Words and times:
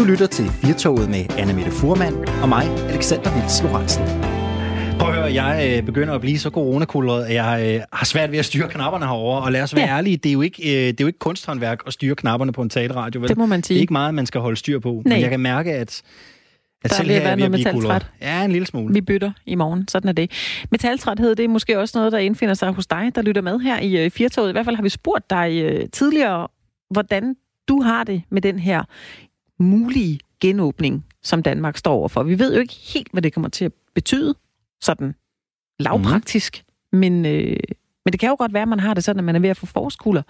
Du 0.00 0.04
lytter 0.04 0.26
til 0.26 0.44
Firtoget 0.44 1.10
med 1.10 1.24
Anna 1.38 1.52
Mette 1.54 1.70
Furman 1.70 2.14
og 2.42 2.48
mig, 2.48 2.64
Alexander 2.88 3.34
Vils 3.34 3.62
Lorentzen. 3.62 4.04
Prøv 4.98 5.08
at 5.08 5.14
høre, 5.14 5.44
jeg 5.44 5.78
øh, 5.78 5.86
begynder 5.86 6.14
at 6.14 6.20
blive 6.20 6.38
så 6.38 6.50
coronakulret, 6.50 7.24
at 7.24 7.34
jeg 7.34 7.74
øh, 7.74 7.82
har 7.92 8.06
svært 8.06 8.30
ved 8.30 8.38
at 8.38 8.44
styre 8.44 8.68
knapperne 8.68 9.06
herover. 9.06 9.40
Og 9.40 9.52
lad 9.52 9.62
os 9.62 9.76
være 9.76 9.88
ja. 9.88 9.96
ærlige, 9.96 10.16
det 10.16 10.28
er, 10.28 10.32
jo 10.32 10.40
ikke, 10.40 10.62
øh, 10.62 10.88
det 10.88 11.00
er 11.00 11.04
jo 11.04 11.06
ikke 11.06 11.18
kunsthåndværk 11.18 11.82
at 11.86 11.92
styre 11.92 12.14
knapperne 12.14 12.52
på 12.52 12.62
en 12.62 12.70
taleradio. 12.70 13.20
Vel? 13.20 13.28
Det 13.28 13.38
må 13.38 13.46
man 13.46 13.62
sige. 13.62 13.74
Det 13.74 13.78
er 13.78 13.80
ikke 13.80 13.92
meget, 13.92 14.14
man 14.14 14.26
skal 14.26 14.40
holde 14.40 14.56
styr 14.56 14.78
på. 14.78 15.02
Nej. 15.04 15.14
Men 15.14 15.22
jeg 15.22 15.30
kan 15.30 15.40
mærke, 15.40 15.72
at, 15.72 15.80
at 15.80 16.02
Der 16.82 16.88
er 16.88 16.94
selv 16.94 17.08
ved 17.08 17.14
at 17.14 17.22
er 17.22 17.24
være 17.24 17.36
noget 17.36 17.50
metaltræt. 17.50 18.06
Ja, 18.20 18.44
en 18.44 18.52
lille 18.52 18.66
smule. 18.66 18.94
Vi 18.94 19.00
bytter 19.00 19.32
i 19.46 19.54
morgen. 19.54 19.88
Sådan 19.88 20.08
er 20.08 20.12
det. 20.12 20.30
Metaltræthed, 20.70 21.36
det 21.36 21.44
er 21.44 21.48
måske 21.48 21.78
også 21.78 21.98
noget, 21.98 22.12
der 22.12 22.18
indfinder 22.18 22.54
sig 22.54 22.72
hos 22.72 22.86
dig, 22.86 23.12
der 23.14 23.22
lytter 23.22 23.42
med 23.42 23.60
her 23.60 23.80
i 23.80 24.04
øh, 24.04 24.10
Firtoget. 24.10 24.48
I 24.48 24.52
hvert 24.52 24.64
fald 24.64 24.76
har 24.76 24.82
vi 24.82 24.88
spurgt 24.88 25.30
dig 25.30 25.62
øh, 25.62 25.88
tidligere, 25.92 26.48
hvordan 26.90 27.34
du 27.68 27.82
har 27.82 28.04
det 28.04 28.22
med 28.30 28.42
den 28.42 28.58
her 28.58 28.82
mulige 29.62 30.18
genåbning, 30.40 31.06
som 31.22 31.42
Danmark 31.42 31.76
står 31.76 31.94
overfor. 31.94 32.22
Vi 32.22 32.38
ved 32.38 32.54
jo 32.54 32.60
ikke 32.60 32.74
helt, 32.74 33.08
hvad 33.12 33.22
det 33.22 33.32
kommer 33.32 33.48
til 33.48 33.64
at 33.64 33.72
betyde, 33.94 34.34
sådan 34.82 35.14
lavpraktisk, 35.80 36.62
mm. 36.92 36.98
men, 36.98 37.26
øh, 37.26 37.56
men 38.04 38.12
det 38.12 38.20
kan 38.20 38.28
jo 38.28 38.36
godt 38.38 38.52
være, 38.52 38.62
at 38.62 38.68
man 38.68 38.80
har 38.80 38.94
det 38.94 39.04
sådan, 39.04 39.20
at 39.20 39.24
man 39.24 39.36
er 39.36 39.40
ved 39.40 39.48
at 39.48 39.56
få 39.56 39.66
forårskulder. 39.66 40.22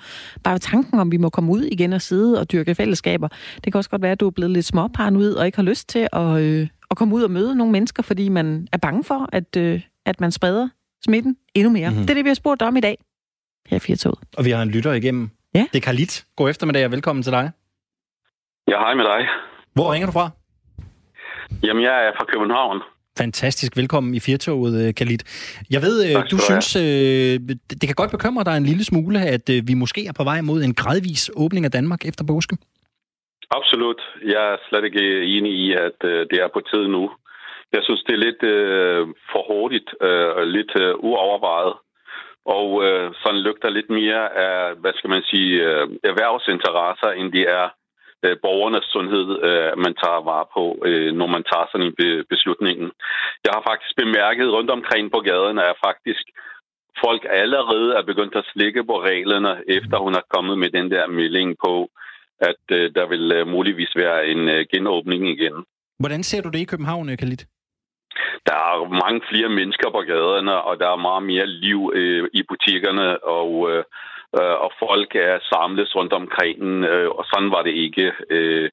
Bare 0.44 0.58
tanken 0.58 0.98
om, 0.98 1.12
vi 1.12 1.16
må 1.16 1.28
komme 1.28 1.52
ud 1.52 1.62
igen 1.62 1.92
og 1.92 2.02
sidde 2.02 2.40
og 2.40 2.52
dyrke 2.52 2.74
fællesskaber. 2.74 3.28
Det 3.64 3.72
kan 3.72 3.74
også 3.74 3.90
godt 3.90 4.02
være, 4.02 4.12
at 4.12 4.20
du 4.20 4.26
er 4.26 4.30
blevet 4.30 4.50
lidt 4.50 4.66
småparanoid 4.66 5.34
og 5.34 5.46
ikke 5.46 5.58
har 5.58 5.62
lyst 5.62 5.88
til 5.88 6.08
at, 6.12 6.40
øh, 6.40 6.68
at 6.90 6.96
komme 6.96 7.14
ud 7.14 7.22
og 7.22 7.30
møde 7.30 7.54
nogle 7.54 7.72
mennesker, 7.72 8.02
fordi 8.02 8.28
man 8.28 8.68
er 8.72 8.76
bange 8.76 9.04
for, 9.04 9.28
at, 9.32 9.56
øh, 9.56 9.82
at 10.06 10.20
man 10.20 10.32
spreder 10.32 10.68
smitten 11.04 11.36
endnu 11.54 11.72
mere. 11.72 11.90
Mm-hmm. 11.90 12.02
Det 12.02 12.10
er 12.10 12.14
det, 12.14 12.24
vi 12.24 12.30
har 12.30 12.34
spurgt 12.34 12.62
om 12.62 12.76
i 12.76 12.80
dag. 12.80 12.98
Her 13.66 13.74
er 13.74 13.78
Firtoget. 13.78 14.18
Og 14.36 14.44
vi 14.44 14.50
har 14.50 14.62
en 14.62 14.68
lytter 14.68 14.92
igennem. 14.92 15.30
Ja. 15.54 15.66
Det 15.72 15.78
er 15.78 15.80
Karlit. 15.80 16.24
God 16.36 16.50
eftermiddag 16.50 16.84
og 16.84 16.90
velkommen 16.90 17.22
til 17.22 17.32
dig. 17.32 17.50
Ja, 18.68 18.78
hej 18.78 18.94
med 18.94 19.04
dig. 19.04 19.28
Hvor 19.74 19.92
ringer 19.92 20.06
du 20.06 20.12
fra? 20.12 20.30
Jamen, 21.62 21.82
jeg 21.82 22.06
er 22.06 22.12
fra 22.18 22.24
København. 22.24 22.82
Fantastisk. 23.18 23.76
Velkommen 23.76 24.14
i 24.14 24.20
Firtoget, 24.20 24.86
øh, 24.86 24.94
Khalid. 24.94 25.22
Jeg 25.70 25.82
ved, 25.82 25.96
øh, 26.06 26.12
Tak 26.12 26.30
du 26.30 26.38
synes, 26.38 26.76
øh, 26.76 27.34
det 27.80 27.86
kan 27.88 28.00
godt 28.00 28.10
bekymre 28.10 28.44
dig 28.44 28.56
en 28.56 28.68
lille 28.70 28.84
smule, 28.84 29.18
at 29.34 29.46
øh, 29.54 29.68
vi 29.68 29.74
måske 29.74 30.06
er 30.06 30.14
på 30.16 30.24
vej 30.24 30.40
mod 30.40 30.62
en 30.62 30.74
gradvis 30.74 31.30
åbning 31.36 31.64
af 31.64 31.70
Danmark 31.70 32.04
efter 32.04 32.24
påske. 32.32 32.56
Absolut. 33.58 34.00
Jeg 34.34 34.42
er 34.52 34.56
slet 34.68 34.84
ikke 34.84 35.24
enig 35.36 35.52
i, 35.64 35.72
at 35.72 35.98
øh, 36.04 36.26
det 36.30 36.38
er 36.44 36.48
på 36.54 36.60
tide 36.70 36.88
nu. 36.88 37.10
Jeg 37.72 37.82
synes, 37.84 38.02
det 38.06 38.14
er 38.14 38.24
lidt 38.26 38.42
øh, 38.42 39.02
for 39.32 39.42
hurtigt 39.50 39.88
øh, 40.06 40.28
og 40.38 40.46
lidt 40.46 40.72
øh, 40.82 40.94
uovervejet. 41.08 41.74
Og 42.56 42.68
øh, 42.86 43.06
sådan 43.22 43.40
lugter 43.46 43.70
lidt 43.70 43.90
mere 43.90 44.24
af, 44.46 44.74
hvad 44.80 44.92
skal 44.96 45.10
man 45.10 45.22
sige, 45.30 45.52
øh, 45.68 45.86
erhvervsinteresser, 46.10 47.10
end 47.18 47.32
det 47.32 47.44
er 47.60 47.66
øh, 48.24 48.36
borgernes 48.44 48.86
sundhed, 48.94 49.26
øh, 49.48 49.70
man 49.84 49.94
tager 50.02 50.20
vare 50.30 50.46
på, 50.56 50.64
øh, 50.88 51.10
når 51.20 51.28
man 51.34 51.44
tager 51.50 51.66
sådan 51.68 51.86
en 51.86 51.96
be- 52.00 52.24
beslutning. 52.32 52.76
Jeg 53.44 53.52
har 53.56 53.64
faktisk 53.70 53.92
bemærket 54.02 54.48
rundt 54.56 54.70
omkring 54.70 55.04
på 55.14 55.20
gaden, 55.30 55.58
at 55.58 55.82
faktisk 55.88 56.24
folk 57.04 57.22
allerede 57.42 57.88
er 57.98 58.02
begyndt 58.10 58.34
at 58.40 58.48
slikke 58.52 58.84
på 58.84 58.96
reglerne, 59.10 59.52
efter 59.78 59.96
hun 60.04 60.14
er 60.14 60.24
kommet 60.34 60.58
med 60.58 60.70
den 60.70 60.90
der 60.90 61.06
melding 61.06 61.56
på, 61.64 61.74
at 62.50 62.62
øh, 62.72 62.94
der 62.94 63.06
vil 63.12 63.32
øh, 63.32 63.46
muligvis 63.48 63.92
være 63.96 64.26
en 64.32 64.48
øh, 64.48 64.66
genåbning 64.72 65.28
igen. 65.28 65.56
Hvordan 65.98 66.22
ser 66.22 66.42
du 66.42 66.48
det 66.48 66.58
i 66.58 66.70
København, 66.72 67.10
øh, 67.10 67.18
Khalid? 67.18 67.42
Der 68.46 68.54
er 68.54 68.88
mange 69.04 69.20
flere 69.30 69.48
mennesker 69.48 69.90
på 69.90 70.00
gaderne, 70.10 70.54
og 70.68 70.80
der 70.80 70.88
er 70.90 71.06
meget 71.08 71.22
mere 71.22 71.46
liv 71.46 71.92
øh, 71.94 72.28
i 72.32 72.42
butikkerne, 72.50 73.24
og, 73.24 73.50
øh, 73.70 73.84
øh, 74.38 74.56
og 74.64 74.70
folk 74.78 75.10
er 75.14 75.38
samlet 75.52 75.96
rundt 75.96 76.12
omkring, 76.12 76.84
øh, 76.84 77.10
og 77.18 77.24
sådan 77.32 77.50
var 77.50 77.62
det 77.62 77.74
ikke, 77.86 78.12
øh, 78.30 78.68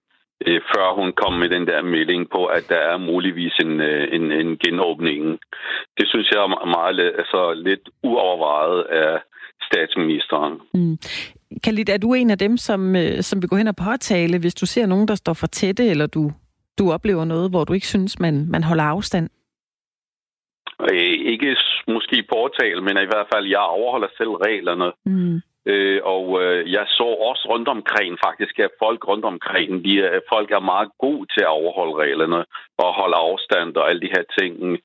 øh, 0.47 0.61
før 0.71 0.95
hun 0.99 1.09
kom 1.21 1.33
med 1.33 1.49
den 1.49 1.67
der 1.67 1.81
melding 1.81 2.29
på, 2.35 2.45
at 2.45 2.65
der 2.69 2.81
er 2.91 2.97
muligvis 2.97 3.53
en, 3.65 3.81
øh, 3.81 4.07
en, 4.15 4.31
en 4.31 4.57
genåbning. 4.57 5.39
Det 5.97 6.05
synes 6.07 6.27
jeg 6.31 6.39
er 6.39 6.65
meget 6.77 7.13
altså, 7.21 7.53
lidt 7.53 7.89
uovervejet 8.03 8.81
af 8.83 9.19
statsministeren. 9.67 10.53
Mm. 10.73 10.97
Khalid, 11.63 11.89
er 11.89 11.97
du 11.97 12.13
en 12.13 12.29
af 12.29 12.37
dem, 12.37 12.57
som, 12.57 12.95
øh, 12.95 13.21
som 13.21 13.41
vil 13.41 13.49
gå 13.49 13.55
hen 13.55 13.67
og 13.67 13.75
påtale, 13.75 14.39
hvis 14.39 14.55
du 14.55 14.65
ser 14.65 14.85
nogen, 14.85 15.07
der 15.07 15.15
står 15.15 15.33
for 15.33 15.47
tætte, 15.47 15.85
eller 15.89 16.07
du, 16.07 16.31
du 16.79 16.91
oplever 16.91 17.25
noget, 17.25 17.49
hvor 17.49 17.63
du 17.63 17.73
ikke 17.73 17.87
synes, 17.87 18.19
man, 18.19 18.45
man 18.49 18.63
holder 18.63 18.83
afstand? 18.83 19.29
Øh, 20.81 21.13
ikke 21.33 21.57
måske 21.87 22.23
påtale, 22.33 22.81
men 22.81 22.97
i 22.97 23.09
hvert 23.11 23.27
fald, 23.33 23.45
jeg 23.45 23.59
overholder 23.59 24.07
selv 24.17 24.29
reglerne. 24.29 24.91
Mm. 25.05 25.41
Øh, 25.65 25.99
og 26.03 26.43
øh, 26.43 26.71
jeg 26.71 26.85
så 26.87 27.03
også 27.29 27.43
rundt 27.51 27.67
omkring 27.67 28.17
faktisk, 28.25 28.59
at 28.59 28.71
folk 28.83 29.07
rundt 29.07 29.25
omkring, 29.25 29.85
de, 29.85 30.01
er- 30.01 30.19
folk 30.33 30.51
er 30.51 30.59
meget 30.73 30.89
gode 30.99 31.25
til 31.33 31.41
at 31.41 31.55
overholde 31.61 31.95
reglerne 32.03 32.45
og 32.77 32.93
holde 32.99 33.15
afstand 33.15 33.75
og 33.75 33.89
alle 33.89 34.01
de 34.01 34.13
her 34.15 34.23
ting. 34.39 34.79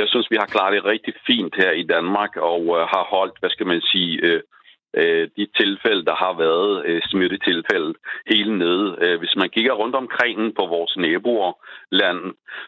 Jeg 0.00 0.08
synes, 0.08 0.30
vi 0.30 0.36
har 0.40 0.46
klaret 0.46 0.72
det 0.76 0.84
rigtig 0.84 1.14
fint 1.26 1.54
her 1.62 1.70
i 1.70 1.82
Danmark 1.82 2.36
og 2.36 2.62
øh, 2.76 2.82
har 2.94 3.04
holdt, 3.14 3.36
hvad 3.40 3.50
skal 3.50 3.66
man 3.66 3.80
sige, 3.80 4.14
øh, 4.26 4.40
øh, 4.96 5.28
de 5.36 5.46
tilfælde, 5.60 6.04
der 6.04 6.16
har 6.24 6.34
været 6.44 6.86
øh, 6.86 7.00
smittetilfælde 7.10 7.94
hele 8.30 8.58
nede. 8.58 8.96
Øh, 9.02 9.18
hvis 9.18 9.34
man 9.36 9.50
kigger 9.50 9.72
rundt 9.72 9.96
omkring 10.02 10.54
på 10.58 10.66
vores 10.66 10.96
naboer 10.96 11.52
land, 11.90 12.20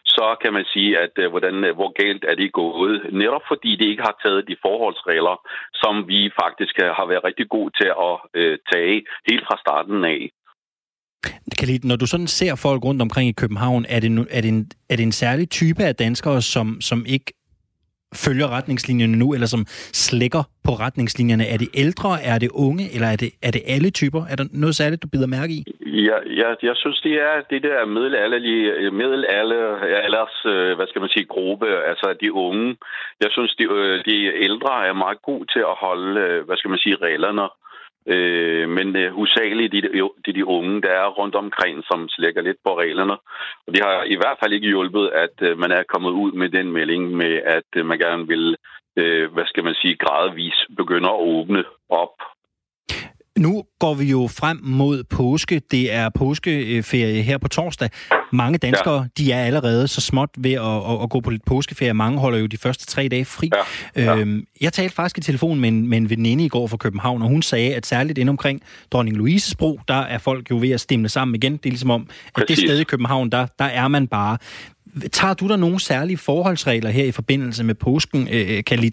så 0.04 0.36
kan 0.42 0.53
man 0.53 0.64
sige, 0.72 0.98
at 0.98 1.14
øh, 1.19 1.31
hvordan, 1.31 1.64
øh, 1.64 1.75
hvor 1.75 1.91
galt 2.03 2.25
er 2.28 2.34
det 2.34 2.53
gået. 2.53 2.94
Netop 3.12 3.42
fordi 3.48 3.76
de 3.76 3.91
ikke 3.91 4.03
har 4.03 4.16
taget 4.25 4.48
de 4.48 4.56
forholdsregler, 4.62 5.36
som 5.75 6.08
vi 6.08 6.31
faktisk 6.42 6.75
øh, 6.84 6.91
har 6.98 7.06
været 7.06 7.25
rigtig 7.25 7.48
gode 7.48 7.70
til 7.81 7.91
at 8.08 8.14
øh, 8.34 8.58
tage 8.72 8.97
helt 9.28 9.44
fra 9.48 9.56
starten 9.64 10.04
af. 10.04 10.31
Khalid, 11.58 11.81
når 11.84 11.97
du 11.97 12.06
sådan 12.06 12.26
ser 12.26 12.54
folk 12.54 12.84
rundt 12.84 13.02
omkring 13.02 13.28
i 13.28 13.32
København, 13.42 13.84
er 13.88 14.00
det, 14.00 14.12
nu, 14.12 14.26
er 14.31 14.41
det, 14.41 14.48
en, 14.48 14.70
er 14.91 14.97
det 14.97 15.02
en 15.02 15.12
særlig 15.12 15.50
type 15.50 15.82
af 15.82 15.97
danskere, 15.97 16.42
som, 16.42 16.81
som 16.81 17.04
ikke 17.06 17.32
følger 18.15 18.48
retningslinjerne 18.56 19.16
nu, 19.16 19.34
eller 19.34 19.47
som 19.47 19.65
slækker 20.06 20.43
på 20.65 20.72
retningslinjerne? 20.84 21.47
Er 21.47 21.59
det 21.59 21.69
ældre, 21.75 22.22
er 22.22 22.38
det 22.38 22.50
unge, 22.54 22.94
eller 22.94 23.09
er 23.09 23.16
det, 23.16 23.31
er 23.43 23.50
det 23.50 23.62
alle 23.66 23.91
typer? 23.91 24.22
Er 24.31 24.37
der 24.37 24.44
noget 24.53 24.76
særligt, 24.76 25.03
du 25.03 25.09
bider 25.09 25.26
mærke 25.26 25.53
i? 25.53 25.65
Ja, 26.09 26.19
ja, 26.41 26.49
jeg 26.62 26.76
synes, 26.76 27.00
det 27.00 27.15
er 27.28 27.34
det 27.50 27.62
der 27.62 27.87
middelalderlige, 27.87 28.91
middelalders, 28.91 30.37
øh, 30.47 30.76
hvad 30.76 30.87
skal 30.87 31.00
man 31.00 31.10
sige, 31.15 31.26
gruppe, 31.34 31.66
altså 31.91 32.16
de 32.20 32.32
unge. 32.32 32.76
Jeg 33.20 33.31
synes, 33.31 33.54
de, 33.59 33.65
øh, 33.65 34.04
de 34.09 34.16
ældre 34.47 34.87
er 34.88 34.93
meget 34.93 35.22
gode 35.22 35.47
til 35.53 35.62
at 35.70 35.76
holde, 35.84 36.20
øh, 36.20 36.44
hvad 36.47 36.56
skal 36.56 36.70
man 36.70 36.78
sige, 36.78 36.97
reglerne. 36.97 37.49
Øh, 38.06 38.69
men 38.69 38.97
øh, 38.97 39.12
hovedsageligt 39.12 39.72
de, 39.72 39.83
de, 39.83 40.09
de, 40.27 40.33
de 40.33 40.47
unge, 40.47 40.83
der 40.83 40.91
er 40.91 41.06
rundt 41.06 41.34
omkring, 41.34 41.84
som 41.84 42.09
slækker 42.09 42.43
lidt 42.43 42.56
på 42.65 42.78
reglerne. 42.78 43.12
Og 43.66 43.75
det 43.75 43.81
har 43.84 44.05
i 44.05 44.16
hvert 44.16 44.38
fald 44.43 44.53
ikke 44.53 44.69
hjulpet, 44.69 45.09
at 45.09 45.37
øh, 45.43 45.59
man 45.59 45.72
er 45.72 45.83
kommet 45.83 46.11
ud 46.11 46.33
med 46.33 46.49
den 46.49 46.72
melding 46.72 47.11
med, 47.16 47.34
at 47.47 47.69
øh, 47.77 47.87
man 47.87 47.99
gerne 47.99 48.27
vil, 48.27 48.56
øh, 48.97 49.33
hvad 49.33 49.44
skal 49.47 49.65
man 49.65 49.75
sige, 49.75 49.97
gradvis 49.97 50.66
begynde 50.77 51.09
at 51.09 51.21
åbne 51.21 51.65
op. 51.88 52.16
Nu 53.38 53.64
går 53.78 53.94
vi 53.94 54.04
jo 54.04 54.28
frem 54.28 54.60
mod 54.62 55.04
påske. 55.04 55.62
Det 55.70 55.92
er 55.92 56.08
påskeferie 56.08 57.22
her 57.22 57.38
på 57.38 57.48
torsdag. 57.48 57.91
Mange 58.32 58.58
danskere, 58.58 59.00
ja. 59.00 59.06
de 59.18 59.32
er 59.32 59.44
allerede 59.44 59.88
så 59.88 60.00
småt 60.00 60.30
ved 60.38 60.52
at, 60.52 60.60
at, 60.60 61.02
at 61.02 61.10
gå 61.10 61.20
på 61.20 61.30
lidt 61.30 61.44
påskeferie. 61.44 61.94
Mange 61.94 62.19
holder 62.19 62.38
jo 62.38 62.46
de 62.46 62.56
første 62.56 62.86
tre 62.86 63.08
dage 63.08 63.24
fri. 63.24 63.50
Ja. 63.96 64.02
Ja. 64.02 64.16
Øhm, 64.16 64.44
jeg 64.60 64.72
talte 64.72 64.94
faktisk 64.94 65.19
i 65.19 65.20
telefon 65.20 65.60
med 65.60 65.69
en, 65.69 65.88
med 65.88 65.98
en 65.98 66.10
veninde 66.10 66.44
i 66.44 66.48
går 66.48 66.66
fra 66.66 66.76
København, 66.76 67.22
og 67.22 67.28
hun 67.28 67.42
sagde, 67.42 67.74
at 67.74 67.86
særligt 67.86 68.19
inde 68.19 68.30
omkring 68.30 68.62
Dronning 68.90 69.16
Louises 69.16 69.54
bro, 69.54 69.80
der 69.88 69.94
er 69.94 70.19
folk 70.19 70.50
jo 70.50 70.58
ved 70.58 70.70
at 70.70 70.80
stemle 70.80 71.08
sammen 71.08 71.34
igen. 71.34 71.52
Det 71.52 71.66
er 71.66 71.70
ligesom 71.70 71.90
om, 71.90 72.08
at 72.36 72.44
det 72.48 72.58
sted 72.58 72.78
i 72.78 72.84
København, 72.84 73.30
der, 73.30 73.46
der 73.58 73.64
er 73.64 73.88
man 73.88 74.06
bare. 74.06 74.38
Tager 75.12 75.34
du 75.34 75.48
der 75.48 75.56
nogle 75.56 75.80
særlige 75.80 76.16
forholdsregler 76.16 76.90
her 76.90 77.04
i 77.04 77.12
forbindelse 77.12 77.64
med 77.64 77.74
påsken, 77.74 78.28
øh, 78.32 78.62
Khalid? 78.62 78.90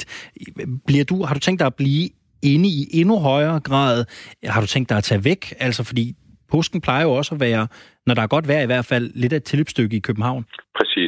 Bliver 0.87 1.03
du, 1.03 1.23
har 1.23 1.33
du 1.33 1.39
tænkt 1.39 1.59
dig 1.59 1.65
at 1.65 1.75
blive 1.75 2.09
inde 2.43 2.69
i 2.69 2.87
endnu 2.93 3.19
højere 3.19 3.59
grad? 3.59 4.05
Har 4.43 4.61
du 4.61 4.67
tænkt 4.67 4.89
dig 4.89 4.97
at 4.97 5.03
tage 5.03 5.23
væk? 5.23 5.53
Altså 5.59 5.83
fordi 5.83 6.13
påsken 6.51 6.81
plejer 6.81 7.03
jo 7.03 7.11
også 7.13 7.35
at 7.35 7.39
være, 7.39 7.67
når 8.05 8.13
der 8.13 8.21
er 8.21 8.27
godt 8.27 8.47
vejr 8.47 8.61
i 8.61 8.65
hvert 8.65 8.85
fald, 8.85 9.11
lidt 9.15 9.33
af 9.33 9.37
et 9.37 9.43
tilløbsstykke 9.43 9.97
i 9.97 9.99
København. 9.99 10.45
Præcis, 10.77 10.97
præcis. 10.97 11.06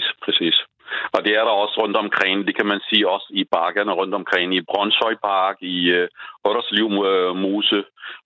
Og 1.19 1.25
det 1.25 1.33
er 1.39 1.43
der 1.45 1.55
også 1.63 1.75
rundt 1.83 1.97
omkring, 2.05 2.47
det 2.47 2.55
kan 2.57 2.67
man 2.71 2.81
sige 2.89 3.09
også 3.13 3.27
i 3.41 3.43
parkerne 3.57 3.91
rundt 3.99 4.13
omkring, 4.21 4.47
i 4.55 4.61
Brøndshøj 4.69 5.15
Park, 5.29 5.57
i 5.61 5.77
øh, 5.99 6.07
øh, 7.09 7.35
Mose. 7.43 7.79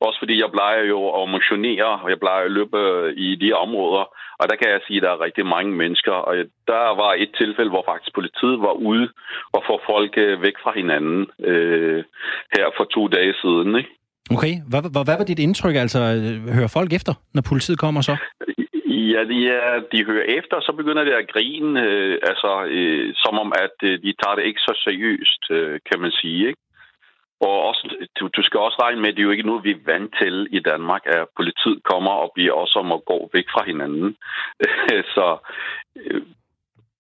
Også 0.06 0.18
fordi 0.20 0.36
jeg 0.44 0.50
plejer 0.58 0.84
jo 0.94 1.00
at 1.20 1.30
motionere, 1.36 1.90
og 2.04 2.10
jeg 2.10 2.20
plejer 2.20 2.44
at 2.46 2.56
løbe 2.58 2.80
øh, 2.80 3.14
i 3.26 3.30
de 3.36 3.50
områder. 3.66 4.04
Og 4.40 4.46
der 4.50 4.56
kan 4.56 4.70
jeg 4.72 4.82
sige, 4.88 4.98
at 4.98 5.04
der 5.04 5.12
er 5.12 5.26
rigtig 5.28 5.46
mange 5.46 5.72
mennesker. 5.82 6.16
Og 6.28 6.34
der 6.72 6.86
var 7.02 7.12
et 7.24 7.32
tilfælde, 7.42 7.72
hvor 7.74 7.86
faktisk 7.92 8.14
politiet 8.20 8.58
var 8.68 8.76
ude 8.90 9.08
og 9.56 9.62
få 9.68 9.76
folk 9.92 10.14
øh, 10.18 10.42
væk 10.46 10.58
fra 10.64 10.72
hinanden 10.80 11.22
øh, 11.52 12.04
her 12.56 12.66
for 12.78 12.86
to 12.96 13.08
dage 13.08 13.34
siden. 13.42 13.70
Ikke? 13.80 13.92
Okay, 14.36 14.54
hvad, 14.70 14.82
hvad, 14.94 15.04
hvad 15.08 15.18
var 15.20 15.28
dit 15.32 15.40
indtryk? 15.40 15.76
Altså, 15.76 16.00
øh, 16.00 16.54
hører 16.58 16.72
folk 16.78 16.94
efter, 16.94 17.14
når 17.36 17.44
politiet 17.52 17.80
kommer 17.80 18.02
så? 18.02 18.16
Ja, 18.94 19.24
de, 19.24 19.50
er, 19.50 19.82
de 19.92 20.06
hører 20.06 20.26
efter, 20.38 20.62
så 20.62 20.72
begynder 20.72 21.04
det 21.04 21.12
at 21.12 21.32
grine, 21.34 21.82
øh, 21.84 22.20
altså, 22.30 22.52
øh, 22.70 23.14
som 23.16 23.40
om, 23.40 23.54
at 23.56 23.78
øh, 23.84 24.02
de 24.04 24.14
tager 24.22 24.36
det 24.36 24.46
ikke 24.46 24.60
så 24.60 24.74
seriøst, 24.84 25.44
øh, 25.52 25.80
kan 25.92 26.00
man 26.02 26.12
sige. 26.12 26.48
Ikke? 26.48 26.62
Og 27.40 27.56
også, 27.70 28.08
du, 28.20 28.28
du 28.38 28.42
skal 28.44 28.60
også 28.60 28.78
regne 28.82 29.02
med, 29.02 29.10
at 29.10 29.16
det 29.16 29.22
er 29.22 29.30
jo 29.30 29.36
ikke 29.36 29.50
noget, 29.50 29.64
vi 29.64 29.72
er 29.72 29.86
vant 29.86 30.16
til 30.22 30.48
i 30.52 30.60
Danmark, 30.60 31.02
at 31.06 31.28
politiet 31.36 31.84
kommer 31.84 32.12
og 32.12 32.32
bliver 32.36 32.54
også 32.54 32.80
om 32.80 32.92
at 32.92 33.06
gå 33.06 33.30
væk 33.34 33.48
fra 33.54 33.64
hinanden. 33.66 34.16
så 35.16 35.38
øh, 35.96 36.22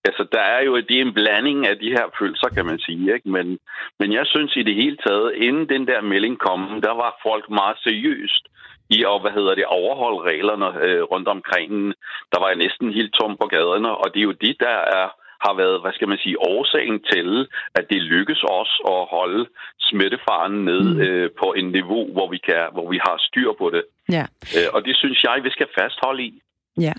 altså, 0.05 0.23
der 0.31 0.43
er 0.55 0.61
jo 0.63 0.77
det 0.77 0.97
er 0.97 1.01
en 1.01 1.13
blanding 1.13 1.67
af 1.67 1.77
de 1.77 1.89
her 1.89 2.05
følelser, 2.19 2.49
kan 2.49 2.65
man 2.65 2.79
sige. 2.79 3.13
Ikke? 3.15 3.29
Men, 3.29 3.59
men 3.99 4.13
jeg 4.13 4.25
synes 4.25 4.55
i 4.55 4.63
det 4.63 4.75
hele 4.75 4.97
taget, 5.07 5.35
inden 5.35 5.69
den 5.69 5.87
der 5.87 6.01
melding 6.01 6.39
kom, 6.39 6.81
der 6.81 6.93
var 7.03 7.19
folk 7.27 7.49
meget 7.49 7.77
seriøst 7.83 8.43
i 8.89 9.03
at, 9.11 9.21
hvad 9.21 9.31
hedder 9.31 9.55
det, 9.55 9.65
overholde 9.65 10.21
reglerne 10.31 10.69
øh, 10.85 11.01
rundt 11.03 11.27
omkring. 11.27 11.93
Der 12.31 12.39
var 12.39 12.47
jeg 12.47 12.57
næsten 12.65 12.93
helt 12.93 13.13
tom 13.13 13.37
på 13.41 13.47
gaderne, 13.47 13.91
og 14.01 14.13
det 14.13 14.19
er 14.19 14.29
jo 14.29 14.31
de, 14.31 14.55
der 14.59 14.77
er 14.99 15.07
har 15.45 15.53
været, 15.61 15.81
hvad 15.81 15.93
skal 15.93 16.09
man 16.11 16.19
sige, 16.23 16.41
årsagen 16.53 16.99
til, 17.11 17.29
at 17.77 17.85
det 17.91 18.01
lykkes 18.13 18.41
os 18.59 18.71
at 18.93 19.01
holde 19.15 19.43
smittefaren 19.79 20.55
ned 20.69 20.83
mm. 20.93 21.01
øh, 21.01 21.29
på 21.41 21.47
en 21.59 21.67
niveau, 21.77 22.03
hvor 22.15 22.27
vi, 22.33 22.37
kan, 22.47 22.61
hvor 22.75 22.87
vi 22.93 22.99
har 23.05 23.15
styr 23.27 23.51
på 23.61 23.69
det. 23.75 23.83
Ja. 24.17 24.25
Øh, 24.57 24.67
og 24.75 24.79
det 24.85 24.95
synes 24.97 25.23
jeg, 25.23 25.35
vi 25.43 25.49
skal 25.49 25.67
fastholde 25.79 26.23
i. 26.23 26.41
Ja. 26.85 26.93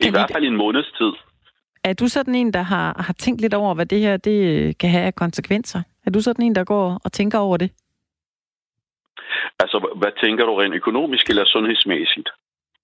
Kan 0.00 0.08
I 0.10 0.14
hvert 0.16 0.30
fald 0.34 0.44
en 0.44 0.56
måneds 0.56 0.90
tid. 1.00 1.12
Er 1.88 1.94
du 2.00 2.08
sådan 2.08 2.34
en, 2.34 2.52
der 2.52 2.62
har, 2.62 3.02
har 3.06 3.12
tænkt 3.12 3.40
lidt 3.40 3.54
over, 3.54 3.74
hvad 3.74 3.86
det 3.86 4.00
her 4.00 4.16
det 4.16 4.38
øh, 4.52 4.74
kan 4.80 4.90
have 4.90 5.06
af 5.06 5.14
konsekvenser? 5.14 5.82
Er 6.06 6.10
du 6.10 6.20
sådan 6.20 6.44
en, 6.44 6.54
der 6.54 6.64
går 6.64 7.00
og 7.04 7.12
tænker 7.12 7.38
over 7.38 7.56
det? 7.56 7.70
Altså, 9.60 9.78
hvad 10.00 10.12
tænker 10.22 10.44
du 10.44 10.54
rent 10.54 10.74
økonomisk 10.74 11.30
eller 11.30 11.44
sundhedsmæssigt? 11.44 12.28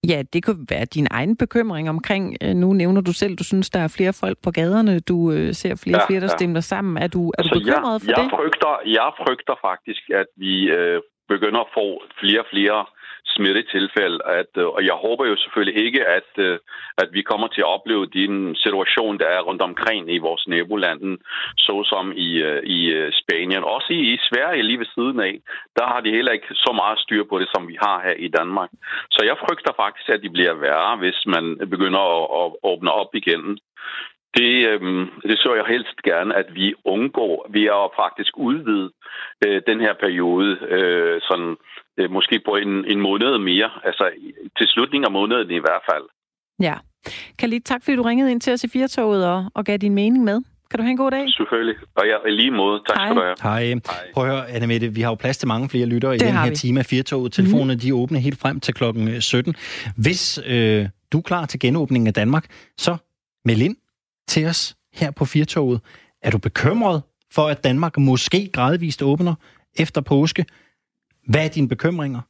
Ja, 0.09 0.23
det 0.33 0.45
kunne 0.45 0.67
være 0.71 0.85
din 0.85 1.07
egen 1.11 1.37
bekymring 1.37 1.89
omkring, 1.89 2.37
øh, 2.43 2.55
nu 2.55 2.73
nævner 2.73 3.01
du 3.01 3.13
selv, 3.13 3.37
du 3.37 3.45
synes, 3.45 3.71
der 3.71 3.81
er 3.81 3.95
flere 3.97 4.13
folk 4.23 4.39
på 4.45 4.51
gaderne, 4.51 5.01
du 5.01 5.33
øh, 5.33 5.55
ser 5.55 5.75
flere 5.83 5.97
og 5.97 6.01
ja, 6.03 6.07
flere, 6.09 6.21
der 6.21 6.33
ja. 6.33 6.37
stemmer 6.39 6.61
sammen. 6.61 7.03
Er 7.03 7.09
du, 7.17 7.23
er 7.29 7.33
altså, 7.39 7.55
du 7.55 7.61
bekymret 7.61 7.95
jeg, 7.95 8.01
for 8.05 8.11
jeg 8.11 8.25
det? 8.25 8.31
Frygter, 8.39 8.75
jeg 8.99 9.11
frygter 9.23 9.57
faktisk, 9.69 10.03
at 10.21 10.27
vi 10.37 10.55
øh, 10.79 11.01
begynder 11.29 11.61
at 11.61 11.71
få 11.79 11.87
flere 12.21 12.41
og 12.41 12.47
flere 12.53 12.79
smittetilfælde. 13.27 14.19
At, 14.25 14.53
øh, 14.57 14.67
og 14.67 14.85
jeg 14.85 14.95
håber 14.95 15.25
jo 15.27 15.37
selvfølgelig 15.37 15.85
ikke, 15.85 16.07
at, 16.07 16.31
øh, 16.37 16.59
at 16.99 17.09
vi 17.13 17.23
kommer 17.23 17.49
til 17.49 17.61
at 17.61 17.73
opleve 17.77 18.07
den 18.07 18.57
situation, 18.57 19.19
der 19.19 19.27
er 19.27 19.41
rundt 19.41 19.63
omkring 19.63 20.15
i 20.15 20.19
vores 20.19 20.49
nabolanden, 20.49 21.19
såsom 21.57 22.13
i, 22.17 22.31
øh, 22.43 22.63
i 22.65 22.81
Spanien. 23.21 23.65
Også 23.65 23.89
i, 23.91 24.01
i 24.15 24.19
Sverige 24.29 24.63
lige 24.63 24.79
ved 24.79 24.87
siden 24.95 25.21
af. 25.21 25.35
Der 25.79 25.87
har 25.87 26.01
de 26.01 26.11
heller 26.11 26.33
ikke 26.33 26.55
så 26.55 26.73
meget 26.75 26.99
styr 26.99 27.25
på 27.25 27.39
det, 27.39 27.49
som 27.55 27.69
vi 27.69 27.77
har 27.81 28.03
her 28.05 28.15
i 28.27 28.29
Danmark. 28.29 28.71
Så 29.11 29.21
jeg 29.25 29.37
frygter 29.45 29.73
faktisk, 29.77 30.09
at 30.09 30.23
de 30.23 30.31
bliver 30.31 30.55
værre, 30.55 30.97
hvis 30.97 31.27
man 31.27 31.59
begynder 31.71 32.03
at, 32.19 32.25
at 32.41 32.53
åbne 32.71 32.93
op 32.93 33.15
igen. 33.15 33.59
Det, 34.37 34.69
øhm, 34.69 35.11
det 35.23 35.39
så 35.39 35.55
jeg 35.55 35.65
helst 35.65 36.03
gerne, 36.03 36.35
at 36.35 36.55
vi 36.55 36.75
undgår 36.85 37.47
ved 37.51 37.65
at 37.65 37.91
faktisk 38.03 38.39
udvide 38.39 38.91
øh, 39.47 39.63
den 39.67 39.81
her 39.81 39.93
periode 39.93 40.59
øh, 40.69 41.21
sådan 41.23 41.57
øh, 41.99 42.11
måske 42.11 42.41
på 42.45 42.57
en, 42.57 42.85
en 42.85 43.01
måned 43.01 43.39
mere, 43.39 43.71
altså 43.85 44.11
til 44.59 44.67
slutningen 44.67 45.05
af 45.05 45.13
måneden 45.13 45.51
i 45.51 45.59
hvert 45.59 45.83
fald. 45.91 46.05
Ja. 46.61 46.75
Khalid, 47.39 47.61
tak 47.61 47.85
fordi 47.85 47.97
du 47.97 48.03
ringede 48.03 48.31
ind 48.31 48.41
til 48.41 48.53
os 48.53 48.65
i 48.65 48.69
Firtoget 48.69 49.27
og, 49.27 49.45
og 49.55 49.65
gav 49.65 49.77
din 49.77 49.95
mening 49.95 50.25
med. 50.25 50.41
Kan 50.71 50.79
du 50.79 50.83
have 50.83 50.91
en 50.91 50.97
god 50.97 51.11
dag? 51.11 51.25
Selvfølgelig. 51.37 51.77
Og 51.95 52.05
ja, 52.07 52.29
i 52.29 52.31
lige 52.31 52.51
måde. 52.51 52.83
Tak 52.89 52.97
Hej. 52.97 53.07
skal 53.07 53.17
du 53.17 53.23
have. 53.23 53.35
Hej. 53.43 53.65
Hej. 53.65 54.11
Prøv 54.15 54.25
at 54.25 54.31
høre, 54.31 54.51
Anne 54.51 54.67
Mette, 54.67 54.89
vi 54.89 55.01
har 55.01 55.11
jo 55.11 55.15
plads 55.15 55.39
til 55.39 55.49
mange 55.49 55.69
flere 55.69 55.87
lyttere 55.87 56.15
i 56.15 56.19
den 56.19 56.33
her 56.33 56.49
vi. 56.49 56.57
time 56.57 56.81
af 56.81 56.87
Firtoget. 56.87 57.33
Telefonerne, 57.33 57.75
mm. 57.75 57.81
de 57.81 57.89
er 57.89 57.93
åbne 57.93 58.19
helt 58.19 58.41
frem 58.41 58.61
til 58.61 58.75
klokken 58.75 59.21
17. 59.21 59.55
Hvis 59.97 60.41
øh, 60.47 60.87
du 61.13 61.19
er 61.19 61.23
klar 61.23 61.47
til 61.47 61.61
genåbningen 61.61 62.07
af 62.07 62.15
Danmark, 62.15 62.47
så 62.79 62.97
meld 63.45 63.63
ind 63.63 63.77
til 64.29 64.47
os 64.47 64.77
her 64.95 65.11
på 65.11 65.25
Firtoget. 65.25 65.81
Er 66.23 66.31
du 66.31 66.39
bekymret 66.39 67.03
for, 67.33 67.47
at 67.49 67.65
Danmark 67.65 67.99
måske 67.99 68.51
gradvist 68.53 69.03
åbner 69.03 69.35
efter 69.79 70.01
påske? 70.01 70.45
Hvad 71.27 71.45
er 71.45 71.49
dine 71.49 71.69
bekymringer? 71.69 72.21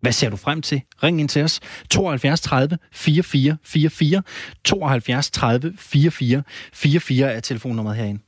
Hvad 0.00 0.12
ser 0.12 0.30
du 0.30 0.36
frem 0.36 0.62
til? 0.62 0.82
Ring 1.02 1.20
ind 1.20 1.28
til 1.28 1.42
os. 1.42 1.60
72 1.90 2.40
30 2.40 2.78
44 2.92 3.56
44. 3.62 4.22
72 4.64 5.30
30 5.30 5.74
44 5.78 6.42
44 6.72 7.32
er 7.32 7.40
telefonnummeret 7.40 7.96
herinde. 7.96 8.20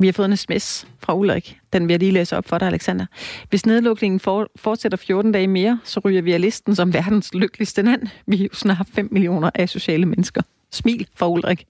Vi 0.00 0.06
har 0.06 0.12
fået 0.12 0.30
en 0.30 0.36
sms 0.36 0.86
fra 0.98 1.14
Ulrik. 1.14 1.58
Den 1.72 1.88
vil 1.88 1.92
jeg 1.92 2.00
lige 2.00 2.12
læse 2.12 2.36
op 2.36 2.48
for 2.48 2.58
dig, 2.58 2.68
Alexander. 2.68 3.06
Hvis 3.50 3.66
nedlukningen 3.66 4.20
for, 4.20 4.50
fortsætter 4.56 4.98
14 4.98 5.32
dage 5.32 5.46
mere, 5.46 5.80
så 5.84 6.00
ryger 6.00 6.22
vi 6.22 6.32
af 6.32 6.40
listen 6.40 6.74
som 6.74 6.94
verdens 6.94 7.34
lykkeligste 7.34 7.82
land. 7.82 8.06
Vi 8.26 8.36
er 8.36 8.44
jo 8.44 8.48
snart 8.52 8.86
5 8.92 9.08
millioner 9.12 9.50
af 9.54 9.68
sociale 9.68 10.06
mennesker. 10.06 10.42
Smil 10.72 11.06
fra 11.14 11.28
Ulrik. 11.28 11.66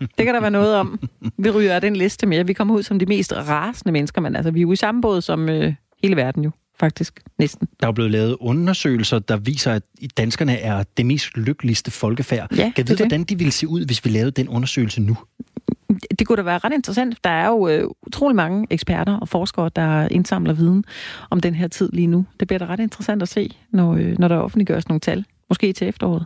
det 0.00 0.24
kan 0.24 0.34
der 0.34 0.40
være 0.40 0.50
noget 0.50 0.74
om. 0.74 1.08
Vi 1.38 1.50
ryger 1.50 1.74
af 1.74 1.80
den 1.80 1.96
liste 1.96 2.26
mere. 2.26 2.46
Vi 2.46 2.52
kommer 2.52 2.74
ud 2.74 2.82
som 2.82 2.98
de 2.98 3.06
mest 3.06 3.32
rasende 3.32 3.92
mennesker, 3.92 4.20
men 4.20 4.36
altså, 4.36 4.50
vi 4.50 4.60
er 4.60 4.62
jo 4.62 4.72
i 4.72 4.76
samme 4.76 5.00
båd 5.00 5.20
som 5.20 5.48
øh, 5.48 5.74
hele 6.06 6.16
verden 6.16 6.44
jo 6.44 6.50
faktisk, 6.80 7.22
næsten. 7.38 7.68
Der 7.80 7.86
er 7.86 7.92
blevet 7.92 8.10
lavet 8.10 8.36
undersøgelser, 8.40 9.18
der 9.18 9.36
viser, 9.36 9.72
at 9.72 9.82
danskerne 10.16 10.58
er 10.58 10.84
det 10.96 11.06
mest 11.06 11.36
lykkeligste 11.36 11.90
folkefærd. 11.90 12.54
Ja, 12.56 12.72
kan 12.76 12.88
vide, 12.88 12.96
hvordan 12.96 13.24
de 13.24 13.38
ville 13.38 13.52
se 13.52 13.68
ud, 13.68 13.86
hvis 13.86 14.04
vi 14.04 14.10
lavede 14.10 14.30
den 14.30 14.48
undersøgelse 14.48 15.00
nu? 15.00 15.16
Det 16.18 16.26
kunne 16.26 16.36
da 16.36 16.42
være 16.42 16.58
ret 16.58 16.72
interessant. 16.72 17.24
Der 17.24 17.30
er 17.30 17.48
jo 17.48 17.68
øh, 17.68 17.88
utrolig 18.06 18.36
mange 18.36 18.66
eksperter 18.70 19.16
og 19.16 19.28
forskere, 19.28 19.70
der 19.76 20.08
indsamler 20.08 20.52
viden 20.52 20.84
om 21.30 21.40
den 21.40 21.54
her 21.54 21.68
tid 21.68 21.90
lige 21.92 22.06
nu. 22.06 22.26
Det 22.40 22.48
bliver 22.48 22.58
da 22.58 22.66
ret 22.66 22.80
interessant 22.80 23.22
at 23.22 23.28
se, 23.28 23.56
når, 23.70 23.94
øh, 23.94 24.18
når 24.18 24.28
der 24.28 24.36
offentliggøres 24.36 24.88
nogle 24.88 25.00
tal. 25.00 25.24
Måske 25.48 25.72
til 25.72 25.88
efteråret. 25.88 26.24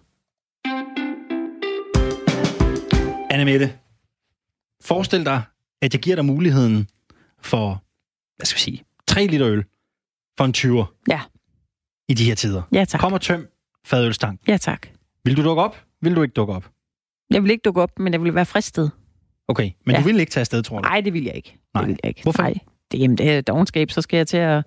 Anne 3.30 3.44
Mette, 3.44 3.72
forestil 4.84 5.24
dig, 5.24 5.42
at 5.82 5.94
jeg 5.94 6.00
giver 6.00 6.16
dig 6.16 6.24
muligheden 6.24 6.88
for, 7.42 7.82
hvad 8.36 8.46
skal 8.46 8.56
vi 8.56 8.60
sige, 8.60 8.84
3 9.10 9.26
liter 9.26 9.48
øl 9.48 9.64
for 10.38 10.44
en 10.44 10.54
20'er. 10.56 11.04
Ja. 11.10 11.20
I 12.08 12.14
de 12.14 12.24
her 12.24 12.34
tider. 12.34 12.62
Ja, 12.72 12.84
tak. 12.84 13.00
Kom 13.00 13.12
og 13.12 13.20
tøm 13.20 13.46
fadølstang. 13.86 14.40
Ja, 14.48 14.56
tak. 14.56 14.86
Vil 15.24 15.36
du 15.36 15.44
dukke 15.44 15.62
op? 15.62 15.76
Vil 16.02 16.16
du 16.16 16.22
ikke 16.22 16.32
dukke 16.32 16.54
op? 16.54 16.70
Jeg 17.30 17.42
vil 17.42 17.50
ikke 17.50 17.62
dukke 17.62 17.82
op, 17.82 17.98
men 17.98 18.12
jeg 18.12 18.22
vil 18.22 18.34
være 18.34 18.46
fristet. 18.46 18.90
Okay, 19.48 19.70
men 19.86 19.94
ja. 19.94 20.00
du 20.00 20.06
vil 20.06 20.20
ikke 20.20 20.30
tage 20.30 20.40
afsted, 20.40 20.62
tror 20.62 20.78
du? 20.78 20.88
Nej, 20.88 21.00
det 21.00 21.12
vil 21.12 21.24
jeg 21.24 21.34
ikke. 21.34 21.58
Nej. 21.74 21.82
Det 21.82 21.88
vil 21.88 21.98
jeg 22.02 22.08
ikke. 22.08 22.22
Hvorfor? 22.22 22.42
Nej. 22.42 22.54
Det, 22.92 23.00
jamen, 23.00 23.18
det 23.18 23.30
er 23.30 23.40
dogenskab, 23.40 23.90
så 23.90 24.02
skal 24.02 24.16
jeg 24.16 24.28
til 24.28 24.36
at 24.36 24.48
have 24.48 24.64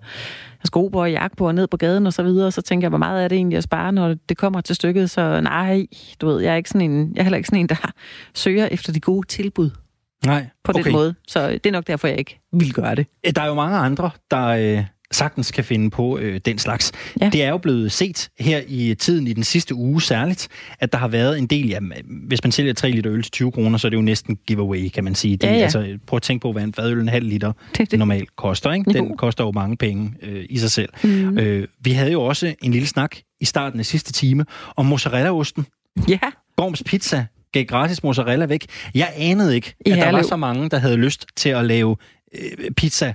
sko 0.64 0.88
på 0.88 1.00
og 1.00 1.10
jakke 1.10 1.36
på 1.36 1.46
og 1.46 1.54
ned 1.54 1.66
på 1.66 1.76
gaden 1.76 2.06
og 2.06 2.12
så 2.12 2.22
videre, 2.22 2.46
og 2.46 2.52
så 2.52 2.62
tænker 2.62 2.84
jeg, 2.84 2.88
hvor 2.88 2.98
meget 2.98 3.24
er 3.24 3.28
det 3.28 3.36
egentlig 3.36 3.56
at 3.56 3.64
spare, 3.64 3.92
når 3.92 4.14
det 4.28 4.36
kommer 4.36 4.60
til 4.60 4.76
stykket, 4.76 5.10
så 5.10 5.40
nej, 5.40 5.86
du 6.20 6.26
ved, 6.26 6.40
jeg 6.40 6.52
er, 6.52 6.56
ikke 6.56 6.70
sådan 6.70 6.90
en, 6.90 7.12
jeg 7.14 7.20
er 7.20 7.22
heller 7.22 7.36
ikke 7.36 7.48
sådan 7.48 7.60
en, 7.60 7.68
der 7.68 7.92
søger 8.34 8.66
efter 8.66 8.92
de 8.92 9.00
gode 9.00 9.26
tilbud. 9.26 9.70
Nej, 10.26 10.46
På 10.64 10.72
okay. 10.72 10.84
den 10.84 10.92
måde, 10.92 11.14
så 11.28 11.50
det 11.50 11.66
er 11.66 11.70
nok 11.70 11.86
derfor, 11.86 12.08
jeg 12.08 12.18
ikke 12.18 12.40
vil 12.52 12.72
gøre 12.72 12.94
det. 12.94 13.06
Der 13.36 13.42
er 13.42 13.46
jo 13.46 13.54
mange 13.54 13.76
andre, 13.76 14.10
der, 14.30 14.46
øh, 14.46 14.84
sagtens 15.14 15.50
kan 15.50 15.64
finde 15.64 15.90
på 15.90 16.18
øh, 16.18 16.40
den 16.44 16.58
slags. 16.58 16.92
Ja. 17.20 17.28
Det 17.28 17.42
er 17.42 17.48
jo 17.48 17.58
blevet 17.58 17.92
set 17.92 18.28
her 18.38 18.60
i 18.68 18.94
tiden 18.94 19.26
i 19.26 19.32
den 19.32 19.44
sidste 19.44 19.74
uge 19.74 20.02
særligt, 20.02 20.48
at 20.80 20.92
der 20.92 20.98
har 20.98 21.08
været 21.08 21.38
en 21.38 21.46
del, 21.46 21.68
ja, 21.68 21.78
hvis 22.28 22.44
man 22.44 22.52
sælger 22.52 22.72
3 22.72 22.90
liter 22.90 23.12
øl 23.12 23.22
til 23.22 23.32
20 23.32 23.52
kroner, 23.52 23.78
så 23.78 23.86
er 23.86 23.90
det 23.90 23.96
jo 23.96 24.02
næsten 24.02 24.38
giveaway, 24.46 24.88
kan 24.88 25.04
man 25.04 25.14
sige. 25.14 25.36
Det, 25.36 25.46
ja, 25.46 25.54
ja. 25.54 25.62
Altså, 25.62 25.98
prøv 26.06 26.16
at 26.16 26.22
tænke 26.22 26.42
på, 26.42 26.52
hvad 26.52 26.62
en 26.62 26.74
fadøl 26.74 27.00
en 27.00 27.08
halv 27.08 27.26
liter 27.26 27.52
det, 27.78 27.90
det. 27.90 27.98
normalt 27.98 28.36
koster. 28.36 28.72
Ikke? 28.72 28.92
Den 28.92 29.08
jo. 29.08 29.14
koster 29.18 29.44
jo 29.44 29.52
mange 29.52 29.76
penge 29.76 30.14
øh, 30.22 30.44
i 30.50 30.58
sig 30.58 30.70
selv. 30.70 30.88
Mm. 31.04 31.38
Øh, 31.38 31.68
vi 31.80 31.92
havde 31.92 32.12
jo 32.12 32.22
også 32.22 32.54
en 32.62 32.72
lille 32.72 32.88
snak 32.88 33.16
i 33.40 33.44
starten 33.44 33.80
af 33.80 33.86
sidste 33.86 34.12
time 34.12 34.44
om 34.76 34.86
mozzarellaosten. 34.86 35.66
Ja. 36.08 36.18
Gorms 36.56 36.82
Pizza 36.86 37.26
gav 37.54 37.64
gratis 37.64 38.02
mozzarella 38.02 38.46
væk. 38.46 38.66
Jeg 38.94 39.12
anede 39.16 39.54
ikke, 39.54 39.74
I 39.86 39.90
at 39.90 39.98
der 39.98 40.10
var 40.12 40.22
så 40.22 40.36
mange, 40.36 40.68
der 40.70 40.78
havde 40.78 40.96
lyst 40.96 41.26
til 41.36 41.48
at 41.48 41.64
lave 41.64 41.96
øh, 42.34 42.70
pizza 42.70 43.14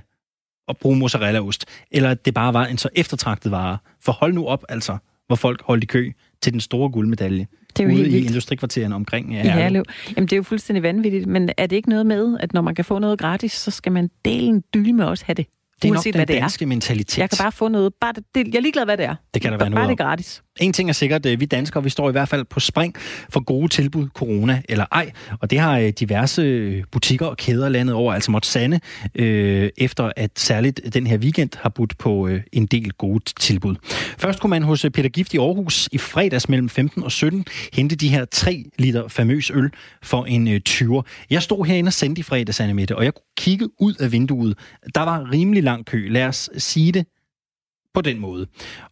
at 0.68 0.76
bruge 0.76 0.96
mozzarellaost, 0.96 1.64
eller 1.90 2.10
at 2.10 2.24
det 2.24 2.34
bare 2.34 2.54
var 2.54 2.66
en 2.66 2.78
så 2.78 2.88
eftertragtet 2.94 3.52
vare. 3.52 3.78
For 4.00 4.12
hold 4.12 4.32
nu 4.32 4.46
op, 4.46 4.64
altså, 4.68 4.96
hvor 5.26 5.36
folk 5.36 5.62
holdt 5.62 5.84
i 5.84 5.86
kø 5.86 6.10
til 6.42 6.52
den 6.52 6.60
store 6.60 6.90
guldmedalje. 6.90 7.46
Det 7.76 7.84
er 7.84 7.88
jo 7.88 7.94
ude 7.94 8.08
i 8.08 8.26
industrikvartererne 8.26 8.94
omkring 8.94 9.32
ja, 9.32 9.42
I 9.44 9.48
Herlev. 9.48 9.84
Jamen, 10.16 10.26
det 10.26 10.32
er 10.32 10.36
jo 10.36 10.42
fuldstændig 10.42 10.82
vanvittigt, 10.82 11.26
men 11.26 11.50
er 11.56 11.66
det 11.66 11.76
ikke 11.76 11.88
noget 11.88 12.06
med, 12.06 12.36
at 12.40 12.54
når 12.54 12.60
man 12.60 12.74
kan 12.74 12.84
få 12.84 12.98
noget 12.98 13.18
gratis, 13.18 13.52
så 13.52 13.70
skal 13.70 13.92
man 13.92 14.10
dele 14.24 14.46
en 14.46 14.62
dyl 14.74 14.94
med 14.94 15.04
også 15.04 15.24
have 15.26 15.34
det? 15.34 15.46
Det 15.82 15.88
er 15.88 15.92
Uanset, 15.92 16.14
nok 16.14 16.28
den 16.28 16.36
danske 16.36 16.62
er. 16.62 16.66
mentalitet. 16.66 17.18
Jeg 17.18 17.30
kan 17.30 17.38
bare 17.42 17.52
få 17.52 17.68
noget. 17.68 17.92
Bare 18.00 18.12
det, 18.12 18.24
det, 18.34 18.46
jeg 18.46 18.54
er 18.54 18.60
ligeglad, 18.60 18.84
hvad 18.84 18.96
det 18.96 19.06
er. 19.06 19.14
Det 19.34 19.42
kan 19.42 19.52
der 19.52 19.58
være 19.58 19.70
noget 19.70 19.82
Bare 19.82 19.90
det 19.90 19.98
gratis. 19.98 20.42
En 20.60 20.72
ting 20.72 20.88
er 20.88 20.92
sikkert, 20.92 21.26
øh, 21.26 21.40
vi 21.40 21.44
danskere, 21.44 21.82
vi 21.82 21.90
står 21.90 22.08
i 22.08 22.12
hvert 22.12 22.28
fald 22.28 22.44
på 22.44 22.60
spring 22.60 22.94
for 23.30 23.40
gode 23.40 23.68
tilbud, 23.68 24.08
corona 24.08 24.62
eller 24.68 24.84
ej. 24.92 25.12
Og 25.40 25.50
det 25.50 25.58
har 25.58 25.78
øh, 25.78 25.88
diverse 25.88 26.42
øh, 26.42 26.84
butikker 26.92 27.26
og 27.26 27.36
kæder 27.36 27.68
landet 27.68 27.94
over, 27.94 28.14
altså 28.14 28.30
måtte 28.30 28.48
sande, 28.48 28.80
øh, 29.14 29.70
efter 29.78 30.12
at 30.16 30.30
særligt 30.36 30.80
den 30.94 31.06
her 31.06 31.18
weekend 31.18 31.50
har 31.58 31.68
budt 31.68 31.98
på 31.98 32.28
øh, 32.28 32.42
en 32.52 32.66
del 32.66 32.92
gode 32.92 33.24
tilbud. 33.40 33.76
Først 34.18 34.40
kunne 34.40 34.50
man 34.50 34.62
hos 34.62 34.86
Peter 34.94 35.08
Gift 35.08 35.34
i 35.34 35.38
Aarhus 35.38 35.88
i 35.92 35.98
fredags 35.98 36.48
mellem 36.48 36.68
15 36.68 37.02
og 37.02 37.12
17 37.12 37.44
hente 37.72 37.96
de 37.96 38.08
her 38.08 38.24
3 38.24 38.64
liter 38.78 39.08
famøs 39.08 39.50
øl 39.50 39.70
for 40.02 40.24
en 40.24 40.48
øh, 40.48 40.60
20'er. 40.68 41.02
Jeg 41.30 41.42
stod 41.42 41.66
herinde 41.66 41.88
og 41.88 41.92
sendte 41.92 42.20
i 42.20 42.22
fredags, 42.22 42.60
Anne 42.60 42.74
Mette, 42.74 42.96
og 42.96 43.04
jeg 43.04 43.14
kunne 43.14 43.22
kigge 43.36 43.68
ud 43.80 43.94
af 43.94 44.12
vinduet. 44.12 44.58
Der 44.94 45.00
var 45.00 45.32
rimelig 45.32 45.62
lang 45.62 45.86
kø. 45.86 46.08
Lad 46.08 46.26
os 46.26 46.50
sige 46.56 46.92
det 46.92 47.06
på 47.94 48.00
den 48.00 48.18
måde. 48.18 48.46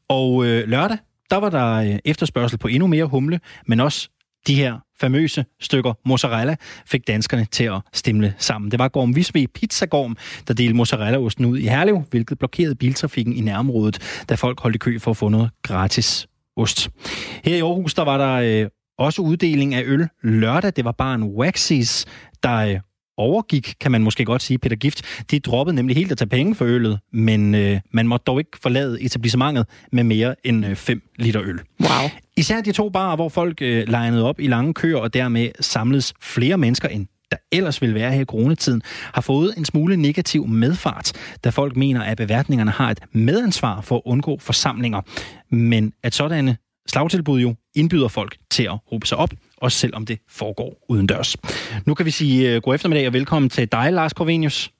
Og 0.08 0.46
øh, 0.46 0.68
lørdag, 0.68 0.98
der 1.30 1.36
var 1.36 1.50
der 1.50 1.74
øh, 1.74 1.98
efterspørgsel 2.04 2.58
på 2.58 2.68
endnu 2.68 2.86
mere 2.86 3.04
humle, 3.04 3.40
men 3.66 3.80
også 3.80 4.08
de 4.46 4.54
her 4.54 4.78
famøse 5.00 5.44
stykker 5.60 5.92
mozzarella 6.06 6.56
fik 6.86 7.06
danskerne 7.06 7.44
til 7.44 7.64
at 7.64 7.80
stemle 7.92 8.34
sammen. 8.38 8.70
Det 8.70 8.78
var 8.78 8.88
Gorm 8.88 9.16
Visby 9.16 9.46
Pizzagorm, 9.54 10.16
der 10.48 10.54
delte 10.54 10.74
mozzarellaosten 10.74 11.44
ud 11.44 11.58
i 11.58 11.66
Herlev, 11.66 12.02
hvilket 12.10 12.38
blokerede 12.38 12.74
biltrafikken 12.74 13.36
i 13.36 13.40
nærområdet, 13.40 14.22
da 14.28 14.34
folk 14.34 14.60
holdt 14.60 14.74
i 14.74 14.78
kø 14.78 14.98
for 14.98 15.10
at 15.10 15.16
få 15.16 15.28
noget 15.28 15.50
gratis 15.62 16.26
ost. 16.56 16.90
Her 17.44 17.56
i 17.56 17.60
Aarhus, 17.60 17.94
der 17.94 18.02
var 18.02 18.18
der 18.18 18.62
øh, 18.62 18.68
også 18.98 19.22
uddeling 19.22 19.74
af 19.74 19.82
øl 19.86 20.08
lørdag. 20.22 20.72
Det 20.76 20.84
var 20.84 20.92
bare 20.92 21.14
en 21.14 21.22
der 22.42 22.56
øh, 22.56 22.80
overgik, 23.18 23.74
kan 23.80 23.92
man 23.92 24.02
måske 24.02 24.24
godt 24.24 24.42
sige, 24.42 24.58
Peter 24.58 24.76
Gift. 24.76 25.02
De 25.30 25.40
droppede 25.40 25.76
nemlig 25.76 25.96
helt 25.96 26.12
at 26.12 26.18
tage 26.18 26.28
penge 26.28 26.54
for 26.54 26.64
øllet, 26.64 26.98
men 27.12 27.54
øh, 27.54 27.80
man 27.90 28.08
måtte 28.08 28.24
dog 28.24 28.38
ikke 28.38 28.58
forlade 28.62 29.02
etablissementet 29.02 29.66
med 29.92 30.04
mere 30.04 30.34
end 30.44 30.76
5 30.76 30.96
øh, 30.96 31.24
liter 31.24 31.42
øl. 31.42 31.60
Wow. 31.80 32.10
Især 32.36 32.60
de 32.60 32.72
to 32.72 32.88
barer, 32.88 33.16
hvor 33.16 33.28
folk 33.28 33.62
øh, 33.62 33.88
legnede 33.88 34.24
op 34.24 34.40
i 34.40 34.46
lange 34.46 34.74
køer, 34.74 34.98
og 34.98 35.14
dermed 35.14 35.48
samledes 35.60 36.14
flere 36.20 36.58
mennesker 36.58 36.88
end 36.88 37.06
der 37.30 37.36
ellers 37.52 37.82
vil 37.82 37.94
være 37.94 38.12
her 38.12 38.20
i 38.20 38.24
coronatiden, 38.24 38.82
har 39.14 39.20
fået 39.20 39.54
en 39.56 39.64
smule 39.64 39.96
negativ 39.96 40.46
medfart, 40.46 41.12
da 41.44 41.50
folk 41.50 41.76
mener, 41.76 42.02
at 42.02 42.16
beværtningerne 42.16 42.70
har 42.70 42.90
et 42.90 43.00
medansvar 43.12 43.80
for 43.80 43.96
at 43.96 44.02
undgå 44.04 44.38
forsamlinger. 44.40 45.00
Men 45.50 45.92
at 46.02 46.14
sådanne 46.14 46.56
slagtilbud 46.88 47.40
jo 47.40 47.54
indbyder 47.74 48.08
folk 48.08 48.36
til 48.50 48.62
at 48.62 48.92
råbe 48.92 49.06
sig 49.06 49.18
op, 49.18 49.30
også 49.60 49.78
selvom 49.78 50.06
det 50.06 50.18
foregår 50.28 50.84
udendørs. 50.88 51.36
Nu 51.86 51.94
kan 51.94 52.06
vi 52.06 52.10
sige 52.10 52.56
uh, 52.56 52.62
god 52.62 52.74
eftermiddag 52.74 53.06
og 53.06 53.12
velkommen 53.12 53.50
til 53.50 53.72
dig, 53.72 53.92
Lars 53.92 54.12
Corvinius. 54.12 54.70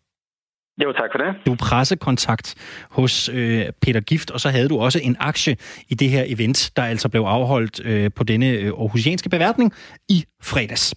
Jo, 0.84 0.92
tak 0.92 1.10
for 1.12 1.18
det. 1.18 1.46
Du 1.46 1.52
er 1.52 1.56
pressekontakt 1.56 2.54
hos 2.90 3.28
øh, 3.28 3.66
Peter 3.82 4.00
Gift, 4.00 4.30
og 4.30 4.40
så 4.40 4.48
havde 4.48 4.68
du 4.68 4.78
også 4.78 5.00
en 5.02 5.16
aktie 5.20 5.56
i 5.88 5.94
det 5.94 6.10
her 6.10 6.24
event, 6.26 6.70
der 6.76 6.82
altså 6.82 7.08
blev 7.08 7.22
afholdt 7.22 7.80
øh, 7.84 8.10
på 8.16 8.24
denne 8.24 8.48
øh, 8.48 8.66
aarhusianske 8.66 9.28
beværtning 9.28 9.72
i 10.08 10.24
fredags. 10.42 10.94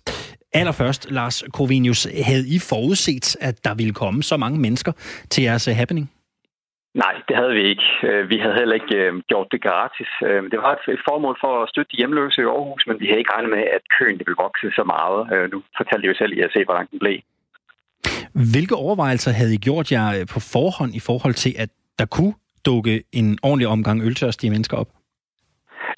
Allerførst, 0.54 1.12
Lars 1.12 1.44
Corvinius, 1.50 2.08
havde 2.24 2.48
I 2.48 2.60
forudset, 2.60 3.36
at 3.42 3.64
der 3.66 3.74
ville 3.74 3.94
komme 3.94 4.24
så 4.24 4.38
mange 4.38 4.60
mennesker 4.60 4.92
til 5.30 5.44
jeres 5.44 5.66
happening? 5.66 6.12
Nej, 6.94 7.16
det 7.28 7.36
havde 7.36 7.54
vi 7.60 7.64
ikke. 7.72 7.88
Øh, 8.04 8.30
vi 8.30 8.38
havde 8.38 8.56
heller 8.60 8.76
ikke 8.82 8.96
øh, 9.04 9.14
gjort 9.32 9.48
det 9.52 9.62
gratis. 9.68 10.12
Øh, 10.28 10.44
det 10.52 10.60
var 10.64 10.72
et 10.96 11.04
formål 11.10 11.38
for 11.44 11.64
at 11.64 11.70
støtte 11.70 11.92
de 11.92 11.98
hjemløse 11.98 12.42
i 12.42 12.46
Aarhus, 12.46 12.84
men 12.88 13.00
vi 13.00 13.06
havde 13.06 13.20
ikke 13.20 13.34
regnet 13.34 13.52
med, 13.56 13.64
at 13.78 13.84
køen 13.98 14.18
det 14.18 14.28
ville 14.28 14.44
vokse 14.46 14.68
så 14.80 14.84
meget. 14.96 15.52
Nu 15.52 15.58
fortalte 15.78 16.04
jeg 16.06 16.14
jo 16.14 16.18
selv, 16.18 16.34
at 16.34 16.38
jeg 16.38 16.50
se, 16.54 16.66
hvor 16.66 16.74
langt 16.74 16.92
den 16.92 17.00
blev. 17.00 17.18
Hvilke 18.54 18.76
overvejelser 18.76 19.32
havde 19.40 19.54
I 19.54 19.64
gjort 19.68 19.92
jer 19.92 20.08
på 20.34 20.40
forhånd 20.54 20.92
i 21.00 21.04
forhold 21.10 21.34
til, 21.44 21.54
at 21.64 21.70
der 22.00 22.06
kunne 22.16 22.36
dukke 22.66 23.04
en 23.20 23.40
ordentlig 23.44 23.68
omgang 23.68 23.98
øltørstige 24.08 24.52
mennesker 24.52 24.78
op? 24.78 24.92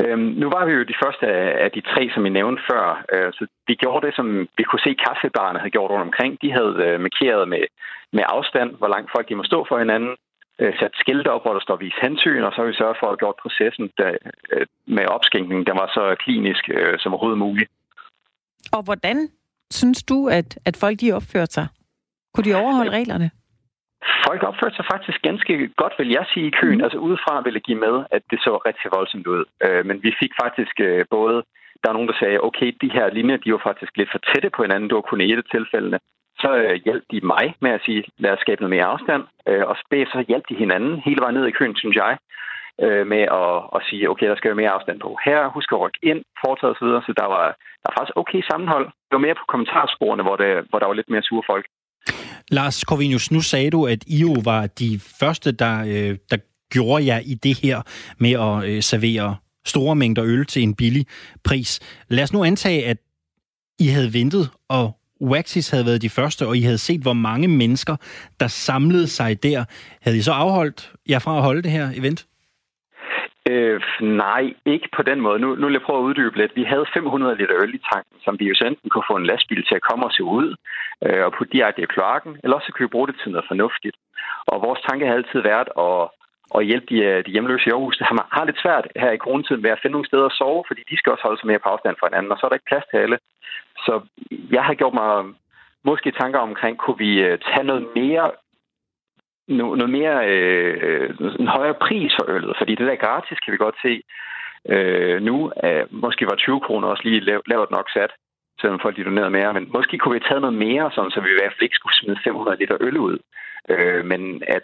Øhm, 0.03 0.29
nu 0.41 0.47
var 0.55 0.65
vi 0.65 0.71
jo 0.77 0.83
de 0.83 1.01
første 1.03 1.25
af 1.65 1.69
de 1.75 1.81
tre, 1.81 2.09
som 2.13 2.25
I 2.25 2.29
nævnte 2.29 2.61
før. 2.71 3.05
Øh, 3.13 3.29
så 3.37 3.43
vi 3.67 3.73
gjorde 3.75 4.05
det, 4.07 4.15
som 4.15 4.27
vi 4.57 4.63
kunne 4.63 4.85
se 4.87 4.93
kaffebarerne 5.05 5.59
havde 5.59 5.75
gjort 5.75 5.91
rundt 5.91 6.07
omkring. 6.09 6.31
De 6.41 6.51
havde 6.57 6.75
øh, 6.85 6.99
markeret 7.07 7.43
med, 7.53 7.63
med 8.17 8.23
afstand, 8.35 8.69
hvor 8.79 8.89
langt 8.93 9.11
folk 9.15 9.29
de 9.29 9.35
må 9.35 9.43
stå 9.43 9.65
for 9.69 9.77
hinanden 9.79 10.13
øh, 10.61 10.73
sat 10.79 10.91
skilte 10.93 11.31
op, 11.31 11.43
hvor 11.43 11.53
der 11.53 11.63
står 11.67 11.75
vis 11.75 11.97
hensyn, 12.01 12.43
og 12.43 12.51
så 12.51 12.57
har 12.61 12.67
vi 12.67 12.73
sørget 12.73 12.97
for 12.99 13.09
at 13.11 13.19
gjort 13.19 13.35
processen 13.43 13.91
der, 13.97 14.11
øh, 14.53 14.65
med 14.87 15.05
opskænkning, 15.05 15.67
der 15.67 15.73
var 15.81 15.87
så 15.97 16.15
klinisk 16.23 16.69
øh, 16.69 16.95
som 16.99 17.13
overhovedet 17.13 17.39
muligt. 17.39 17.69
Og 18.71 18.83
hvordan 18.83 19.17
synes 19.71 20.03
du, 20.03 20.27
at, 20.27 20.49
at 20.65 20.75
folk 20.83 20.99
de 21.01 21.11
opførte 21.11 21.53
sig? 21.53 21.67
Kunne 22.33 22.47
de 22.49 22.55
overholde 22.55 22.91
reglerne? 22.91 23.29
Folk 24.27 24.43
opførte 24.43 24.75
sig 24.75 24.85
faktisk 24.93 25.19
ganske 25.21 25.53
godt, 25.81 25.93
vil 25.99 26.09
jeg 26.17 26.25
sige, 26.33 26.47
i 26.47 26.55
køen. 26.61 26.77
Mm. 26.77 26.83
Altså 26.83 26.97
udefra 26.97 27.41
ville 27.41 27.57
jeg 27.57 27.67
give 27.69 27.83
med, 27.87 27.95
at 28.11 28.23
det 28.31 28.39
så 28.39 28.53
rigtig 28.67 28.91
voldsomt 28.97 29.27
ud. 29.27 29.43
Øh, 29.65 29.85
men 29.85 30.03
vi 30.03 30.11
fik 30.21 30.31
faktisk 30.43 30.75
øh, 30.79 31.05
både... 31.09 31.43
Der 31.81 31.89
er 31.89 31.93
nogen, 31.93 32.11
der 32.11 32.17
sagde, 32.19 32.43
okay, 32.49 32.69
de 32.81 32.89
her 32.97 33.07
linjer, 33.17 33.37
de 33.37 33.51
var 33.51 33.61
faktisk 33.69 33.91
lidt 33.97 34.11
for 34.11 34.21
tætte 34.29 34.49
på 34.49 34.61
hinanden. 34.61 34.89
Det 34.89 34.95
var 34.95 35.09
kun 35.09 35.21
i 35.21 35.31
et 35.33 35.43
af 35.43 35.47
tilfældene 35.55 35.99
så 36.41 36.49
øh, 36.63 36.75
hjalp 36.85 37.03
de 37.11 37.19
mig 37.33 37.45
med 37.61 37.71
at 37.71 37.81
sige, 37.85 38.03
lad 38.17 38.31
os 38.31 38.39
skabe 38.39 38.61
noget 38.61 38.75
mere 38.75 38.91
afstand. 38.93 39.23
Øh, 39.49 39.63
og 39.69 39.75
så 40.13 40.25
hjalp 40.27 40.45
de 40.49 40.55
hinanden 40.63 40.93
hele 41.05 41.21
vejen 41.21 41.35
ned 41.35 41.45
i 41.47 41.57
køen, 41.57 41.75
synes 41.75 41.95
jeg, 42.03 42.17
øh, 42.83 43.07
med 43.13 43.23
at, 43.41 43.55
at 43.75 43.81
sige, 43.89 44.09
okay, 44.11 44.27
der 44.29 44.35
skal 44.35 44.49
være 44.51 44.61
mere 44.61 44.75
afstand 44.77 44.99
på 44.99 45.09
her, 45.25 45.39
husk 45.55 45.69
at 45.71 45.81
rykke 45.83 46.01
ind, 46.11 46.21
foretage 46.41 46.71
osv., 46.73 46.89
så 47.07 47.13
der 47.21 47.27
var, 47.35 47.45
der 47.81 47.87
var 47.89 47.95
faktisk 47.97 48.17
okay 48.21 48.41
sammenhold. 48.51 48.85
Det 48.85 49.13
var 49.17 49.25
mere 49.27 49.39
på 49.41 49.45
kommentarsporene, 49.51 50.23
hvor, 50.27 50.37
det, 50.41 50.51
hvor 50.69 50.79
der 50.79 50.87
var 50.87 50.97
lidt 50.99 51.09
mere 51.13 51.23
sure 51.29 51.45
folk. 51.51 51.65
Lars 52.57 52.77
Corvinus, 52.87 53.31
nu 53.31 53.41
sagde 53.41 53.69
du, 53.75 53.85
at 53.93 54.01
I 54.07 54.17
jo 54.27 54.33
var 54.51 54.61
de 54.67 54.89
første, 55.19 55.51
der, 55.51 55.75
øh, 55.93 56.17
der 56.31 56.37
gjorde 56.73 57.05
jer 57.05 57.19
i 57.25 57.33
det 57.45 57.55
her 57.63 57.77
med 58.23 58.33
at 58.47 58.69
øh, 58.69 58.81
servere 58.81 59.35
store 59.65 59.95
mængder 59.95 60.23
øl 60.25 60.45
til 60.45 60.63
en 60.63 60.75
billig 60.75 61.05
pris. 61.43 61.69
Lad 62.09 62.23
os 62.23 62.33
nu 62.33 62.43
antage, 62.43 62.85
at 62.85 62.97
I 63.79 63.87
havde 63.87 64.13
ventet 64.13 64.51
og 64.69 64.85
Waxis 65.31 65.71
havde 65.71 65.85
været 65.85 66.01
de 66.01 66.09
første, 66.09 66.47
og 66.47 66.57
I 66.57 66.61
havde 66.61 66.77
set, 66.77 67.01
hvor 67.01 67.13
mange 67.13 67.47
mennesker, 67.47 67.95
der 68.39 68.47
samlede 68.47 69.07
sig 69.07 69.43
der. 69.43 69.65
Havde 70.01 70.17
I 70.17 70.21
så 70.21 70.31
afholdt 70.31 70.91
jer 71.09 71.19
fra 71.19 71.37
at 71.37 71.43
holde 71.43 71.61
det 71.61 71.71
her 71.71 71.87
event? 72.01 72.25
Øh, 73.51 73.81
nej, 74.01 74.43
ikke 74.65 74.89
på 74.97 75.01
den 75.09 75.19
måde. 75.25 75.39
Nu, 75.39 75.55
nu 75.55 75.65
vil 75.65 75.77
jeg 75.77 75.85
prøve 75.87 75.99
at 75.99 76.07
uddybe 76.09 76.37
lidt. 76.37 76.55
Vi 76.55 76.63
havde 76.63 76.85
500 76.93 77.35
liter 77.35 77.55
øl 77.63 77.75
i 77.75 77.81
tanken, 77.91 78.17
som 78.25 78.33
vi 78.39 78.45
jo 78.49 78.55
så 78.55 78.65
enten 78.65 78.89
kunne 78.89 79.09
få 79.11 79.15
en 79.17 79.29
lastbil 79.31 79.63
til 79.65 79.75
at 79.75 79.85
komme 79.89 80.05
og 80.05 80.13
se 80.17 80.23
ud 80.23 80.47
øh, 81.05 81.25
og 81.25 81.33
putte 81.33 81.53
direkte 81.57 81.81
i 81.81 81.91
kloakken, 81.93 82.33
eller 82.43 82.55
også 82.55 82.71
kunne 82.71 82.87
vi 82.87 82.95
bruge 82.95 83.07
det 83.07 83.15
til 83.21 83.31
noget 83.31 83.49
fornuftigt. 83.51 83.97
Og 84.51 84.61
vores 84.65 84.81
tanke 84.87 85.05
har 85.07 85.13
altid 85.13 85.39
været 85.51 85.69
at, 85.87 86.01
at 86.57 86.65
hjælpe 86.65 86.87
de, 86.93 86.99
øh, 87.09 87.25
de 87.25 87.31
hjemløse 87.31 87.67
i 87.67 87.71
Aarhus. 87.71 87.97
Det 87.97 88.07
har, 88.07 88.27
har 88.31 88.45
lidt 88.45 88.61
svært 88.63 88.87
her 88.95 89.11
i 89.11 89.23
coronatiden 89.23 89.61
med 89.61 89.71
at 89.71 89.79
finde 89.81 89.95
nogle 89.95 90.07
steder 90.07 90.25
at 90.25 90.37
sove, 90.39 90.63
fordi 90.67 90.81
de 90.89 90.97
skal 90.97 91.11
også 91.11 91.23
holde 91.23 91.39
sig 91.39 91.47
mere 91.47 91.63
på 91.63 91.69
afstand 91.69 91.95
fra 91.99 92.07
hinanden, 92.07 92.31
og 92.31 92.37
så 92.37 92.45
er 92.45 92.49
der 92.49 92.59
ikke 92.59 92.71
plads 92.71 92.87
til 92.91 92.97
alle. 92.97 93.17
Så 93.85 93.93
jeg 94.55 94.63
har 94.67 94.73
gjort 94.73 94.93
mig 94.93 95.11
øh, 95.19 95.25
måske 95.89 96.11
tanker 96.11 96.39
omkring, 96.39 96.77
kunne 96.77 96.99
vi 97.05 97.11
øh, 97.27 97.39
tage 97.49 97.67
noget 97.71 97.87
mere 97.95 98.31
noget 99.47 99.89
mere 99.89 100.27
øh, 100.29 101.09
en 101.39 101.47
højere 101.47 101.73
pris 101.85 102.11
for 102.17 102.25
øllet, 102.35 102.55
fordi 102.57 102.75
det 102.75 102.87
der 102.87 102.95
gratis 102.95 103.39
kan 103.39 103.51
vi 103.53 103.57
godt 103.57 103.75
se 103.81 103.93
øh, 104.69 105.21
nu, 105.21 105.51
Øh, 105.63 105.85
måske 105.91 106.25
var 106.25 106.35
20 106.35 106.59
kroner 106.59 106.87
også 106.87 107.03
lige 107.03 107.25
lavt 107.47 107.71
nok 107.71 107.87
sat, 107.89 108.11
selvom 108.61 108.79
folk 108.79 108.95
de 108.97 109.03
donerede 109.03 109.37
mere, 109.37 109.53
men 109.53 109.69
måske 109.73 109.97
kunne 109.97 110.13
vi 110.13 110.19
have 110.19 110.29
taget 110.29 110.41
noget 110.41 110.57
mere, 110.67 110.91
sådan, 110.95 111.11
så 111.11 111.19
vi 111.21 111.29
i 111.29 111.39
hvert 111.39 111.53
fald 111.53 111.67
ikke 111.67 111.79
skulle 111.79 111.99
smide 111.99 112.23
500 112.23 112.57
liter 112.57 112.77
øl 112.79 112.97
ud, 112.97 113.17
øh, 113.69 114.05
men 114.05 114.43
at 114.47 114.63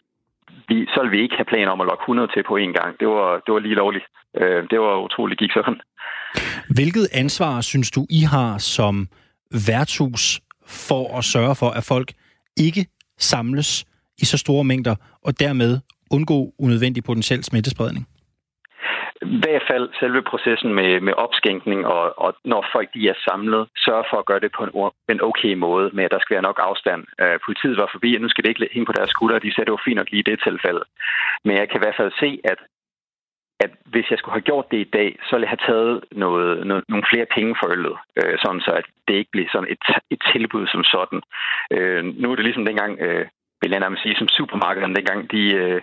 vi, 0.70 0.86
så 0.94 0.98
ville 1.02 1.16
vi 1.18 1.22
ikke 1.24 1.36
have 1.36 1.52
planer 1.54 1.72
om 1.72 1.82
at 1.82 1.88
lokke 1.88 2.02
100 2.02 2.28
til 2.34 2.44
på 2.50 2.54
én 2.64 2.74
gang. 2.80 2.92
Det 3.00 3.08
var, 3.08 3.30
det 3.46 3.52
var 3.54 3.60
lige 3.60 3.76
lovligt. 3.76 4.06
Øh, 4.42 4.62
det 4.72 4.80
var 4.80 4.94
utroligt 5.06 5.40
gik 5.40 5.52
sådan. 5.52 5.80
Hvilket 6.76 7.08
ansvar 7.14 7.62
synes 7.62 7.92
du, 7.92 8.02
I 8.10 8.22
har 8.36 8.58
som 8.58 9.08
værtshus 9.68 10.42
for 10.68 11.18
at 11.18 11.24
sørge 11.24 11.56
for, 11.56 11.70
at 11.70 11.84
folk 11.84 12.10
ikke 12.58 12.86
samles 13.18 13.86
i 14.22 14.26
så 14.26 14.38
store 14.38 14.64
mængder, 14.64 14.96
og 15.26 15.40
dermed 15.40 15.80
undgå 16.12 16.54
unødvendig 16.60 17.04
potentiel 17.04 17.44
smittespredning? 17.44 18.08
I 19.22 19.40
hvert 19.44 19.66
fald 19.72 19.90
selve 20.00 20.22
processen 20.22 20.74
med, 20.74 21.02
med 21.02 21.14
opskænkning, 21.14 21.86
og, 21.86 22.20
og 22.20 22.34
når 22.46 22.66
folk 22.72 22.90
de 22.94 23.10
er 23.10 23.18
samlet, 23.28 23.68
sørge 23.78 24.06
for 24.10 24.18
at 24.18 24.26
gøre 24.26 24.40
det 24.40 24.52
på 24.58 24.64
en, 24.64 24.72
en 25.16 25.22
okay 25.30 25.54
måde, 25.54 25.90
med 25.94 26.04
at 26.04 26.12
der 26.12 26.20
skal 26.20 26.34
være 26.36 26.50
nok 26.50 26.60
afstand. 26.70 27.02
Øh, 27.22 27.40
politiet 27.46 27.78
var 27.78 27.90
forbi, 27.92 28.16
og 28.16 28.22
nu 28.22 28.30
skal 28.30 28.44
det 28.44 28.50
ikke 28.50 28.74
hænge 28.74 28.86
på 28.86 28.98
deres 28.98 29.10
skuldre, 29.10 29.40
de 29.40 29.54
sagde, 29.54 29.66
det 29.66 29.78
var 29.78 29.86
fint 29.86 30.00
nok 30.00 30.12
lige 30.12 30.26
i 30.26 30.30
det 30.32 30.40
tilfælde. 30.48 30.84
Men 31.46 31.54
jeg 31.58 31.70
kan 31.70 31.80
i 31.80 31.84
hvert 31.84 32.00
fald 32.00 32.12
se, 32.20 32.30
at 32.44 32.60
at 33.66 33.72
hvis 33.86 34.12
jeg 34.12 34.18
skulle 34.20 34.38
have 34.38 34.50
gjort 34.50 34.72
det 34.72 34.78
i 34.78 34.92
dag, 35.00 35.10
så 35.26 35.36
ville 35.36 35.48
jeg 35.48 35.56
have 35.56 35.68
taget 35.70 36.04
noget, 36.12 36.68
noget, 36.68 36.84
nogle 36.90 37.10
flere 37.12 37.28
penge 37.36 37.56
for 37.60 37.68
øllet, 37.74 37.98
øh, 38.20 38.36
sådan 38.44 38.62
så 38.62 38.72
at 38.72 38.86
det 39.08 39.16
ikke 39.16 39.32
bliver 39.32 39.50
sådan 39.52 39.72
et, 39.76 39.84
et 40.14 40.22
tilbud 40.34 40.68
som 40.68 40.84
sådan. 40.84 41.22
Øh, 41.76 42.04
nu 42.22 42.32
er 42.32 42.36
det 42.36 42.46
ligesom 42.46 42.66
dengang, 42.66 43.00
øh, 43.00 43.26
vil 43.62 43.72
jeg 43.72 43.80
nærmest 43.80 44.04
sige, 44.04 44.16
som 44.16 44.28
supermarkederne 44.28 44.96
dengang, 44.96 45.32
de, 45.32 45.44
øh, 45.62 45.82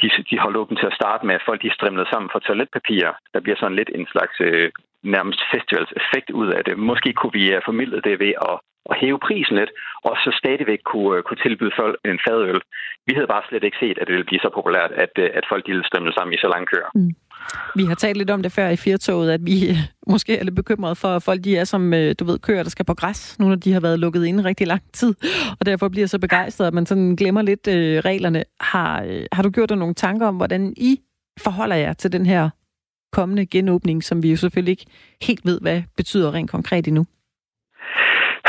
de, 0.00 0.06
de 0.30 0.38
holdt 0.38 0.56
åbent 0.56 0.78
til 0.78 0.86
at 0.86 0.98
starte 1.00 1.26
med, 1.26 1.34
at 1.34 1.46
folk 1.46 1.62
de 1.62 1.74
strimlede 1.74 2.08
sammen 2.12 2.30
for 2.32 2.38
toiletpapir. 2.38 3.06
Der 3.34 3.40
bliver 3.40 3.56
sådan 3.58 3.76
lidt 3.76 3.90
en 3.94 4.06
slags 4.12 4.36
øh, 4.40 4.70
nærmest 5.02 5.40
festivalseffekt 5.54 6.30
ud 6.30 6.48
af 6.56 6.64
det. 6.64 6.78
Måske 6.78 7.12
kunne 7.12 7.32
vi 7.32 7.44
øh, 7.46 7.52
have 7.52 7.68
formidlet 7.70 8.04
det 8.04 8.20
ved 8.20 8.32
at 8.50 8.56
at 8.90 8.96
hæve 9.00 9.18
prisen 9.26 9.56
lidt, 9.60 9.72
og 10.08 10.14
så 10.24 10.30
stadigvæk 10.42 10.80
kunne, 10.90 11.12
øh, 11.16 11.22
kunne 11.26 11.42
tilbyde 11.46 11.74
folk 11.80 11.96
en 12.04 12.20
fadøl. 12.26 12.60
Vi 13.08 13.12
havde 13.16 13.32
bare 13.34 13.46
slet 13.48 13.64
ikke 13.64 13.80
set, 13.82 13.96
at 13.98 14.06
det 14.06 14.14
ville 14.14 14.30
blive 14.30 14.44
så 14.46 14.50
populært, 14.58 14.92
at, 15.04 15.12
øh, 15.24 15.28
at 15.38 15.44
folk 15.52 15.64
ville 15.70 15.84
stemme 15.90 16.12
sammen 16.12 16.34
i 16.34 16.42
så 16.44 16.48
lange 16.54 16.66
køer. 16.72 16.90
Mm. 16.94 17.12
Vi 17.78 17.84
har 17.84 17.94
talt 17.94 18.18
lidt 18.18 18.30
om 18.30 18.42
det 18.42 18.52
før 18.52 18.68
i 18.68 18.76
Firtoget, 18.76 19.30
at 19.36 19.40
vi 19.50 19.56
måske 20.12 20.38
er 20.38 20.44
lidt 20.44 20.56
bekymrede 20.62 20.96
for, 21.02 21.08
at 21.08 21.22
folk 21.22 21.44
de 21.44 21.56
er 21.56 21.64
som, 21.64 21.94
øh, 21.94 22.14
du 22.18 22.24
ved, 22.24 22.38
køer, 22.38 22.62
der 22.62 22.70
skal 22.70 22.84
på 22.84 22.94
græs, 22.94 23.38
nu 23.38 23.48
når 23.48 23.56
de 23.56 23.72
har 23.72 23.80
været 23.80 23.98
lukket 23.98 24.26
inde 24.26 24.44
rigtig 24.44 24.66
lang 24.66 24.82
tid, 24.92 25.14
og 25.60 25.66
derfor 25.66 25.88
bliver 25.88 26.06
så 26.06 26.18
begejstret, 26.18 26.66
at 26.66 26.74
man 26.74 26.86
sådan 26.86 27.16
glemmer 27.16 27.42
lidt 27.42 27.68
øh, 27.68 27.98
reglerne. 27.98 28.42
Har, 28.60 29.02
øh, 29.02 29.24
har 29.32 29.42
du 29.42 29.50
gjort 29.50 29.68
dig 29.68 29.78
nogle 29.78 29.94
tanker 29.94 30.26
om, 30.26 30.36
hvordan 30.36 30.74
I 30.76 31.00
forholder 31.40 31.76
jer 31.76 31.92
til 31.92 32.12
den 32.12 32.26
her 32.26 32.50
kommende 33.12 33.46
genåbning, 33.46 34.04
som 34.04 34.22
vi 34.22 34.30
jo 34.30 34.36
selvfølgelig 34.36 34.72
ikke 34.72 34.86
helt 35.22 35.44
ved, 35.44 35.60
hvad 35.60 35.82
betyder 35.96 36.34
rent 36.34 36.50
konkret 36.50 36.88
endnu? 36.88 37.04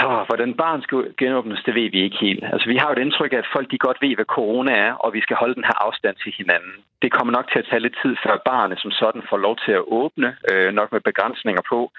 Oh, 0.06 0.22
hvordan 0.28 0.54
barn 0.54 0.82
skal 0.82 1.14
genåbnes, 1.18 1.64
det 1.66 1.76
ved 1.76 1.90
vi 1.92 2.00
ikke 2.04 2.18
helt. 2.26 2.44
Altså, 2.54 2.68
vi 2.70 2.78
har 2.78 2.88
jo 2.88 2.96
et 2.96 3.06
indtryk 3.06 3.34
af, 3.34 3.38
at 3.38 3.54
folk 3.56 3.72
de 3.72 3.78
godt 3.78 4.02
ved, 4.02 4.16
hvad 4.16 4.26
corona 4.26 4.74
er, 4.88 4.94
og 4.94 5.14
vi 5.14 5.22
skal 5.22 5.36
holde 5.36 5.56
den 5.56 5.70
her 5.70 5.78
afstand 5.86 6.16
til 6.16 6.34
hinanden. 6.38 6.74
Det 7.02 7.12
kommer 7.12 7.34
nok 7.34 7.48
til 7.52 7.60
at 7.60 7.68
tage 7.70 7.84
lidt 7.86 7.98
tid, 8.02 8.16
før 8.26 8.36
barnet 8.46 8.80
som 8.80 8.92
sådan 8.92 9.24
får 9.30 9.38
lov 9.38 9.56
til 9.66 9.72
at 9.72 9.88
åbne, 9.88 10.30
øh, 10.52 10.74
nok 10.74 10.92
med 10.92 11.02
begrænsninger 11.02 11.62
på. 11.70 11.92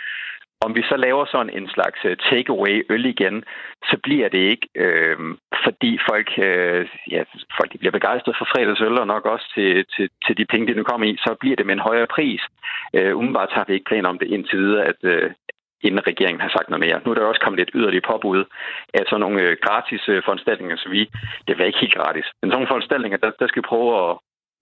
om 0.67 0.77
vi 0.77 0.83
så 0.83 0.97
laver 0.97 1.25
sådan 1.25 1.53
en 1.59 1.69
slags 1.69 2.01
øh, 2.05 2.17
takeaway 2.31 2.87
øl 2.91 3.07
igen, 3.07 3.45
så 3.91 3.97
bliver 4.03 4.29
det 4.29 4.39
ikke, 4.53 4.69
øh, 4.75 5.17
fordi 5.65 5.99
folk, 6.11 6.29
øh, 6.39 6.89
ja, 7.11 7.23
folk 7.57 7.73
de 7.73 7.79
bliver 7.79 7.99
begejstret 7.99 8.37
for 8.39 8.49
fredagsøl, 8.53 8.99
og 8.99 9.07
nok 9.07 9.25
også 9.27 9.47
til, 9.55 9.85
til, 9.95 10.11
til 10.27 10.37
de 10.39 10.47
penge, 10.47 10.67
de 10.67 10.79
nu 10.79 10.83
kommer 10.83 11.07
i, 11.07 11.17
så 11.17 11.37
bliver 11.41 11.57
det 11.57 11.67
med 11.67 11.75
en 11.75 11.89
højere 11.89 12.07
pris. 12.17 12.43
Øh, 12.95 13.17
umiddelbart 13.17 13.53
har 13.53 13.65
vi 13.69 13.73
ikke 13.75 13.91
planer 13.91 14.09
om 14.09 14.19
det 14.19 14.29
indtil 14.29 14.59
videre, 14.59 14.85
at, 14.85 15.01
øh, 15.03 15.31
inden 15.87 16.07
regeringen 16.11 16.41
har 16.45 16.53
sagt 16.57 16.69
noget 16.69 16.85
mere. 16.87 17.01
Nu 17.05 17.11
er 17.11 17.17
der 17.17 17.31
også 17.33 17.45
kommet 17.45 17.61
et 17.61 17.75
yderligere 17.79 18.09
påbud 18.11 18.41
af 18.99 19.03
sådan 19.07 19.23
nogle 19.25 19.39
øh, 19.45 19.57
gratis 19.67 20.03
øh, 20.13 20.19
foranstaltninger, 20.27 20.77
så 20.83 20.89
vi, 20.95 21.01
det 21.47 21.55
var 21.59 21.65
ikke 21.65 21.83
helt 21.85 21.99
gratis. 21.99 22.27
Men 22.39 22.47
sådan 22.47 22.57
nogle 22.59 22.73
foranstaltninger, 22.73 23.19
der, 23.23 23.31
der 23.41 23.47
skal 23.49 23.63
vi 23.63 23.71
prøve 23.73 23.91
at, 24.03 24.11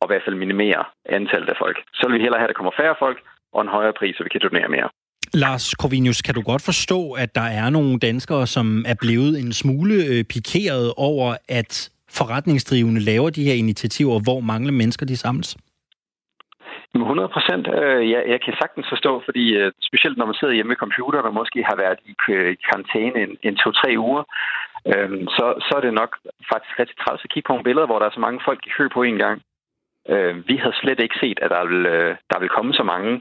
at 0.00 0.06
i 0.06 0.10
hvert 0.10 0.24
fald 0.26 0.42
minimere 0.44 0.82
antallet 1.18 1.48
af 1.54 1.58
folk. 1.64 1.76
Så 1.98 2.02
vil 2.06 2.16
vi 2.16 2.24
hellere 2.24 2.40
have, 2.40 2.48
at 2.48 2.52
der 2.52 2.60
kommer 2.60 2.78
færre 2.80 2.96
folk 3.04 3.18
og 3.54 3.60
en 3.62 3.74
højere 3.76 3.94
pris, 4.00 4.14
så 4.16 4.22
vi 4.26 4.32
kan 4.34 4.44
donere 4.46 4.68
mere. 4.76 4.88
Lars 5.34 5.66
Corvinius, 5.80 6.22
kan 6.22 6.34
du 6.34 6.42
godt 6.42 6.62
forstå, 6.62 7.12
at 7.12 7.34
der 7.34 7.48
er 7.60 7.70
nogle 7.70 7.98
danskere, 7.98 8.46
som 8.46 8.84
er 8.88 8.96
blevet 9.00 9.40
en 9.40 9.52
smule 9.52 9.94
øh, 9.94 10.24
pikeret 10.24 10.92
over, 10.96 11.36
at 11.48 11.90
forretningsdrivende 12.10 13.00
laver 13.00 13.30
de 13.30 13.44
her 13.44 13.54
initiativer, 13.54 14.20
hvor 14.20 14.40
mange 14.40 14.72
mennesker 14.72 15.06
de 15.06 15.16
samles? 15.16 15.56
100 17.02 17.28
procent. 17.28 17.64
Øh, 17.82 18.10
jeg, 18.10 18.22
jeg 18.32 18.40
kan 18.44 18.54
sagtens 18.60 18.86
forstå, 18.88 19.12
fordi 19.26 19.44
øh, 19.60 19.72
specielt 19.88 20.16
når 20.18 20.26
man 20.26 20.38
sidder 20.38 20.54
hjemme 20.54 20.70
ved 20.70 20.82
computeren 20.84 21.26
og 21.30 21.34
måske 21.40 21.60
har 21.70 21.76
været 21.76 21.98
i 22.10 22.12
øh, 22.32 22.56
karantæne 22.66 23.18
en, 23.24 23.32
en 23.48 23.56
to-tre 23.62 23.90
uger, 24.06 24.22
øhm, 24.92 25.22
så, 25.36 25.44
så 25.66 25.72
er 25.78 25.82
det 25.84 25.94
nok 26.02 26.12
faktisk 26.52 26.74
rigtig 26.80 26.96
træls 26.98 27.24
at 27.24 27.30
kigge 27.30 27.46
på 27.46 27.52
nogle 27.52 27.68
billeder, 27.68 27.86
hvor 27.86 27.98
der 27.98 28.06
er 28.06 28.16
så 28.16 28.24
mange 28.26 28.40
folk 28.48 28.60
i 28.66 28.74
kø 28.76 28.84
på 28.96 29.02
en 29.02 29.18
gang. 29.24 29.36
Øh, 30.12 30.34
vi 30.48 30.56
havde 30.62 30.80
slet 30.82 31.00
ikke 31.00 31.20
set, 31.22 31.38
at 31.44 31.50
der 31.50 31.66
ville, 31.70 31.94
der 32.32 32.38
vil 32.40 32.54
komme 32.56 32.72
så 32.80 32.84
mange 32.92 33.12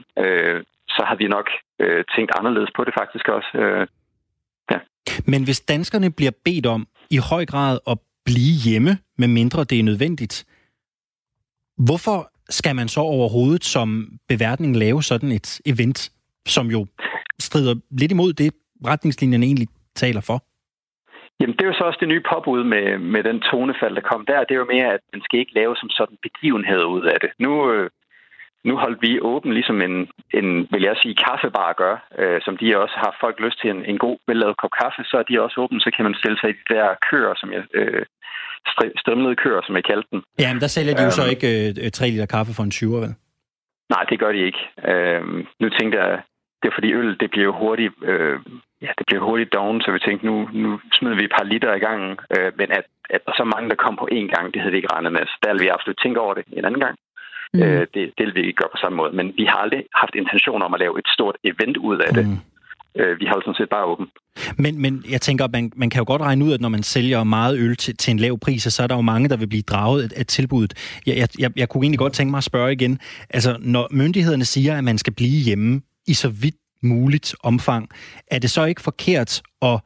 så 0.88 1.02
har 1.08 1.16
vi 1.16 1.26
nok 1.28 1.48
øh, 1.80 2.04
tænkt 2.14 2.32
anderledes 2.38 2.70
på 2.76 2.84
det 2.84 2.94
faktisk 3.00 3.28
også. 3.28 3.50
Øh, 3.54 3.86
ja. 4.70 4.78
Men 5.26 5.44
hvis 5.44 5.60
danskerne 5.60 6.12
bliver 6.12 6.34
bedt 6.44 6.66
om 6.66 6.86
i 7.10 7.18
høj 7.30 7.44
grad 7.46 7.78
at 7.86 7.98
blive 8.24 8.56
hjemme, 8.66 8.98
med 9.18 9.28
mindre 9.28 9.64
det 9.64 9.78
er 9.78 9.82
nødvendigt, 9.82 10.44
hvorfor 11.86 12.30
skal 12.48 12.76
man 12.76 12.88
så 12.88 13.00
overhovedet 13.00 13.64
som 13.64 14.08
beværtning 14.28 14.76
lave 14.76 15.02
sådan 15.02 15.32
et 15.32 15.60
event, 15.66 16.10
som 16.46 16.66
jo 16.66 16.86
strider 17.38 17.74
lidt 17.90 18.12
imod 18.12 18.32
det, 18.32 18.52
retningslinjerne 18.86 19.46
egentlig 19.46 19.68
taler 19.94 20.20
for? 20.20 20.38
Jamen, 21.40 21.56
det 21.56 21.62
er 21.62 21.70
jo 21.72 21.78
så 21.78 21.84
også 21.84 21.98
det 22.00 22.08
nye 22.08 22.28
påbud 22.32 22.64
med, 22.64 22.98
med 22.98 23.22
den 23.22 23.40
tonefald, 23.40 23.94
der 23.94 24.08
kom 24.10 24.26
der. 24.26 24.44
Det 24.44 24.54
er 24.54 24.62
jo 24.64 24.72
mere, 24.74 24.88
at 24.96 25.00
man 25.12 25.22
skal 25.24 25.40
ikke 25.40 25.54
lave 25.54 25.76
som 25.76 25.90
sådan 25.90 26.18
begivenhed 26.22 26.84
ud 26.84 27.02
af 27.02 27.18
det. 27.20 27.30
Nu, 27.38 27.72
øh, 27.72 27.90
nu 28.68 28.76
holdt 28.76 29.02
vi 29.02 29.20
åben, 29.20 29.52
ligesom 29.52 29.78
en, 29.82 29.96
en 30.38 30.48
vil 30.72 30.82
jeg 30.82 30.96
sige, 31.02 31.22
kaffebar 31.26 31.72
gør, 31.72 31.96
øh, 32.18 32.40
som 32.44 32.56
de 32.56 32.78
også 32.82 32.96
har 33.04 33.16
folk 33.20 33.36
lyst 33.40 33.58
til 33.60 33.70
en, 33.70 33.84
en 33.84 33.98
god 33.98 34.16
vellavet 34.26 34.56
kop 34.56 34.74
kaffe, 34.82 35.02
så 35.04 35.16
er 35.18 35.22
de 35.22 35.42
også 35.44 35.60
åbne, 35.60 35.80
så 35.80 35.90
kan 35.96 36.04
man 36.04 36.14
stille 36.20 36.38
sig 36.38 36.50
i 36.50 36.58
de 36.60 36.74
der 36.74 36.86
køer, 37.10 37.34
som 37.36 37.52
jeg, 37.52 37.62
øh, 37.74 38.04
strimlede 39.02 39.36
køer, 39.36 39.60
som 39.66 39.76
jeg 39.76 39.84
kaldte 39.84 40.08
dem. 40.12 40.22
Ja, 40.38 40.52
men 40.52 40.60
der 40.60 40.66
sælger 40.66 40.94
de 40.94 41.04
jo 41.04 41.10
så 41.10 41.22
øhm. 41.22 41.30
ikke 41.34 41.50
øh, 41.86 41.90
3 41.90 42.10
liter 42.10 42.26
kaffe 42.26 42.52
for 42.56 42.62
en 42.62 42.70
20, 42.70 43.00
vel? 43.00 43.14
Nej, 43.94 44.02
det 44.10 44.18
gør 44.18 44.32
de 44.32 44.40
ikke. 44.48 44.62
Øh, 44.90 45.22
nu 45.60 45.66
tænkte 45.78 45.98
jeg, 46.02 46.22
det 46.60 46.68
er 46.68 46.74
fordi 46.78 46.92
øl, 46.92 47.10
det 47.20 47.30
bliver 47.30 47.52
hurtigt, 47.62 47.92
øh, 48.02 48.38
ja, 48.84 48.90
det 48.98 49.04
bliver 49.06 49.22
hurtigt 49.28 49.52
down, 49.52 49.80
så 49.80 49.92
vi 49.92 49.98
tænkte, 49.98 50.26
nu, 50.26 50.48
nu 50.52 50.80
smider 50.96 51.16
vi 51.16 51.24
et 51.24 51.34
par 51.38 51.44
liter 51.44 51.74
i 51.74 51.84
gangen, 51.86 52.12
øh, 52.34 52.52
men 52.58 52.68
at, 52.78 52.84
at 53.14 53.20
der 53.24 53.32
er 53.32 53.40
så 53.42 53.46
mange, 53.54 53.68
der 53.70 53.82
kom 53.84 53.96
på 53.96 54.08
én 54.12 54.28
gang, 54.34 54.44
det 54.52 54.60
havde 54.60 54.72
vi 54.72 54.78
ikke 54.80 54.92
regnet 54.94 55.12
med. 55.12 55.24
Så 55.26 55.36
der 55.42 55.52
vil 55.52 55.64
vi 55.64 55.74
absolut 55.76 55.98
tænke 56.02 56.20
over 56.20 56.34
det 56.34 56.44
en 56.52 56.64
anden 56.64 56.80
gang. 56.86 56.96
Mm. 57.54 57.62
Øh, 57.62 57.86
det, 57.94 58.02
det 58.16 58.22
vil 58.26 58.34
vi 58.34 58.42
ikke 58.46 58.60
gøre 58.60 58.74
på 58.74 58.82
samme 58.82 58.96
måde. 58.96 59.12
Men 59.18 59.26
vi 59.40 59.44
har 59.50 59.58
aldrig 59.64 59.82
haft 60.02 60.14
intention 60.14 60.62
om 60.62 60.74
at 60.74 60.80
lave 60.80 60.98
et 60.98 61.08
stort 61.16 61.36
event 61.50 61.76
ud 61.76 61.98
af 62.06 62.12
det. 62.18 62.26
Mm. 62.26 62.38
Øh, 62.98 63.20
vi 63.20 63.24
har 63.26 63.40
sådan 63.40 63.54
set 63.54 63.68
bare 63.70 63.84
åbent. 63.84 64.10
Men, 64.56 64.82
men 64.82 65.04
jeg 65.10 65.20
tænker, 65.20 65.48
man, 65.52 65.72
man 65.76 65.90
kan 65.90 65.98
jo 65.98 66.04
godt 66.06 66.22
regne 66.22 66.44
ud, 66.44 66.52
at 66.52 66.60
når 66.60 66.68
man 66.68 66.82
sælger 66.82 67.24
meget 67.24 67.58
øl 67.58 67.76
til, 67.76 67.96
til 67.96 68.10
en 68.10 68.18
lav 68.18 68.38
pris, 68.38 68.62
så 68.62 68.82
er 68.82 68.86
der 68.86 68.94
jo 68.94 69.00
mange, 69.00 69.28
der 69.28 69.36
vil 69.36 69.46
blive 69.46 69.62
draget 69.62 70.02
af, 70.02 70.18
af 70.20 70.26
tilbuddet. 70.26 71.00
Jeg, 71.06 71.28
jeg, 71.38 71.50
jeg 71.56 71.68
kunne 71.68 71.84
egentlig 71.84 71.98
godt 71.98 72.12
tænke 72.12 72.30
mig 72.30 72.38
at 72.38 72.44
spørge 72.44 72.72
igen. 72.72 72.98
Altså, 73.30 73.56
når 73.60 73.88
myndighederne 73.90 74.44
siger, 74.44 74.78
at 74.78 74.84
man 74.84 74.98
skal 74.98 75.12
blive 75.12 75.42
hjemme 75.42 75.80
i 76.06 76.14
så 76.14 76.28
vidt 76.28 76.56
muligt 76.82 77.34
omfang, 77.42 77.88
er 78.30 78.38
det 78.38 78.50
så 78.50 78.64
ikke 78.64 78.80
forkert 78.80 79.42
at 79.62 79.80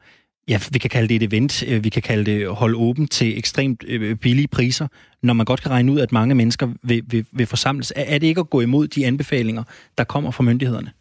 ja, 0.47 0.59
vi 0.71 0.79
kan 0.79 0.89
kalde 0.89 1.07
det 1.07 1.15
et 1.15 1.23
event, 1.23 1.63
øh, 1.67 1.83
vi 1.83 1.89
kan 1.89 2.01
kalde 2.01 2.31
det 2.31 2.47
holde 2.47 2.77
åben 2.77 3.07
til 3.07 3.37
ekstremt 3.37 3.83
øh, 3.87 4.15
billige 4.15 4.47
priser, 4.47 4.87
når 5.23 5.33
man 5.33 5.45
godt 5.45 5.61
kan 5.61 5.71
regne 5.71 5.91
ud, 5.91 5.99
at 5.99 6.11
mange 6.11 6.35
mennesker 6.35 6.67
vil, 6.83 7.03
vil, 7.07 7.25
vil 7.31 7.45
forsamles. 7.45 7.93
Er 7.95 8.17
det 8.17 8.27
ikke 8.27 8.39
at 8.39 8.49
gå 8.49 8.61
imod 8.61 8.87
de 8.87 9.05
anbefalinger, 9.05 9.63
der 9.97 10.03
kommer 10.03 10.31
fra 10.31 10.43
myndighederne? 10.43 10.91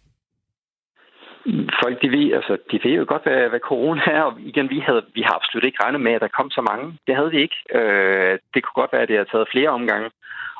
Folk, 1.83 2.03
de 2.03 2.11
ved, 2.11 2.33
altså, 2.33 2.57
de 2.71 2.81
ved 2.85 2.95
jo 3.01 3.05
godt, 3.09 3.23
hvad, 3.23 3.49
hvad 3.49 3.61
corona 3.61 4.03
er, 4.07 4.23
og 4.23 4.41
igen, 4.41 4.71
vi, 4.71 4.79
havde, 4.79 5.05
vi 5.15 5.23
har 5.23 5.35
absolut 5.35 5.65
ikke 5.65 5.83
regnet 5.85 6.01
med, 6.01 6.13
at 6.13 6.21
der 6.21 6.37
kom 6.39 6.51
så 6.51 6.63
mange. 6.71 6.99
Det 7.07 7.17
havde 7.17 7.31
vi 7.31 7.41
ikke. 7.41 7.59
Øh, 7.79 8.39
det 8.55 8.63
kunne 8.63 8.81
godt 8.81 8.93
være, 8.93 9.03
at 9.03 9.09
det 9.09 9.17
har 9.17 9.25
taget 9.25 9.53
flere 9.53 9.69
omgange 9.69 10.11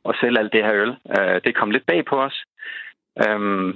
at 0.09 0.17
sælge 0.21 0.39
alt 0.39 0.53
det 0.53 0.65
her 0.65 0.75
øl. 0.75 0.97
Øh, 1.19 1.41
det 1.45 1.55
kom 1.55 1.71
lidt 1.71 1.87
bag 1.87 2.05
på 2.05 2.17
os. 2.27 2.45
Øh, 3.25 3.75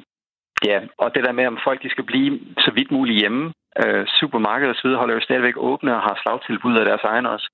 ja, 0.70 0.78
og 0.98 1.14
det 1.14 1.24
der 1.24 1.32
med, 1.32 1.46
om 1.46 1.58
folk 1.64 1.82
de 1.82 1.90
skal 1.90 2.04
blive 2.04 2.40
så 2.58 2.70
vidt 2.74 2.90
muligt 2.90 3.20
hjemme, 3.20 3.52
Øh, 3.82 4.06
supermarkeder 4.20 4.72
osv. 4.74 4.90
holder 4.90 5.14
jo 5.14 5.20
stadigvæk 5.20 5.56
åbne 5.56 5.96
og 5.96 6.02
har 6.02 6.20
slagtilbud 6.22 6.76
af 6.76 6.84
deres 6.84 7.04
egen 7.04 7.26
også. 7.26 7.48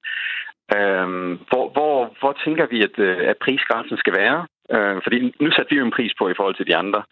Øh, 0.76 1.06
hvor, 1.50 1.64
hvor, 1.74 2.14
hvor 2.20 2.32
tænker 2.44 2.66
vi, 2.66 2.82
at, 2.82 2.98
øh, 2.98 3.18
at 3.30 3.36
prisgrænsen 3.44 3.96
skal 3.96 4.14
være? 4.22 4.46
Øh, 4.74 4.96
fordi 5.04 5.16
nu 5.40 5.50
satte 5.50 5.70
vi 5.70 5.76
jo 5.76 5.84
en 5.84 5.96
pris 5.96 6.12
på 6.18 6.28
i 6.28 6.34
forhold 6.36 6.56
til 6.56 6.66
de 6.66 6.76
andre, 6.76 7.02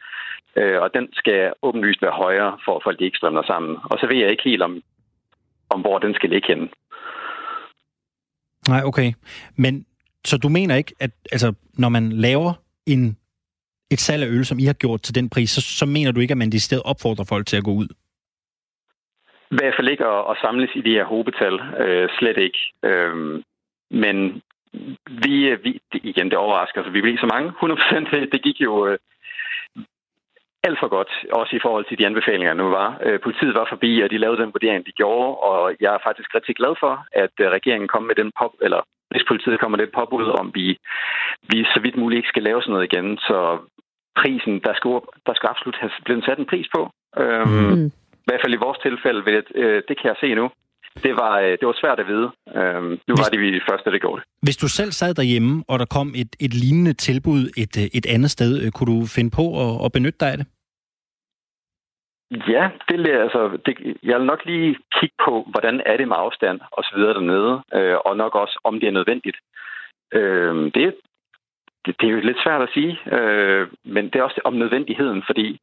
øh, 0.56 0.80
og 0.82 0.90
den 0.94 1.08
skal 1.12 1.52
åbenlyst 1.62 2.02
være 2.02 2.20
højere, 2.24 2.58
for 2.64 2.76
at 2.76 2.82
folk 2.84 3.00
ikke 3.00 3.16
strømmer 3.16 3.42
sammen. 3.42 3.76
Og 3.90 3.98
så 4.00 4.06
ved 4.06 4.16
jeg 4.16 4.30
ikke 4.30 4.48
helt 4.50 4.62
om, 4.62 4.82
om 5.70 5.80
hvor 5.80 5.98
den 5.98 6.14
skal 6.14 6.30
ligge 6.30 6.48
henne. 6.48 6.68
Nej, 8.68 8.82
okay. 8.84 9.12
Men 9.56 9.86
så 10.24 10.38
du 10.38 10.48
mener 10.48 10.74
ikke, 10.76 10.94
at 11.00 11.10
altså, 11.32 11.54
når 11.78 11.88
man 11.88 12.12
laver 12.12 12.52
en, 12.86 13.16
et 13.90 14.00
salg 14.00 14.22
af 14.22 14.28
øl, 14.28 14.44
som 14.44 14.58
I 14.58 14.64
har 14.64 14.72
gjort 14.72 15.02
til 15.02 15.14
den 15.14 15.30
pris, 15.30 15.50
så, 15.50 15.60
så 15.60 15.86
mener 15.86 16.12
du 16.12 16.20
ikke, 16.20 16.32
at 16.32 16.38
man 16.38 16.52
i 16.52 16.58
stedet 16.58 16.82
opfordrer 16.84 17.24
folk 17.28 17.46
til 17.46 17.56
at 17.56 17.64
gå 17.64 17.70
ud? 17.70 17.88
I 19.50 19.56
hvert 19.58 19.74
fald 19.78 19.88
ikke 19.88 20.04
at, 20.04 20.30
at 20.30 20.36
samles 20.40 20.70
i 20.74 20.80
de 20.80 20.90
her 20.90 21.04
hobetal. 21.04 21.54
Øh, 21.84 22.08
slet 22.18 22.38
ikke. 22.38 22.58
Øh, 22.84 23.42
men 23.90 24.42
vi, 25.24 25.34
vi, 25.64 25.80
igen, 25.92 26.30
det 26.30 26.38
overrasker, 26.38 26.84
så 26.84 26.90
vi 26.90 27.00
blev 27.00 27.18
så 27.18 27.30
mange. 27.34 27.48
100 27.48 27.80
procent, 27.80 28.08
det, 28.10 28.32
det 28.32 28.42
gik 28.42 28.60
jo 28.60 28.86
øh, 28.86 28.98
alt 30.66 30.78
for 30.80 30.88
godt, 30.88 31.12
også 31.32 31.56
i 31.56 31.62
forhold 31.62 31.84
til 31.86 31.98
de 31.98 32.06
anbefalinger, 32.06 32.54
nu 32.54 32.68
var. 32.68 32.98
Øh, 33.06 33.20
politiet 33.20 33.54
var 33.54 33.66
forbi, 33.68 34.00
og 34.00 34.10
de 34.10 34.18
lavede 34.18 34.42
den 34.42 34.54
vurdering, 34.54 34.86
de 34.86 34.98
gjorde, 35.00 35.36
og 35.36 35.74
jeg 35.80 35.94
er 35.94 36.04
faktisk 36.04 36.34
rigtig 36.34 36.54
glad 36.56 36.74
for, 36.80 37.06
at 37.12 37.34
øh, 37.40 37.46
regeringen 37.56 37.88
kom 37.88 38.02
med 38.02 38.14
den 38.14 38.30
pop, 38.38 38.54
eller 38.62 38.80
hvis 39.10 39.28
politiet 39.28 39.60
kommer 39.60 39.78
det 39.78 39.96
påbud 39.98 40.26
om, 40.40 40.50
vi, 40.54 40.78
vi 41.50 41.58
så 41.74 41.80
vidt 41.82 41.96
muligt 41.96 42.18
ikke 42.18 42.32
skal 42.32 42.42
lave 42.42 42.62
sådan 42.62 42.72
noget 42.72 42.88
igen. 42.92 43.18
Så 43.18 43.58
prisen, 44.20 44.54
der 44.66 44.74
skal, 44.74 44.90
der 45.26 45.34
skal 45.34 45.48
absolut 45.52 45.76
have 45.76 45.90
blevet 46.04 46.24
sat 46.24 46.38
en 46.38 46.50
pris 46.52 46.68
på. 46.74 46.90
Øh, 47.20 47.48
mm 47.48 47.90
i 48.28 48.30
hvert 48.30 48.44
fald 48.44 48.58
i 48.58 48.64
vores 48.66 48.78
tilfælde, 48.86 49.20
det, 49.26 49.44
øh, 49.62 49.82
det 49.88 49.94
kan 49.98 50.08
jeg 50.10 50.18
se 50.20 50.28
nu. 50.40 50.46
Det 51.02 51.12
var, 51.22 51.38
øh, 51.40 51.50
det 51.58 51.66
var 51.66 51.76
svært 51.82 52.00
at 52.00 52.06
vide. 52.06 52.28
Øhm, 52.56 52.90
nu 53.08 53.12
hvis, 53.14 53.20
var 53.20 53.28
det 53.32 53.40
vi 53.40 53.54
de 53.58 53.60
første, 53.70 53.90
der 53.90 53.98
gjorde 53.98 54.20
det. 54.20 54.28
Hvis 54.42 54.56
du 54.56 54.68
selv 54.68 54.92
sad 54.92 55.14
derhjemme, 55.14 55.64
og 55.68 55.78
der 55.78 55.86
kom 55.96 56.08
et, 56.22 56.32
et 56.40 56.54
lignende 56.54 56.92
tilbud 56.92 57.42
et, 57.62 57.74
øh, 57.82 57.86
et 57.98 58.06
andet 58.14 58.30
sted, 58.30 58.70
kunne 58.72 58.90
du 58.94 59.06
finde 59.16 59.30
på 59.30 59.44
at, 59.64 59.84
at 59.84 59.92
benytte 59.92 60.18
dig 60.20 60.30
af 60.32 60.38
det? 60.38 60.46
Ja, 62.30 62.70
det, 62.88 63.08
altså, 63.08 63.58
det, 63.66 63.96
jeg 64.02 64.18
vil 64.18 64.26
nok 64.26 64.44
lige 64.44 64.76
kigge 65.00 65.16
på, 65.24 65.46
hvordan 65.50 65.82
er 65.86 65.96
det 65.96 66.08
med 66.08 66.16
afstand 66.18 66.60
og 66.72 66.84
så 66.84 66.92
videre 66.96 67.14
dernede, 67.14 67.62
øh, 67.74 67.96
og 68.04 68.16
nok 68.16 68.34
også, 68.34 68.60
om 68.64 68.80
det 68.80 68.86
er 68.86 68.98
nødvendigt. 68.98 69.36
Øh, 70.12 70.54
det, 70.74 70.94
det, 71.84 72.00
det 72.00 72.08
er 72.08 72.12
jo 72.12 72.20
lidt 72.20 72.42
svært 72.44 72.62
at 72.62 72.74
sige, 72.74 72.98
øh, 73.16 73.68
men 73.84 74.04
det 74.04 74.16
er 74.16 74.22
også 74.22 74.40
om 74.44 74.54
nødvendigheden, 74.54 75.22
fordi 75.26 75.60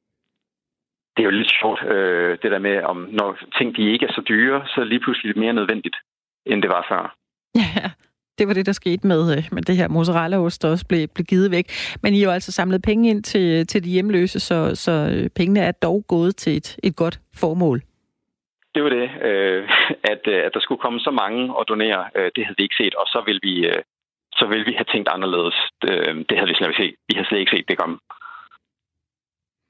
det 1.18 1.22
er 1.24 1.30
jo 1.30 1.38
lidt 1.40 1.52
sjovt, 1.60 1.84
øh, 1.84 2.38
det 2.42 2.52
der 2.52 2.60
med, 2.60 2.84
om 2.84 2.98
når 3.12 3.38
ting 3.58 3.78
de 3.78 3.92
ikke 3.92 4.06
er 4.06 4.14
så 4.14 4.22
dyre, 4.30 4.68
så 4.68 4.82
er 4.82 4.86
lige 4.86 5.00
pludselig 5.00 5.38
mere 5.38 5.54
nødvendigt, 5.54 5.96
end 6.46 6.62
det 6.62 6.70
var 6.70 6.86
før. 6.90 7.16
Ja, 7.64 7.90
det 8.38 8.48
var 8.48 8.54
det, 8.54 8.66
der 8.66 8.72
skete 8.72 9.08
med, 9.08 9.38
øh, 9.38 9.44
med 9.52 9.62
det 9.62 9.78
her 9.78 9.88
mozzarellaost, 9.88 10.62
der 10.62 10.70
også 10.70 10.88
blev, 10.88 11.08
blev 11.16 11.26
givet 11.26 11.52
væk. 11.52 11.66
Men 12.04 12.14
I 12.14 12.20
har 12.20 12.26
jo 12.26 12.32
altså 12.32 12.52
samlet 12.52 12.82
penge 12.82 13.10
ind 13.10 13.24
til, 13.24 13.68
til 13.68 13.84
de 13.84 13.90
hjemløse, 13.90 14.40
så, 14.40 14.76
så 14.76 14.92
øh, 14.92 15.30
pengene 15.30 15.60
er 15.60 15.72
dog 15.72 16.06
gået 16.08 16.36
til 16.36 16.58
et, 16.58 16.78
et 16.84 16.96
godt 16.96 17.20
formål. 17.36 17.82
Det 18.76 18.84
var 18.84 18.90
det, 18.90 19.10
øh, 19.30 19.70
at, 20.14 20.22
øh, 20.28 20.46
at 20.46 20.52
der 20.54 20.60
skulle 20.60 20.82
komme 20.82 21.00
så 21.00 21.12
mange 21.12 21.56
og 21.56 21.68
donere, 21.68 22.10
øh, 22.16 22.32
det 22.36 22.46
havde 22.46 22.58
vi 22.58 22.64
ikke 22.64 22.82
set, 22.82 22.96
og 22.96 23.06
så 23.08 23.24
vil 23.26 23.40
vi, 23.44 23.68
øh, 23.68 23.82
så 24.40 24.46
vil 24.46 24.66
vi 24.66 24.74
have 24.80 24.90
tænkt 24.94 25.10
anderledes. 25.16 25.56
Det, 25.82 25.92
det 26.30 26.38
havde 26.38 26.50
vi 26.50 26.56
slet 26.56 26.68
ikke 26.68 26.84
set. 26.84 26.96
Vi 27.10 27.14
har 27.18 27.26
slet 27.26 27.40
ikke 27.40 27.56
set 27.56 27.70
det 27.70 27.78
komme. 27.78 27.98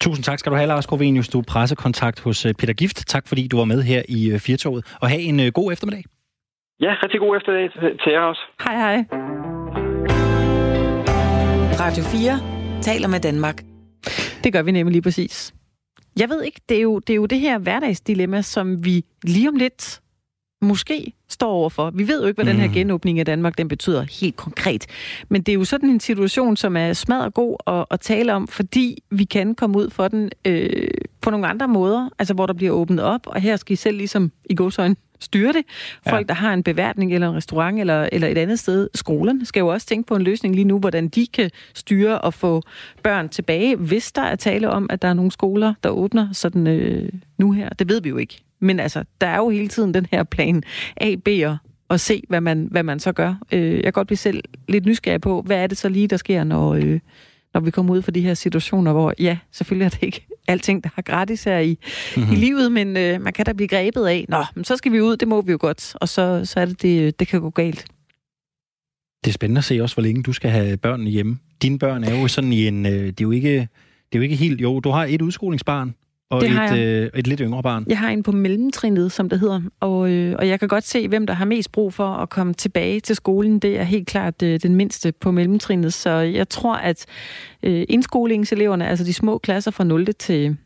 Tusind 0.06 0.24
tak 0.24 0.40
skal 0.40 0.52
du 0.52 0.56
have, 0.56 0.68
Lars 0.68 0.88
Grovenius. 0.88 1.30
Du 1.30 1.40
er 1.40 1.44
pressekontakt 1.48 2.20
hos 2.20 2.46
øh, 2.46 2.54
Peter 2.54 2.74
Gift. 2.74 3.08
Tak 3.08 3.28
fordi 3.28 3.48
du 3.48 3.58
var 3.58 3.66
med 3.66 3.82
her 3.84 4.02
i 4.10 4.32
øh, 4.32 4.40
Firtoget. 4.40 4.96
Og 5.02 5.10
have 5.10 5.22
en 5.22 5.40
øh, 5.40 5.52
god 5.54 5.72
eftermiddag. 5.72 6.04
Ja, 6.80 6.92
rigtig 7.04 7.20
god 7.20 7.38
eftermiddag 7.38 7.70
til 8.04 8.12
jer 8.12 8.20
også. 8.20 8.42
Hej 8.66 8.76
hej. 8.84 8.98
Radio 11.84 12.04
4 12.04 12.82
taler 12.82 13.08
med 13.08 13.20
Danmark. 13.20 13.58
Det 14.44 14.54
gør 14.54 14.62
vi 14.62 14.72
nemlig 14.72 14.92
lige 14.92 15.02
præcis. 15.02 15.54
Jeg 16.20 16.30
ved 16.30 16.44
ikke, 16.44 16.62
det 16.70 16.78
er, 16.78 16.82
jo, 16.82 17.00
det 17.00 17.14
er 17.14 17.18
jo 17.18 17.26
det 17.26 17.40
her 17.40 17.58
hverdagsdilemma, 17.60 18.42
som 18.42 18.86
vi 18.86 19.04
lige 19.24 19.50
om 19.50 19.56
lidt 19.56 20.02
måske 20.62 21.14
står 21.30 21.52
overfor. 21.52 21.92
Vi 21.96 22.08
ved 22.08 22.22
jo 22.22 22.28
ikke, 22.28 22.44
hvad 22.44 22.54
den 22.54 22.62
her 22.62 22.68
mm. 22.68 22.74
genåbning 22.74 23.20
af 23.20 23.26
Danmark 23.26 23.58
den 23.58 23.68
betyder 23.68 24.06
helt 24.22 24.36
konkret. 24.36 24.86
Men 25.30 25.42
det 25.42 25.52
er 25.52 25.54
jo 25.54 25.64
sådan 25.64 25.90
en 25.90 26.00
situation, 26.00 26.58
som 26.58 26.78
er 26.78 26.94
smadret 26.94 27.34
god 27.34 27.58
at, 27.68 27.86
at 27.92 28.00
tale 28.00 28.34
om, 28.34 28.48
fordi 28.48 29.04
vi 29.12 29.24
kan 29.24 29.56
komme 29.56 29.78
ud 29.78 29.90
for 29.90 30.08
den 30.08 30.30
øh, 30.46 30.88
på 31.22 31.30
nogle 31.30 31.48
andre 31.48 31.68
måder, 31.68 32.10
altså 32.20 32.34
hvor 32.34 32.46
der 32.46 32.54
bliver 32.54 32.72
åbnet 32.72 33.04
op, 33.04 33.28
og 33.28 33.42
her 33.42 33.56
skal 33.56 33.74
I 33.74 33.76
selv 33.76 33.98
ligesom 33.98 34.32
i 34.50 34.56
godsøjne 34.56 34.96
styre 35.20 35.54
det. 35.54 35.64
Folk, 36.10 36.28
ja. 36.28 36.28
der 36.28 36.34
har 36.34 36.54
en 36.54 36.64
beværtning 36.64 37.14
eller 37.14 37.30
en 37.30 37.36
restaurant 37.36 37.80
eller, 37.80 38.10
eller 38.12 38.28
et 38.28 38.38
andet 38.38 38.60
sted, 38.60 38.90
skolerne, 38.94 39.46
skal 39.46 39.60
jo 39.60 39.68
også 39.68 39.88
tænke 39.88 40.08
på 40.08 40.16
en 40.16 40.22
løsning 40.22 40.56
lige 40.56 40.66
nu, 40.66 40.80
hvordan 40.80 41.08
de 41.08 41.28
kan 41.28 41.52
styre 41.74 42.22
og 42.22 42.34
få 42.34 42.62
børn 43.04 43.30
tilbage, 43.30 43.76
hvis 43.76 44.12
der 44.12 44.22
er 44.22 44.36
tale 44.36 44.70
om, 44.70 44.88
at 44.90 45.02
der 45.02 45.08
er 45.08 45.14
nogle 45.14 45.32
skoler, 45.32 45.74
der 45.84 45.90
åbner 45.90 46.34
sådan 46.34 46.68
øh, 46.68 47.10
nu 47.38 47.52
her. 47.52 47.70
Det 47.70 47.90
ved 47.90 48.02
vi 48.02 48.10
jo 48.10 48.18
ikke. 48.18 48.42
Men 48.60 48.80
altså, 48.80 49.04
der 49.22 49.28
er 49.28 49.38
jo 49.38 49.50
hele 49.50 49.68
tiden 49.68 49.94
den 49.94 50.08
her 50.12 50.24
plan 50.24 50.64
A, 50.98 51.16
B 51.16 51.28
og 51.46 51.58
og 51.90 52.00
se, 52.00 52.24
hvad 52.30 52.42
man, 52.42 52.68
hvad 52.72 52.84
man 52.84 53.00
så 53.00 53.12
gør. 53.12 53.36
Øh, 53.52 53.74
jeg 53.74 53.84
kan 53.84 53.94
godt 53.94 54.08
blive 54.08 54.18
selv 54.18 54.44
lidt 54.68 54.86
nysgerrig 54.86 55.22
på, 55.22 55.42
hvad 55.42 55.58
er 55.58 55.68
det 55.68 55.78
så 55.78 55.90
lige, 55.90 56.08
der 56.08 56.18
sker, 56.18 56.44
når, 56.44 56.74
øh, 56.74 57.00
når 57.54 57.62
vi 57.62 57.72
kommer 57.72 57.94
ud 57.94 58.02
for 58.02 58.12
de 58.12 58.22
her 58.22 58.34
situationer, 58.34 58.92
hvor 58.92 59.14
ja, 59.20 59.38
selvfølgelig 59.52 59.86
er 59.86 59.90
det 59.90 60.04
ikke 60.04 60.28
alting, 60.48 60.84
der 60.84 60.90
har 60.96 61.02
gratis 61.02 61.44
her 61.44 61.60
i, 61.60 61.80
mm-hmm. 62.18 62.34
i 62.34 62.36
livet, 62.36 62.72
men 62.72 62.98
øh, 62.98 63.22
man 63.22 63.34
kan 63.34 63.46
da 63.46 63.54
blive 63.54 63.68
grebet 63.68 64.06
af, 64.06 64.26
nå, 64.30 64.44
men 64.56 64.64
så 64.64 64.78
skal 64.78 64.92
vi 64.92 65.02
ud, 65.02 65.18
det 65.18 65.28
må 65.28 65.42
vi 65.42 65.52
jo 65.52 65.58
godt, 65.62 65.96
og 66.02 66.10
så, 66.10 66.42
så 66.46 66.60
er 66.60 66.66
det, 66.66 66.82
det, 66.82 67.20
det 67.20 67.28
kan 67.28 67.42
gå 67.42 67.50
galt. 67.50 67.86
Det 69.24 69.32
er 69.32 69.34
spændende 69.34 69.60
at 69.60 69.66
se 69.66 69.82
også, 69.82 69.96
hvor 69.96 70.04
længe 70.04 70.24
du 70.24 70.34
skal 70.34 70.50
have 70.50 70.78
børnene 70.78 71.10
hjemme. 71.10 71.38
Dine 71.62 71.80
børn 71.80 72.04
er 72.04 72.22
jo 72.22 72.28
sådan 72.28 72.54
i 72.54 72.68
en, 72.68 72.86
øh, 72.86 72.92
det 72.92 73.22
er 73.22 73.26
jo 73.26 73.32
ikke, 73.32 73.50
det 73.52 74.14
er 74.14 74.18
jo 74.18 74.22
ikke 74.22 74.36
helt, 74.36 74.62
jo, 74.62 74.80
du 74.80 74.90
har 74.90 75.06
et 75.06 75.22
udskolingsbarn, 75.22 75.96
og 76.30 76.42
det 76.42 76.52
et, 76.52 76.78
øh, 76.78 77.10
et 77.16 77.28
lidt 77.28 77.40
yngre 77.40 77.64
barn? 77.64 77.86
Jeg 77.88 78.00
har 78.00 78.10
en 78.10 78.24
på 78.24 78.32
mellemtrinnet, 78.32 79.12
som 79.12 79.30
det 79.30 79.40
hedder. 79.40 79.62
Og, 79.80 80.12
øh, 80.12 80.36
og 80.40 80.48
jeg 80.48 80.60
kan 80.60 80.68
godt 80.68 80.84
se, 80.84 81.08
hvem 81.08 81.28
der 81.28 81.34
har 81.34 81.46
mest 81.46 81.72
brug 81.72 81.94
for 81.94 82.08
at 82.08 82.30
komme 82.30 82.54
tilbage 82.54 83.00
til 83.00 83.16
skolen. 83.16 83.60
Det 83.60 83.80
er 83.80 83.84
helt 83.84 84.08
klart 84.08 84.44
øh, 84.44 84.60
den 84.60 84.76
mindste 84.76 85.12
på 85.12 85.32
mellemtrinnet. 85.32 85.94
Så 85.94 86.10
jeg 86.10 86.50
tror, 86.50 86.76
at 86.76 87.06
øh, 87.64 87.86
indskolingseleverne, 87.90 88.88
altså 88.88 89.06
de 89.06 89.14
små 89.14 89.38
klasser 89.38 89.72
fra 89.72 89.84
0. 89.84 90.14
til 90.14 90.58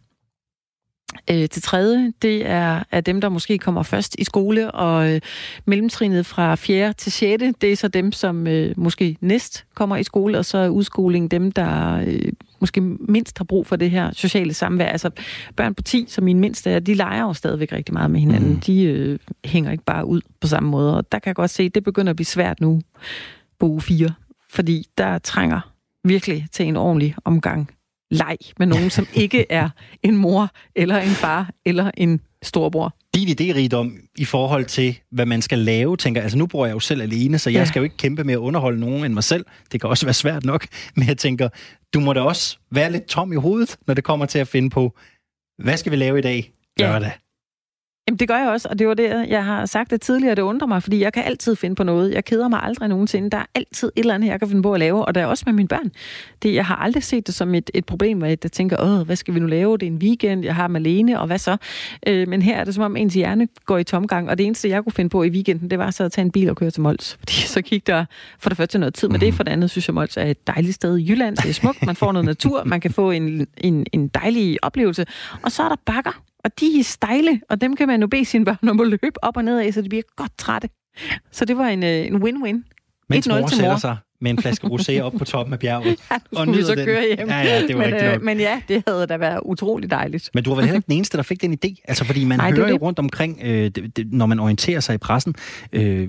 øh, 1.31 1.49
til 1.49 1.61
tredje, 1.61 2.13
det 2.21 2.47
er, 2.47 2.83
er 2.91 3.01
dem, 3.01 3.21
der 3.21 3.29
måske 3.29 3.57
kommer 3.57 3.83
først 3.83 4.15
i 4.19 4.23
skole, 4.23 4.71
og 4.71 5.13
øh, 5.13 5.21
mellemtrinet 5.65 6.25
fra 6.25 6.55
4. 6.55 6.93
til 6.93 7.11
6. 7.11 7.43
det 7.61 7.71
er 7.71 7.75
så 7.75 7.87
dem, 7.87 8.11
som 8.11 8.47
øh, 8.47 8.73
måske 8.77 9.17
næst 9.21 9.65
kommer 9.75 9.97
i 9.97 10.03
skole, 10.03 10.37
og 10.37 10.45
så 10.45 10.57
er 10.57 10.69
udskoling 10.69 11.31
dem, 11.31 11.51
der 11.51 12.03
øh, 12.07 12.31
måske 12.61 12.81
mindst 12.81 13.37
har 13.37 13.45
brug 13.45 13.67
for 13.67 13.75
det 13.75 13.91
her 13.91 14.11
sociale 14.13 14.53
samvær. 14.53 14.85
Altså 14.85 15.09
børn 15.55 15.75
på 15.75 15.83
10, 15.83 16.05
som 16.07 16.23
min 16.23 16.39
mindste 16.39 16.69
er, 16.69 16.79
de 16.79 16.93
leger 16.93 17.21
jo 17.21 17.33
stadigvæk 17.33 17.71
rigtig 17.71 17.93
meget 17.93 18.11
med 18.11 18.19
hinanden. 18.19 18.49
Mm. 18.49 18.59
De 18.59 18.83
øh, 18.83 19.19
hænger 19.45 19.71
ikke 19.71 19.83
bare 19.83 20.05
ud 20.05 20.21
på 20.41 20.47
samme 20.47 20.69
måde, 20.69 20.97
og 20.97 21.11
der 21.11 21.19
kan 21.19 21.29
jeg 21.29 21.35
godt 21.35 21.51
se, 21.51 21.63
at 21.63 21.75
det 21.75 21.83
begynder 21.83 22.09
at 22.09 22.15
blive 22.15 22.25
svært 22.25 22.61
nu 22.61 22.81
på 23.59 23.65
uge 23.65 23.81
4, 23.81 24.09
fordi 24.49 24.85
der 24.97 25.17
trænger 25.17 25.73
virkelig 26.03 26.47
til 26.51 26.65
en 26.65 26.75
ordentlig 26.75 27.15
omgang 27.25 27.69
leg 28.11 28.37
med 28.59 28.67
nogen, 28.67 28.89
som 28.89 29.07
ikke 29.13 29.45
er 29.49 29.69
en 30.03 30.17
mor, 30.17 30.49
eller 30.75 30.97
en 30.97 31.09
far, 31.09 31.49
eller 31.65 31.91
en 31.97 32.21
storbror. 32.43 32.95
Din 33.15 33.27
idérigdom 33.27 34.09
i 34.17 34.25
forhold 34.25 34.65
til, 34.65 34.99
hvad 35.11 35.25
man 35.25 35.41
skal 35.41 35.59
lave, 35.59 35.97
tænker 35.97 36.21
altså 36.21 36.37
nu 36.37 36.45
bor 36.45 36.65
jeg 36.65 36.73
jo 36.73 36.79
selv 36.79 37.01
alene, 37.01 37.39
så 37.39 37.49
jeg 37.49 37.59
ja. 37.59 37.65
skal 37.65 37.79
jo 37.79 37.83
ikke 37.83 37.97
kæmpe 37.97 38.23
med 38.23 38.33
at 38.33 38.37
underholde 38.37 38.79
nogen 38.79 39.05
end 39.05 39.13
mig 39.13 39.23
selv. 39.23 39.45
Det 39.71 39.81
kan 39.81 39.89
også 39.89 40.05
være 40.05 40.13
svært 40.13 40.45
nok, 40.45 40.67
men 40.95 41.07
jeg 41.07 41.17
tænker, 41.17 41.49
du 41.93 41.99
må 41.99 42.13
da 42.13 42.21
også 42.21 42.57
være 42.71 42.91
lidt 42.91 43.05
tom 43.05 43.33
i 43.33 43.35
hovedet, 43.35 43.77
når 43.87 43.93
det 43.93 44.03
kommer 44.03 44.25
til 44.25 44.39
at 44.39 44.47
finde 44.47 44.69
på, 44.69 44.97
hvad 45.63 45.77
skal 45.77 45.91
vi 45.91 45.97
lave 45.97 46.19
i 46.19 46.21
dag? 46.21 46.53
Lørdag. 46.79 47.07
Ja. 47.07 47.28
Jamen, 48.09 48.17
det 48.17 48.27
gør 48.27 48.37
jeg 48.37 48.49
også, 48.49 48.67
og 48.71 48.79
det 48.79 48.87
var 48.87 48.93
det, 48.93 49.25
jeg 49.29 49.45
har 49.45 49.65
sagt 49.65 49.91
det 49.91 50.01
tidligere, 50.01 50.35
det 50.35 50.41
undrer 50.41 50.67
mig, 50.67 50.83
fordi 50.83 51.01
jeg 51.01 51.13
kan 51.13 51.23
altid 51.23 51.55
finde 51.55 51.75
på 51.75 51.83
noget. 51.83 52.13
Jeg 52.13 52.25
keder 52.25 52.47
mig 52.47 52.63
aldrig 52.63 52.89
nogensinde. 52.89 53.29
Der 53.29 53.37
er 53.37 53.45
altid 53.55 53.87
et 53.95 53.99
eller 53.99 54.13
andet, 54.13 54.27
jeg 54.27 54.39
kan 54.39 54.47
finde 54.47 54.63
på 54.63 54.73
at 54.73 54.79
lave, 54.79 55.05
og 55.05 55.15
der 55.15 55.21
er 55.21 55.25
også 55.25 55.43
med 55.45 55.53
mine 55.53 55.67
børn. 55.67 55.91
Det, 56.43 56.53
jeg 56.53 56.65
har 56.65 56.75
aldrig 56.75 57.03
set 57.03 57.27
det 57.27 57.35
som 57.35 57.55
et, 57.55 57.71
et 57.73 57.85
problem, 57.85 58.17
hvor 58.17 58.27
jeg 58.27 58.39
tænker, 58.39 58.77
åh, 58.83 59.05
hvad 59.05 59.15
skal 59.15 59.33
vi 59.33 59.39
nu 59.39 59.45
lave? 59.45 59.77
Det 59.77 59.87
er 59.87 59.91
en 59.91 59.97
weekend, 59.97 60.43
jeg 60.43 60.55
har 60.55 60.67
dem 60.67 60.75
alene, 60.75 61.19
og 61.19 61.27
hvad 61.27 61.37
så? 61.37 61.57
Øh, 62.07 62.27
men 62.27 62.41
her 62.41 62.57
er 62.57 62.63
det 62.63 62.75
som 62.75 62.83
om, 62.83 62.95
ens 62.95 63.13
hjerne 63.13 63.47
går 63.65 63.77
i 63.77 63.83
tomgang, 63.83 64.29
og 64.29 64.37
det 64.37 64.45
eneste, 64.45 64.69
jeg 64.69 64.83
kunne 64.83 64.93
finde 64.93 65.09
på 65.09 65.23
i 65.23 65.29
weekenden, 65.29 65.69
det 65.69 65.79
var 65.79 65.91
så 65.91 66.03
at 66.03 66.11
tage 66.11 66.25
en 66.25 66.31
bil 66.31 66.49
og 66.49 66.55
køre 66.55 66.71
til 66.71 66.81
Mols. 66.81 67.17
Fordi 67.19 67.33
så 67.55 67.61
gik 67.61 67.87
der 67.87 68.05
for 68.39 68.49
det 68.49 68.57
første 68.57 68.79
noget 68.79 68.93
tid 68.93 69.07
med 69.07 69.19
det, 69.19 69.33
for 69.33 69.43
det 69.43 69.51
andet 69.51 69.69
synes 69.69 69.87
jeg, 69.87 69.93
Mols 69.93 70.17
er 70.17 70.23
et 70.23 70.47
dejligt 70.47 70.75
sted 70.75 70.97
i 70.97 71.09
Jylland. 71.09 71.37
Det 71.37 71.49
er 71.49 71.53
smukt, 71.53 71.85
man 71.85 71.95
får 71.95 72.11
noget 72.11 72.25
natur, 72.25 72.63
man 72.63 72.81
kan 72.81 72.91
få 72.91 73.11
en, 73.11 73.47
en, 73.57 73.85
en 73.93 74.07
dejlig 74.07 74.63
oplevelse, 74.63 75.05
og 75.41 75.51
så 75.51 75.63
er 75.63 75.69
der 75.69 75.75
bakker 75.85 76.21
og 76.43 76.59
de 76.59 76.79
er 76.79 76.83
stejle, 76.83 77.41
og 77.49 77.61
dem 77.61 77.75
kan 77.75 77.87
man 77.87 78.01
jo 78.01 78.07
bede 78.07 78.25
sine 78.25 78.45
børn 78.45 78.69
om 78.69 78.79
at 78.79 78.87
løbe 78.87 79.23
op 79.23 79.37
og 79.37 79.43
ned 79.45 79.59
af, 79.59 79.73
så 79.73 79.81
de 79.81 79.89
bliver 79.89 80.03
godt 80.15 80.37
trætte. 80.37 80.69
Så 81.31 81.45
det 81.45 81.57
var 81.57 81.67
en, 81.67 81.83
øh, 81.83 82.05
en 82.05 82.15
win-win. 82.15 82.63
Mens 83.09 83.27
mor 83.27 83.47
til 83.47 83.61
mor. 83.63 83.77
sig 83.77 83.97
med 84.21 84.31
en 84.31 84.37
flaske 84.41 84.67
rosé 84.67 84.99
op 84.99 85.13
på 85.13 85.25
toppen 85.25 85.53
af 85.53 85.59
bjerget. 85.59 85.99
Ja, 86.11 86.17
og 86.35 86.47
nu 86.47 86.61
så 86.61 86.75
den. 86.75 86.85
køre 86.85 87.03
hjem. 87.15 87.27
Ja, 87.29 87.39
ja, 87.39 87.67
det 87.67 87.77
var 87.77 87.85
men, 87.85 87.93
øh, 87.93 88.21
men 88.21 88.39
ja, 88.39 88.61
det 88.67 88.83
havde 88.87 89.07
da 89.07 89.17
været 89.17 89.39
utroligt 89.45 89.91
dejligt. 89.91 90.29
Men 90.33 90.43
du 90.43 90.49
var 90.49 90.55
vel 90.55 90.65
heller 90.65 90.77
ikke 90.79 90.87
den 90.87 90.95
eneste, 90.95 91.17
der 91.17 91.23
fik 91.23 91.41
den 91.41 91.53
idé? 91.65 91.83
Altså, 91.87 92.05
fordi 92.05 92.23
man 92.25 92.37
Nej, 92.39 92.51
hører 92.51 92.67
jo 92.67 92.73
det. 92.73 92.81
rundt 92.81 92.99
omkring, 92.99 93.39
øh, 93.43 93.69
det, 93.69 93.97
det, 93.97 94.13
når 94.13 94.25
man 94.25 94.39
orienterer 94.39 94.79
sig 94.79 94.95
i 94.95 94.97
pressen, 94.97 95.35
øh, 95.73 96.07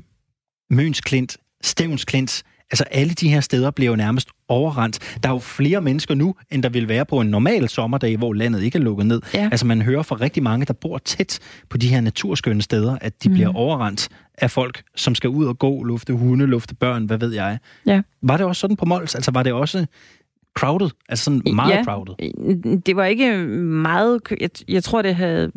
Møns 0.70 1.00
Klint, 1.00 1.36
Stævns 1.62 2.04
Klint, 2.04 2.42
altså 2.70 2.84
alle 2.90 3.12
de 3.12 3.28
her 3.28 3.40
steder 3.40 3.70
bliver 3.70 3.90
jo 3.90 3.96
nærmest 3.96 4.28
overrendt. 4.48 5.18
Der 5.22 5.28
er 5.28 5.32
jo 5.32 5.38
flere 5.38 5.80
mennesker 5.80 6.14
nu, 6.14 6.34
end 6.50 6.62
der 6.62 6.68
vil 6.68 6.88
være 6.88 7.04
på 7.06 7.20
en 7.20 7.28
normal 7.28 7.68
sommerdag, 7.68 8.16
hvor 8.16 8.32
landet 8.32 8.62
ikke 8.62 8.78
er 8.78 8.82
lukket 8.82 9.06
ned. 9.06 9.20
Ja. 9.34 9.48
Altså 9.52 9.66
man 9.66 9.82
hører 9.82 10.02
fra 10.02 10.16
rigtig 10.16 10.42
mange, 10.42 10.66
der 10.66 10.72
bor 10.72 10.98
tæt 10.98 11.38
på 11.68 11.76
de 11.76 11.88
her 11.88 12.00
naturskønne 12.00 12.62
steder, 12.62 12.98
at 13.00 13.22
de 13.24 13.28
mm. 13.28 13.34
bliver 13.34 13.54
overrendt 13.54 14.08
af 14.38 14.50
folk, 14.50 14.82
som 14.96 15.14
skal 15.14 15.30
ud 15.30 15.46
og 15.46 15.58
gå, 15.58 15.82
lufte 15.82 16.12
hunde, 16.12 16.46
lufte 16.46 16.74
børn, 16.74 17.04
hvad 17.04 17.18
ved 17.18 17.34
jeg. 17.34 17.58
Ja. 17.86 18.02
Var 18.22 18.36
det 18.36 18.46
også 18.46 18.60
sådan 18.60 18.76
på 18.76 18.84
Mols? 18.84 19.14
Altså 19.14 19.30
var 19.30 19.42
det 19.42 19.52
også 19.52 19.86
crowded? 20.58 20.90
Altså 21.08 21.24
sådan 21.24 21.42
meget 21.54 21.70
ja, 21.70 21.84
crowded? 21.84 22.14
det 22.80 22.96
var 22.96 23.04
ikke 23.04 23.36
meget... 23.62 24.20
Jeg, 24.40 24.50
jeg 24.68 24.84
tror, 24.84 25.02
det 25.02 25.14
havde 25.14 25.52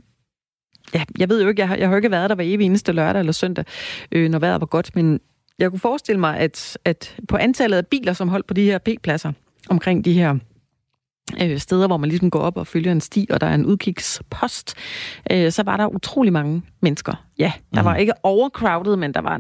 ja, 0.94 1.04
jeg 1.20 1.30
ved 1.30 1.42
jo 1.42 1.50
ikke, 1.50 1.60
jeg 1.60 1.68
har, 1.68 1.76
jeg 1.76 1.90
har 1.90 1.96
ikke 1.96 2.12
været 2.12 2.30
der 2.30 2.36
hver 2.36 2.46
evig 2.46 2.66
eneste 2.66 2.92
lørdag 2.92 3.20
eller 3.20 3.34
søndag, 3.34 3.66
øh, 4.12 4.30
når 4.30 4.40
vejret 4.40 4.62
var 4.62 4.68
godt, 4.68 4.96
men 4.96 5.20
jeg 5.60 5.70
kunne 5.70 5.80
forestille 5.80 6.20
mig, 6.20 6.38
at, 6.38 6.78
at 6.86 7.18
på 7.28 7.38
antallet 7.38 7.78
af 7.78 7.88
biler, 7.88 8.14
som 8.14 8.30
holdt 8.30 8.48
på 8.48 8.54
de 8.54 8.64
her 8.64 8.78
P-pladser, 8.78 9.32
omkring 9.70 10.06
de 10.06 10.14
her 10.14 10.38
øh, 11.42 11.60
steder, 11.60 11.88
hvor 11.88 11.98
man 11.98 12.10
ligesom 12.10 12.32
går 12.32 12.40
op 12.40 12.58
og 12.58 12.68
følger 12.68 12.92
en 12.92 13.02
sti, 13.02 13.28
og 13.30 13.42
der 13.42 13.48
er 13.48 13.56
en 13.56 13.66
udkigspost, 13.66 14.76
øh, 15.32 15.52
så 15.52 15.64
var 15.64 15.78
der 15.78 15.88
utrolig 15.88 16.34
mange 16.34 16.62
mennesker. 16.82 17.26
Ja, 17.38 17.54
der 17.74 17.82
mm. 17.82 17.86
var 17.86 17.96
ikke 17.96 18.14
overcrowded, 18.24 18.96
men 18.96 19.14
der 19.14 19.22
var, 19.22 19.38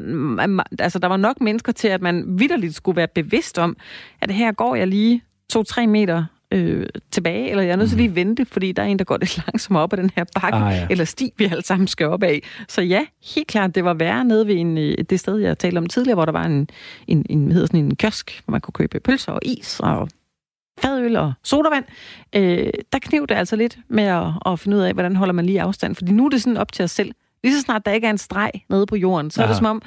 altså, 0.79 0.99
der 0.99 1.07
var 1.07 1.17
nok 1.17 1.41
mennesker 1.41 1.71
til, 1.71 1.87
at 1.87 2.01
man 2.01 2.39
vidderligt 2.39 2.75
skulle 2.75 2.95
være 2.95 3.07
bevidst 3.07 3.57
om, 3.57 3.77
at 4.21 4.31
her 4.31 4.51
går 4.51 4.75
jeg 4.75 4.87
lige 4.87 5.21
to-tre 5.49 5.87
meter 5.87 6.25
øh, 6.53 6.85
tilbage, 7.11 7.49
eller 7.49 7.63
jeg 7.63 7.71
er 7.71 7.75
nødt 7.75 7.89
til 7.89 7.97
lige 7.97 8.09
at 8.09 8.15
vente, 8.15 8.45
fordi 8.45 8.71
der 8.71 8.83
er 8.83 8.87
en, 8.87 8.99
der 8.99 9.05
går 9.05 9.17
lidt 9.17 9.37
langsomt 9.47 9.77
op 9.77 9.93
ad 9.93 9.97
den 9.97 10.11
her 10.15 10.23
bakke, 10.41 10.57
ah, 10.57 10.73
ja. 10.73 10.87
eller 10.89 11.05
sti, 11.05 11.31
vi 11.37 11.45
alle 11.45 11.63
sammen 11.63 11.87
skal 11.87 12.07
op 12.07 12.23
af. 12.23 12.43
Så 12.67 12.81
ja, 12.81 13.05
helt 13.35 13.47
klart, 13.47 13.75
det 13.75 13.83
var 13.85 13.93
værre 13.93 14.25
nede 14.25 14.47
ved 14.47 14.55
en, 14.55 14.77
øh, 14.77 14.97
det 15.09 15.19
sted, 15.19 15.37
jeg 15.37 15.57
talte 15.57 15.77
om 15.77 15.87
tidligere, 15.87 16.15
hvor 16.15 16.25
der 16.25 16.31
var 16.31 16.43
en, 16.43 16.67
en, 17.07 17.25
en, 17.29 17.51
hedder 17.51 17.67
sådan 17.67 17.79
en 17.79 17.95
kiosk, 17.95 18.41
hvor 18.45 18.51
man 18.51 18.61
kunne 18.61 18.73
købe 18.73 18.99
pølser 18.99 19.31
og 19.31 19.39
is 19.43 19.79
og 19.79 20.09
fadøl 20.81 21.15
og 21.15 21.33
sodavand. 21.43 21.85
Øh, 22.35 22.69
der 22.93 22.99
kniv 22.99 23.27
det 23.27 23.35
altså 23.35 23.55
lidt 23.55 23.77
med 23.89 24.03
at, 24.03 24.27
at 24.45 24.59
finde 24.59 24.77
ud 24.77 24.81
af, 24.81 24.93
hvordan 24.93 25.15
holder 25.15 25.33
man 25.33 25.45
lige 25.45 25.61
afstand, 25.61 25.95
fordi 25.95 26.11
nu 26.11 26.25
er 26.25 26.29
det 26.29 26.41
sådan 26.41 26.57
op 26.57 26.71
til 26.71 26.83
os 26.83 26.91
selv. 26.91 27.11
Lige 27.43 27.55
så 27.55 27.61
snart 27.61 27.85
der 27.85 27.91
ikke 27.91 28.07
er 28.07 28.11
en 28.11 28.17
streg 28.17 28.51
nede 28.69 28.85
på 28.85 28.95
jorden, 28.95 29.31
så 29.31 29.41
Aha. 29.41 29.47
er 29.47 29.51
det 29.51 29.57
som 29.57 29.65
om, 29.65 29.81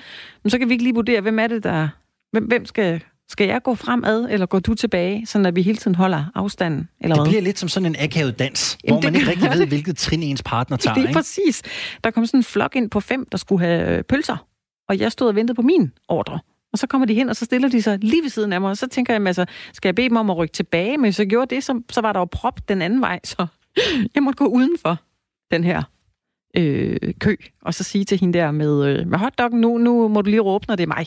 så 0.49 0.59
kan 0.59 0.69
vi 0.69 0.73
ikke 0.75 0.85
lige 0.85 0.95
vurdere, 0.95 1.21
hvem 1.21 1.39
er 1.39 1.47
det, 1.47 1.65
der... 1.65 1.89
Hvem, 2.33 2.45
hvem 2.45 2.67
skal 2.67 3.03
skal 3.29 3.49
jeg 3.49 3.63
gå 3.63 3.75
fremad, 3.75 4.27
eller 4.31 4.47
går 4.47 4.59
du 4.59 4.75
tilbage, 4.75 5.27
så 5.27 5.39
at 5.47 5.57
vi 5.57 5.63
hele 5.63 5.79
tiden 5.79 5.95
holder 5.95 6.25
afstanden? 6.35 6.89
Eller 7.01 7.15
det 7.15 7.25
hvad? 7.25 7.31
bliver 7.31 7.43
lidt 7.43 7.59
som 7.59 7.69
sådan 7.69 7.87
en 7.87 7.97
akavet 7.99 8.39
dans, 8.39 8.79
Jamen, 8.85 8.95
hvor 8.95 9.11
man 9.11 9.15
ikke 9.15 9.31
rigtig 9.31 9.51
ved, 9.51 9.67
hvilket 9.67 9.97
trin 9.97 10.23
ens 10.23 10.43
partner 10.43 10.77
tager. 10.77 10.95
Det 10.95 11.03
er 11.03 11.09
ikke? 11.09 11.19
præcis. 11.19 11.63
Der 12.05 12.11
kom 12.11 12.27
sådan 12.27 12.41
en 12.41 12.45
flok 12.45 12.77
ind 12.77 12.91
på 12.91 13.01
fem, 13.01 13.27
der 13.33 13.39
skulle 13.39 13.65
have 13.67 13.97
øh, 13.97 14.05
pølser, 14.05 14.47
og 14.89 14.99
jeg 14.99 15.13
stod 15.13 15.29
og 15.29 15.35
ventede 15.35 15.57
på 15.57 15.63
min 15.63 15.93
ordre. 16.09 16.39
Og 16.73 16.79
så 16.79 16.87
kommer 16.87 17.07
de 17.07 17.15
hen, 17.15 17.29
og 17.29 17.37
så 17.37 17.45
stiller 17.45 17.69
de 17.69 17.83
sig 17.83 17.99
lige 17.99 18.23
ved 18.23 18.31
siden 18.31 18.53
af 18.53 18.61
mig, 18.61 18.71
og 18.71 18.77
så 18.77 18.87
tænker 18.87 19.15
jeg, 19.15 19.27
altså, 19.27 19.45
skal 19.73 19.89
jeg 19.89 19.95
bede 19.95 20.09
dem 20.09 20.17
om 20.17 20.31
at 20.31 20.37
rykke 20.37 20.53
tilbage? 20.53 20.97
Men 20.99 21.05
hvis 21.05 21.19
jeg 21.19 21.27
gjorde 21.27 21.55
det, 21.55 21.65
så, 21.65 21.81
så 21.91 22.01
var 22.01 22.13
der 22.13 22.21
jo 22.21 22.25
prop 22.25 22.69
den 22.69 22.83
anden 22.83 23.01
vej, 23.01 23.21
så 23.25 23.47
jeg 24.15 24.23
måtte 24.23 24.37
gå 24.37 24.47
udenfor 24.47 24.97
den 25.51 25.65
her 25.65 25.83
øh, 26.57 26.97
kø, 27.21 27.37
og 27.63 27.75
så 27.75 27.85
sige 27.85 28.05
til 28.05 28.21
hende 28.21 28.39
der 28.39 28.51
med, 28.51 28.87
øh, 28.87 29.07
med 29.07 29.19
hotdoggen, 29.19 29.61
nu, 29.61 29.79
nu 29.79 30.09
må 30.09 30.23
du 30.23 30.31
lige 30.31 30.41
råbe, 30.41 30.65
når 30.69 30.77
det 30.77 30.83
er 30.83 30.87
mig. 30.87 31.07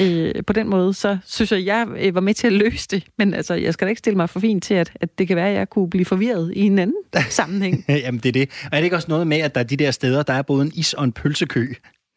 Øh, 0.00 0.44
på 0.46 0.52
den 0.52 0.68
måde, 0.68 0.94
så 0.94 1.18
synes 1.26 1.52
jeg, 1.52 1.64
jeg 1.64 1.86
øh, 1.98 2.14
var 2.14 2.20
med 2.20 2.34
til 2.34 2.46
at 2.46 2.52
løse 2.52 2.88
det, 2.90 3.04
men 3.18 3.34
altså, 3.34 3.54
jeg 3.54 3.72
skal 3.72 3.86
da 3.86 3.88
ikke 3.88 3.98
stille 3.98 4.16
mig 4.16 4.30
for 4.30 4.40
fint 4.40 4.64
til, 4.64 4.74
at, 4.74 4.92
at 4.94 5.18
det 5.18 5.28
kan 5.28 5.36
være, 5.36 5.48
at 5.48 5.54
jeg 5.54 5.70
kunne 5.70 5.90
blive 5.90 6.04
forvirret 6.04 6.52
i 6.56 6.60
en 6.60 6.78
anden 6.78 6.96
sammenhæng. 7.30 7.84
Jamen, 7.88 8.20
det 8.20 8.28
er 8.28 8.32
det. 8.32 8.48
Og 8.64 8.68
er 8.72 8.76
det 8.76 8.84
ikke 8.84 8.96
også 8.96 9.08
noget 9.08 9.26
med, 9.26 9.38
at 9.38 9.54
der 9.54 9.60
er 9.60 9.64
de 9.64 9.76
der 9.76 9.90
steder, 9.90 10.22
der 10.22 10.32
er 10.32 10.42
både 10.42 10.62
en 10.62 10.72
is- 10.74 10.92
og 10.92 11.04
en 11.04 11.12
pølsekø? 11.12 11.66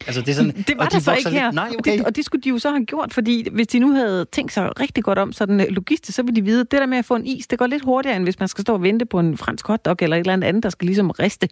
Altså, 0.07 0.21
det, 0.21 0.29
er 0.29 0.33
sådan, 0.33 0.51
det 0.67 0.77
var 0.77 0.85
og 0.85 0.91
der 0.91 0.97
de 0.97 1.03
så 1.03 1.13
ikke 1.15 1.29
her. 1.29 1.45
Lidt, 1.45 1.55
nej, 1.55 1.67
og, 1.69 1.75
okay. 1.79 1.97
det, 1.97 2.05
og 2.05 2.15
det 2.15 2.25
skulle 2.25 2.41
de 2.41 2.49
jo 2.49 2.59
så 2.59 2.69
have 2.69 2.85
gjort, 2.85 3.13
fordi 3.13 3.47
hvis 3.51 3.67
de 3.67 3.79
nu 3.79 3.93
havde 3.93 4.25
tænkt 4.31 4.53
sig 4.53 4.79
rigtig 4.79 5.03
godt 5.03 5.19
om 5.19 5.33
sådan 5.33 5.59
øh, 5.59 5.67
logistisk, 5.69 6.15
så 6.15 6.23
ville 6.23 6.35
de 6.35 6.45
vide, 6.45 6.61
at 6.61 6.71
det 6.71 6.79
der 6.79 6.85
med 6.85 6.97
at 6.97 7.05
få 7.05 7.15
en 7.15 7.25
is, 7.25 7.47
det 7.47 7.59
går 7.59 7.67
lidt 7.67 7.83
hurtigere, 7.83 8.15
end 8.15 8.23
hvis 8.23 8.39
man 8.39 8.47
skal 8.47 8.61
stå 8.61 8.73
og 8.73 8.81
vente 8.81 9.05
på 9.05 9.19
en 9.19 9.37
fransk 9.37 9.67
hotdog 9.67 9.97
eller 10.01 10.17
et 10.17 10.19
eller 10.27 10.47
andet 10.47 10.63
der 10.63 10.69
skal 10.69 10.85
ligesom 10.85 11.09
riste. 11.11 11.49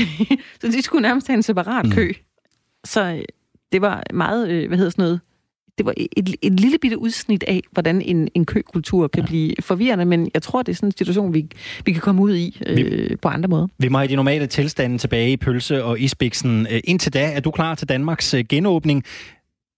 så 0.60 0.66
de 0.66 0.82
skulle 0.82 1.02
nærmest 1.02 1.26
have 1.26 1.34
en 1.36 1.42
separat 1.42 1.86
Mm. 1.86 1.92
kø. 1.92 2.12
Så 2.84 3.04
øh, 3.04 3.22
det 3.72 3.80
var 3.80 4.02
meget, 4.14 4.48
øh, 4.48 4.68
hvad 4.68 4.78
hedder 4.78 4.90
sådan 4.90 5.02
noget, 5.02 5.20
det 5.80 5.86
var 5.86 5.94
et, 5.96 6.36
et 6.42 6.60
lille 6.60 6.78
bitte 6.78 6.98
udsnit 6.98 7.44
af, 7.48 7.60
hvordan 7.72 8.02
en, 8.02 8.28
en 8.34 8.44
køkultur 8.44 9.08
kan 9.08 9.22
ja. 9.22 9.26
blive 9.26 9.54
forvirrende, 9.60 10.04
men 10.04 10.30
jeg 10.34 10.42
tror, 10.42 10.62
det 10.62 10.72
er 10.72 10.76
sådan 10.76 10.88
en 10.88 10.92
situation, 10.98 11.34
vi, 11.34 11.46
vi 11.84 11.92
kan 11.92 12.00
komme 12.00 12.22
ud 12.22 12.34
i 12.34 12.62
øh, 12.66 13.18
på 13.22 13.28
andre 13.28 13.48
måder. 13.48 13.66
Vi 13.78 13.88
må 13.88 13.98
have 13.98 14.08
de 14.08 14.16
normale 14.16 14.46
tilstande 14.46 14.98
tilbage 14.98 15.32
i 15.32 15.36
pølse 15.36 15.84
og 15.84 16.00
isbiksen. 16.00 16.66
Øh, 16.70 16.80
Indtil 16.84 17.12
da 17.12 17.32
er 17.32 17.40
du 17.40 17.50
klar 17.50 17.74
til 17.74 17.88
Danmarks 17.88 18.34
øh, 18.34 18.44
genåbning. 18.48 19.04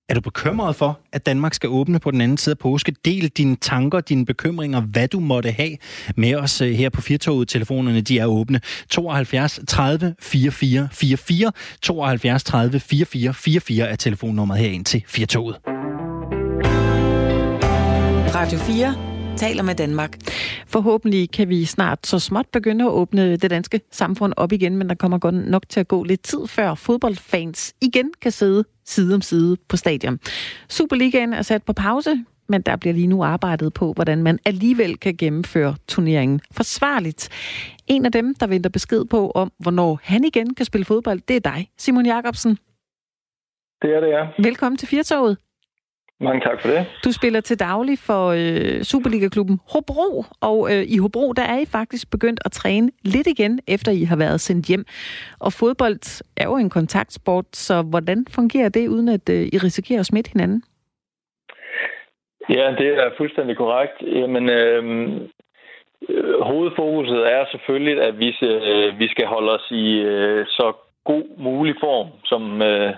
Er 0.08 0.14
du 0.14 0.20
bekymret 0.20 0.76
for, 0.76 1.00
at 1.12 1.26
Danmark 1.26 1.54
skal 1.54 1.68
åbne 1.68 1.98
på 1.98 2.10
den 2.10 2.20
anden 2.20 2.36
side 2.36 2.52
af 2.52 2.58
påske? 2.58 2.94
Del 3.04 3.28
dine 3.28 3.56
tanker, 3.56 4.00
dine 4.00 4.26
bekymringer, 4.26 4.80
hvad 4.80 5.08
du 5.08 5.20
måtte 5.20 5.50
have 5.50 5.76
med 6.16 6.34
os 6.34 6.60
øh, 6.60 6.72
her 6.72 6.88
på 6.90 7.00
Firtoget. 7.00 7.48
Telefonerne 7.48 8.00
de 8.00 8.18
er 8.18 8.26
åbne. 8.26 8.60
72 8.90 9.60
30 9.68 10.14
44 10.20 10.88
44. 10.92 11.52
72 11.82 12.44
30 12.44 12.80
44 12.80 13.34
44 13.34 13.88
er 13.88 13.96
telefonnummeret 13.96 14.60
herind 14.60 14.84
til 14.84 15.04
Firtoget. 15.06 15.81
Radio 18.42 18.58
4 18.58 19.36
taler 19.36 19.62
med 19.62 19.74
Danmark. 19.74 20.16
Forhåbentlig 20.66 21.30
kan 21.30 21.48
vi 21.48 21.64
snart 21.64 22.06
så 22.06 22.18
småt 22.18 22.46
begynde 22.52 22.84
at 22.84 22.90
åbne 22.90 23.36
det 23.36 23.50
danske 23.50 23.80
samfund 23.90 24.32
op 24.36 24.52
igen, 24.52 24.76
men 24.76 24.88
der 24.88 24.94
kommer 24.94 25.18
godt 25.18 25.34
nok 25.34 25.62
til 25.68 25.80
at 25.80 25.88
gå 25.88 26.04
lidt 26.04 26.22
tid, 26.22 26.46
før 26.46 26.74
fodboldfans 26.74 27.74
igen 27.80 28.12
kan 28.22 28.32
sidde 28.32 28.64
side 28.84 29.14
om 29.14 29.20
side 29.20 29.56
på 29.68 29.76
stadion. 29.76 30.18
Superligaen 30.68 31.32
er 31.32 31.42
sat 31.42 31.62
på 31.62 31.72
pause, 31.72 32.24
men 32.48 32.62
der 32.62 32.76
bliver 32.76 32.94
lige 32.94 33.06
nu 33.06 33.24
arbejdet 33.24 33.74
på, 33.74 33.92
hvordan 33.92 34.22
man 34.22 34.38
alligevel 34.44 34.96
kan 34.96 35.16
gennemføre 35.16 35.76
turneringen 35.88 36.40
forsvarligt. 36.52 37.28
En 37.86 38.06
af 38.06 38.12
dem, 38.12 38.34
der 38.34 38.46
venter 38.46 38.70
besked 38.70 39.04
på 39.04 39.30
om, 39.30 39.52
hvornår 39.58 40.00
han 40.02 40.24
igen 40.24 40.54
kan 40.54 40.66
spille 40.66 40.84
fodbold, 40.84 41.20
det 41.28 41.36
er 41.36 41.40
dig, 41.40 41.68
Simon 41.78 42.06
Jakobsen. 42.06 42.58
Det 43.82 43.90
er 43.96 44.00
det, 44.00 44.08
ja. 44.08 44.42
Velkommen 44.48 44.76
til 44.76 44.88
Firtoget. 44.88 45.36
Mange 46.22 46.40
tak 46.40 46.60
for 46.60 46.68
det. 46.68 46.86
Du 47.04 47.12
spiller 47.12 47.40
til 47.40 47.60
daglig 47.60 47.98
for 47.98 48.22
øh, 48.28 48.82
Superliga-klubben 48.82 49.58
Hobro, 49.72 50.24
og 50.40 50.58
øh, 50.72 50.82
i 50.94 50.98
Hobro 50.98 51.32
der 51.32 51.42
er 51.42 51.58
I 51.58 51.66
faktisk 51.66 52.10
begyndt 52.10 52.40
at 52.44 52.52
træne 52.52 52.90
lidt 53.04 53.26
igen, 53.26 53.60
efter 53.68 53.92
I 53.92 54.04
har 54.04 54.16
været 54.16 54.40
sendt 54.40 54.66
hjem. 54.66 54.84
Og 55.40 55.52
fodbold 55.52 56.22
er 56.36 56.44
jo 56.44 56.56
en 56.56 56.70
kontaktsport, 56.70 57.44
så 57.52 57.82
hvordan 57.82 58.26
fungerer 58.34 58.68
det, 58.68 58.88
uden 58.88 59.08
at 59.08 59.28
øh, 59.30 59.42
I 59.52 59.58
risikerer 59.58 60.00
at 60.00 60.06
smitte 60.06 60.30
hinanden? 60.32 60.62
Ja, 62.48 62.74
det 62.78 62.88
er 63.02 63.10
fuldstændig 63.16 63.56
korrekt. 63.56 63.96
Jamen, 64.02 64.48
øh, 64.48 64.82
hovedfokuset 66.42 67.32
er 67.32 67.44
selvfølgelig, 67.50 68.02
at 68.02 68.18
vi, 68.18 68.28
øh, 68.42 68.98
vi 68.98 69.08
skal 69.08 69.26
holde 69.26 69.52
os 69.52 69.66
i 69.70 70.00
øh, 70.00 70.46
så 70.46 70.72
god 71.04 71.24
mulig 71.38 71.74
form, 71.80 72.08
som... 72.24 72.62
Øh, 72.62 72.94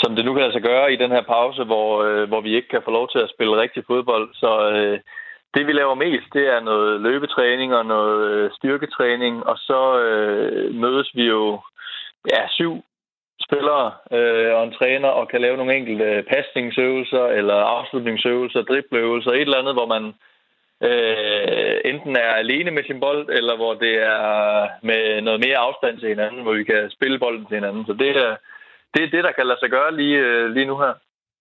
som 0.00 0.16
det 0.16 0.24
nu 0.24 0.34
kan 0.34 0.42
altså 0.42 0.60
gøre 0.60 0.92
i 0.92 0.96
den 0.96 1.10
her 1.10 1.22
pause, 1.22 1.64
hvor, 1.64 2.02
øh, 2.04 2.28
hvor 2.28 2.40
vi 2.40 2.56
ikke 2.56 2.68
kan 2.68 2.82
få 2.84 2.90
lov 2.90 3.08
til 3.08 3.18
at 3.18 3.30
spille 3.34 3.60
rigtig 3.60 3.82
fodbold. 3.86 4.28
Så 4.34 4.70
øh, 4.70 4.98
det, 5.54 5.66
vi 5.66 5.72
laver 5.72 5.94
mest, 5.94 6.28
det 6.32 6.46
er 6.54 6.60
noget 6.60 7.00
løbetræning 7.00 7.74
og 7.74 7.86
noget 7.86 8.30
øh, 8.30 8.50
styrketræning, 8.56 9.46
og 9.46 9.56
så 9.58 9.98
øh, 10.00 10.74
mødes 10.74 11.10
vi 11.14 11.24
jo 11.24 11.60
ja, 12.32 12.42
syv 12.48 12.84
spillere 13.46 13.92
øh, 14.16 14.54
og 14.54 14.64
en 14.64 14.76
træner 14.78 15.08
og 15.08 15.28
kan 15.28 15.40
lave 15.40 15.56
nogle 15.56 15.76
enkelte 15.76 16.24
pasningsøvelser 16.28 17.26
eller 17.26 17.54
afslutningsøvelser, 17.54 18.62
dribleøvelser, 18.62 19.30
et 19.30 19.40
eller 19.40 19.58
andet, 19.58 19.74
hvor 19.74 19.86
man 19.86 20.04
øh, 20.88 21.76
enten 21.84 22.16
er 22.16 22.32
alene 22.42 22.70
med 22.70 22.84
sin 22.84 23.00
bold, 23.00 23.28
eller 23.38 23.56
hvor 23.56 23.74
det 23.74 23.94
er 24.02 24.68
med 24.82 25.20
noget 25.20 25.40
mere 25.40 25.56
afstand 25.56 25.98
til 25.98 26.08
hinanden, 26.08 26.42
hvor 26.42 26.52
vi 26.52 26.64
kan 26.64 26.90
spille 26.90 27.18
bolden 27.18 27.46
til 27.46 27.54
hinanden. 27.54 27.86
Så 27.86 27.92
det 27.92 28.10
er 28.16 28.36
det 28.96 29.04
er 29.04 29.10
det, 29.10 29.24
der 29.24 29.32
kan 29.32 29.46
lade 29.46 29.58
sig 29.60 29.70
gøre 29.70 29.96
lige, 29.96 30.18
øh, 30.18 30.50
lige 30.50 30.66
nu 30.66 30.76
her. 30.78 30.94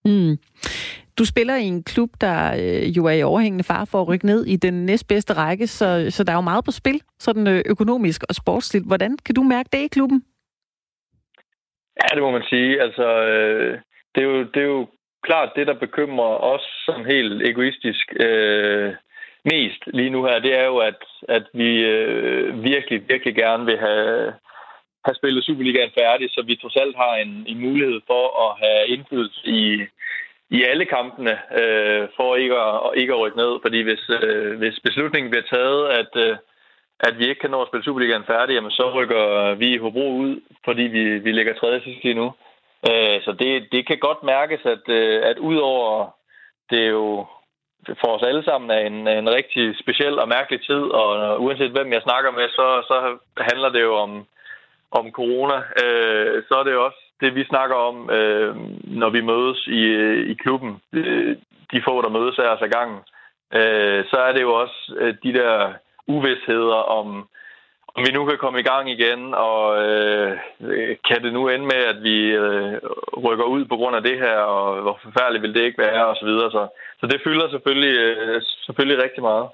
Mm. 0.05 0.37
Du 1.17 1.25
spiller 1.25 1.55
i 1.55 1.63
en 1.63 1.83
klub, 1.83 2.09
der 2.21 2.37
øh, 2.53 2.97
jo 2.97 3.05
er 3.05 3.11
i 3.11 3.23
overhængende 3.23 3.63
far 3.63 3.85
for 3.85 4.01
at 4.01 4.07
rykke 4.07 4.25
ned 4.25 4.45
i 4.45 4.55
den 4.55 4.85
næstbedste 4.85 5.33
række, 5.33 5.67
så, 5.67 6.07
så 6.09 6.23
der 6.23 6.31
er 6.31 6.35
jo 6.35 6.51
meget 6.51 6.65
på 6.65 6.71
spil, 6.71 7.01
sådan 7.19 7.47
øh, 7.47 7.61
økonomisk 7.65 8.23
og 8.29 8.35
sportsligt. 8.35 8.87
Hvordan 8.87 9.17
kan 9.25 9.35
du 9.35 9.43
mærke 9.43 9.69
det 9.73 9.77
i 9.77 9.87
klubben? 9.87 10.23
Ja, 12.01 12.15
det 12.15 12.23
må 12.23 12.31
man 12.31 12.43
sige. 12.49 12.81
Altså, 12.81 13.07
øh, 13.21 13.79
det, 14.15 14.23
er 14.23 14.27
jo, 14.27 14.43
det 14.43 14.61
er 14.61 14.71
jo 14.77 14.87
klart 15.23 15.49
det, 15.55 15.67
der 15.67 15.73
bekymrer 15.73 16.37
os 16.53 16.65
som 16.85 17.05
helt 17.05 17.47
egoistisk 17.47 18.13
øh, 18.19 18.93
mest 19.45 19.81
lige 19.87 20.09
nu 20.09 20.25
her, 20.25 20.39
det 20.39 20.53
er 20.59 20.65
jo, 20.65 20.77
at, 20.77 21.01
at 21.29 21.45
vi 21.53 21.69
øh, 21.83 22.63
virkelig, 22.63 23.09
virkelig 23.09 23.35
gerne 23.35 23.65
vil 23.65 23.77
have, 23.77 24.33
have 25.05 25.15
spillet 25.15 25.45
Superligaen 25.45 25.91
færdig, 25.99 26.27
så 26.31 26.41
vi 26.41 26.55
trods 26.55 26.75
alt 26.75 26.95
har 26.95 27.15
en, 27.15 27.31
en 27.47 27.59
mulighed 27.59 27.99
for 28.07 28.23
at 28.45 28.51
have 28.63 28.87
indflydelse 28.87 29.41
i, 29.45 29.63
i 30.49 30.63
alle 30.63 30.85
kampene, 30.85 31.33
øh, 31.61 32.07
for 32.15 32.35
ikke 32.35 32.55
at, 32.55 32.91
ikke 32.95 33.13
at 33.13 33.19
rykke 33.19 33.37
ned. 33.37 33.53
Fordi 33.61 33.79
hvis, 33.81 34.03
øh, 34.09 34.57
hvis 34.57 34.79
beslutningen 34.83 35.29
bliver 35.31 35.47
taget, 35.55 35.81
at, 35.99 36.11
øh, 36.25 36.37
at 36.99 37.19
vi 37.19 37.25
ikke 37.27 37.41
kan 37.41 37.51
nå 37.51 37.61
at 37.61 37.67
spille 37.67 37.83
Superligaen 37.83 38.29
færdig, 38.33 38.53
jamen 38.53 38.71
så 38.71 38.91
rykker 38.97 39.55
vi 39.55 39.67
i 39.73 39.77
Hobro 39.77 40.07
ud, 40.23 40.41
fordi 40.65 40.81
vi, 40.81 41.03
vi 41.19 41.31
ligger 41.31 41.53
tredje 41.53 41.81
sidst 41.81 42.03
lige 42.03 42.19
nu. 42.21 42.27
Øh, 42.89 43.17
så 43.25 43.31
det, 43.39 43.67
det 43.71 43.87
kan 43.87 43.97
godt 43.97 44.23
mærkes, 44.23 44.61
at, 44.65 44.89
øh, 44.89 45.21
at 45.29 45.37
udover 45.37 46.15
det 46.69 46.79
er 46.85 46.89
jo 46.89 47.25
for 48.01 48.07
os 48.15 48.23
alle 48.23 48.43
sammen 48.43 48.69
er 48.69 48.79
en, 48.79 49.07
en 49.07 49.29
rigtig 49.29 49.75
speciel 49.79 50.19
og 50.19 50.27
mærkelig 50.27 50.59
tid, 50.65 50.83
og 50.99 51.41
uanset 51.43 51.71
hvem 51.71 51.93
jeg 51.93 52.01
snakker 52.01 52.31
med, 52.31 52.49
så, 52.49 52.67
så 52.89 53.17
handler 53.37 53.69
det 53.69 53.81
jo 53.81 53.95
om, 53.95 54.25
om 54.91 55.11
corona, 55.11 55.57
øh, 55.83 56.43
så 56.47 56.53
er 56.59 56.63
det 56.63 56.75
også 56.77 57.01
det, 57.21 57.35
vi 57.35 57.43
snakker 57.43 57.75
om, 57.75 58.09
øh, 58.09 58.55
når 58.83 59.09
vi 59.09 59.21
mødes 59.21 59.67
i, 59.67 59.83
i 60.31 60.33
klubben. 60.33 60.81
Øh, 60.93 61.35
de 61.71 61.81
få, 61.87 62.01
der 62.01 62.09
mødes 62.09 62.39
af 62.39 62.47
os 62.53 62.61
ad 62.61 62.69
gangen. 62.69 62.99
Øh, 63.53 64.05
så 64.11 64.17
er 64.27 64.31
det 64.33 64.41
jo 64.41 64.53
også 64.53 64.95
øh, 64.97 65.15
de 65.23 65.33
der 65.33 65.73
uvidsheder 66.07 66.79
om, 66.99 67.07
om 67.95 68.03
vi 68.05 68.11
nu 68.11 68.25
kan 68.25 68.37
komme 68.37 68.59
i 68.59 68.67
gang 68.71 68.91
igen, 68.91 69.33
og 69.33 69.61
øh, 69.83 70.37
kan 71.07 71.23
det 71.23 71.33
nu 71.33 71.49
ende 71.49 71.65
med, 71.65 71.81
at 71.91 72.03
vi 72.03 72.17
øh, 72.43 72.73
rykker 73.25 73.45
ud 73.45 73.65
på 73.65 73.75
grund 73.75 73.95
af 73.95 74.03
det 74.03 74.17
her, 74.17 74.37
og 74.37 74.81
hvor 74.81 74.99
forfærdeligt 75.03 75.41
vil 75.41 75.53
det 75.53 75.63
ikke 75.63 75.81
være, 75.87 76.05
og 76.07 76.15
så 76.15 76.25
videre. 76.25 76.51
Så, 76.51 76.67
så 76.99 77.05
det 77.07 77.21
fylder 77.23 77.49
selvfølgelig, 77.49 77.95
øh, 77.99 78.41
selvfølgelig 78.65 79.03
rigtig 79.03 79.23
meget. 79.23 79.47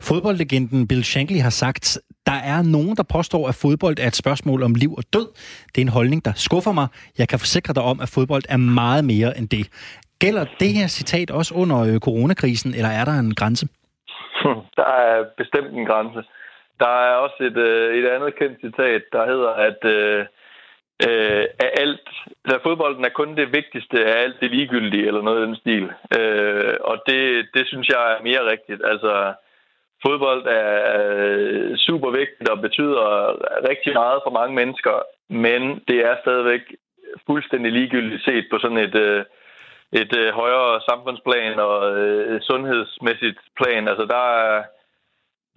Fodboldlegenden 0.00 0.88
Bill 0.88 1.04
Shankly 1.04 1.40
har 1.48 1.50
sagt, 1.50 1.98
der 2.26 2.38
er 2.52 2.62
nogen, 2.62 2.96
der 2.96 3.02
påstår, 3.16 3.48
at 3.48 3.54
fodbold 3.62 3.96
er 3.98 4.06
et 4.06 4.16
spørgsmål 4.16 4.62
om 4.62 4.74
liv 4.74 4.92
og 4.94 5.04
død. 5.12 5.28
Det 5.72 5.78
er 5.78 5.86
en 5.86 5.96
holdning, 5.98 6.24
der 6.24 6.32
skuffer 6.36 6.72
mig. 6.72 6.88
Jeg 7.18 7.28
kan 7.28 7.38
forsikre 7.38 7.74
dig 7.74 7.82
om, 7.82 8.00
at 8.00 8.08
fodbold 8.14 8.42
er 8.48 8.56
meget 8.56 9.04
mere 9.04 9.38
end 9.38 9.48
det. 9.48 9.64
Gælder 10.18 10.44
det 10.60 10.70
her 10.78 10.86
citat 10.86 11.30
også 11.30 11.54
under 11.54 11.78
øh, 11.88 11.98
coronakrisen, 12.00 12.74
eller 12.74 12.90
er 13.00 13.04
der 13.04 13.16
en 13.24 13.34
grænse? 13.34 13.66
Der 14.80 14.90
er 15.10 15.24
bestemt 15.36 15.72
en 15.72 15.86
grænse. 15.86 16.22
Der 16.80 16.94
er 17.08 17.14
også 17.24 17.38
et, 17.40 17.56
øh, 17.56 17.98
et 17.98 18.06
andet 18.14 18.38
kendt 18.38 18.60
citat, 18.60 19.02
der 19.12 19.26
hedder, 19.26 19.52
at 19.68 19.80
øh, 19.84 20.26
øh, 21.06 21.44
alt, 21.82 22.08
at 22.44 22.60
fodbolden 22.62 23.04
er 23.04 23.18
kun 23.18 23.36
det 23.36 23.52
vigtigste 23.58 24.04
af 24.04 24.22
alt 24.22 24.40
det 24.40 24.50
ligegyldige, 24.50 25.06
eller 25.06 25.22
noget 25.22 25.40
i 25.40 25.46
den 25.46 25.56
stil. 25.56 25.86
Øh, 26.18 26.74
og 26.80 26.96
det, 27.06 27.46
det 27.54 27.64
synes 27.66 27.88
jeg 27.88 28.02
er 28.12 28.22
mere 28.22 28.50
rigtigt. 28.52 28.82
Altså, 28.84 29.34
fodbold 30.04 30.42
er 30.46 31.76
super 31.76 32.10
vigtigt 32.10 32.48
og 32.48 32.60
betyder 32.60 33.04
rigtig 33.70 33.92
meget 33.92 34.20
for 34.24 34.30
mange 34.30 34.54
mennesker, 34.54 35.02
men 35.28 35.62
det 35.88 35.98
er 36.08 36.16
stadigvæk 36.22 36.62
fuldstændig 37.26 37.72
ligegyldigt 37.72 38.24
set 38.24 38.46
på 38.50 38.58
sådan 38.58 38.78
et, 38.78 38.94
øh, 38.94 39.24
et 39.92 40.16
øh, 40.16 40.32
højere 40.32 40.80
samfundsplan 40.88 41.58
og 41.58 41.98
øh, 41.98 42.40
sundhedsmæssigt 42.40 43.38
plan. 43.56 43.88
Altså 43.88 44.04
der 44.04 44.24
er, 44.44 44.62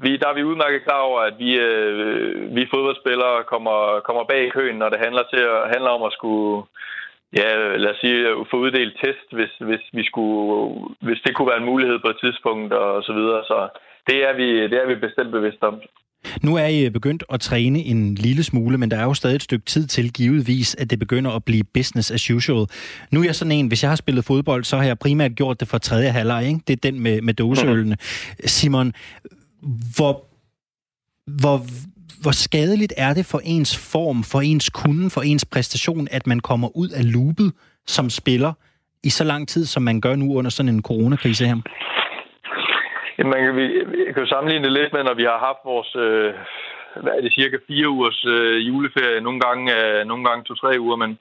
vi, 0.03 0.17
der 0.17 0.27
er 0.27 0.33
vi 0.33 0.43
udmærket 0.43 0.83
klar 0.83 1.01
over, 1.01 1.19
at 1.19 1.35
vi, 1.39 1.51
vi 2.57 2.67
fodboldspillere 2.73 3.43
kommer, 3.43 3.99
kommer 3.99 4.23
bag 4.23 4.45
i 4.45 4.49
køen, 4.49 4.75
når 4.75 4.89
det 4.89 4.99
handler, 4.99 5.23
til 5.33 5.43
at, 5.53 5.69
handler 5.73 5.89
om 5.89 6.03
at 6.03 6.13
skulle 6.13 6.63
ja, 7.39 7.75
lad 7.77 7.91
os 7.91 7.97
sige, 7.97 8.45
få 8.51 8.57
uddelt 8.57 8.95
test, 9.03 9.27
hvis, 9.31 9.53
hvis, 9.59 9.83
vi 9.93 10.03
skulle, 10.05 10.75
hvis 11.01 11.21
det 11.25 11.35
kunne 11.35 11.47
være 11.47 11.57
en 11.57 11.71
mulighed 11.71 11.99
på 11.99 12.09
et 12.09 12.19
tidspunkt 12.19 12.73
og 12.73 13.03
så 13.03 13.13
videre. 13.13 13.43
Så 13.43 13.67
det 14.07 14.17
er 14.29 14.35
vi, 14.35 14.47
det 14.71 14.77
er 14.83 14.87
vi 14.87 14.95
bestemt 14.95 15.31
bevidst 15.31 15.63
om. 15.63 15.75
Nu 16.41 16.55
er 16.55 16.65
I 16.65 16.89
begyndt 16.89 17.23
at 17.33 17.39
træne 17.39 17.79
en 17.79 18.15
lille 18.15 18.43
smule, 18.43 18.77
men 18.77 18.91
der 18.91 18.97
er 18.97 19.03
jo 19.03 19.13
stadig 19.13 19.35
et 19.35 19.43
stykke 19.43 19.65
tid 19.65 19.87
til 19.87 20.13
givetvis, 20.13 20.75
at 20.75 20.89
det 20.89 20.99
begynder 20.99 21.31
at 21.31 21.43
blive 21.45 21.63
business 21.63 22.11
as 22.11 22.31
usual. 22.31 22.65
Nu 23.11 23.21
er 23.21 23.25
jeg 23.25 23.35
sådan 23.35 23.51
en, 23.51 23.67
hvis 23.67 23.83
jeg 23.83 23.91
har 23.91 23.95
spillet 23.95 24.25
fodbold, 24.25 24.63
så 24.63 24.77
har 24.77 24.83
jeg 24.83 24.99
primært 24.99 25.35
gjort 25.35 25.59
det 25.59 25.67
for 25.67 25.77
tredje 25.77 26.09
halvleg, 26.09 26.47
ikke? 26.47 26.59
Det 26.67 26.73
er 26.73 26.91
den 26.91 26.99
med, 26.99 27.21
med 27.21 27.33
doseølene. 27.33 27.97
Simon, 28.45 28.93
hvor, 29.95 30.25
hvor, 31.25 31.65
hvor 32.21 32.31
skadeligt 32.31 32.93
er 32.97 33.13
det 33.13 33.25
for 33.25 33.41
ens 33.43 33.77
form, 33.77 34.23
for 34.23 34.41
ens 34.41 34.69
kunde, 34.69 35.09
for 35.09 35.21
ens 35.21 35.45
præstation, 35.45 36.07
at 36.11 36.27
man 36.27 36.39
kommer 36.39 36.77
ud 36.77 36.89
af 36.89 37.13
loopet 37.13 37.53
som 37.87 38.09
spiller 38.09 38.53
i 39.03 39.09
så 39.09 39.23
lang 39.23 39.47
tid, 39.47 39.65
som 39.65 39.83
man 39.83 40.01
gør 40.01 40.15
nu 40.15 40.33
under 40.33 40.51
sådan 40.51 40.75
en 40.75 40.81
coronakrise 40.81 41.45
her? 41.45 41.55
Man 43.17 43.39
kan, 43.43 43.55
vi, 43.55 43.67
kan 44.13 44.23
jo 44.23 44.27
sammenligne 44.33 44.63
det 44.65 44.73
lidt 44.73 44.93
med, 44.93 45.03
når 45.03 45.13
vi 45.13 45.23
har 45.23 45.39
haft 45.47 45.61
vores, 45.65 45.95
øh, 45.95 46.33
hvad 47.03 47.13
er 47.13 47.21
det, 47.21 47.33
cirka 47.33 47.57
fire 47.67 47.89
ugers 47.89 48.25
øh, 48.25 48.67
juleferie, 48.67 49.21
nogle 49.21 49.39
gange, 49.39 49.65
øh, 49.77 50.05
nogle 50.05 50.23
gange 50.25 50.43
to-tre 50.43 50.79
uger, 50.79 50.95
men, 50.95 51.19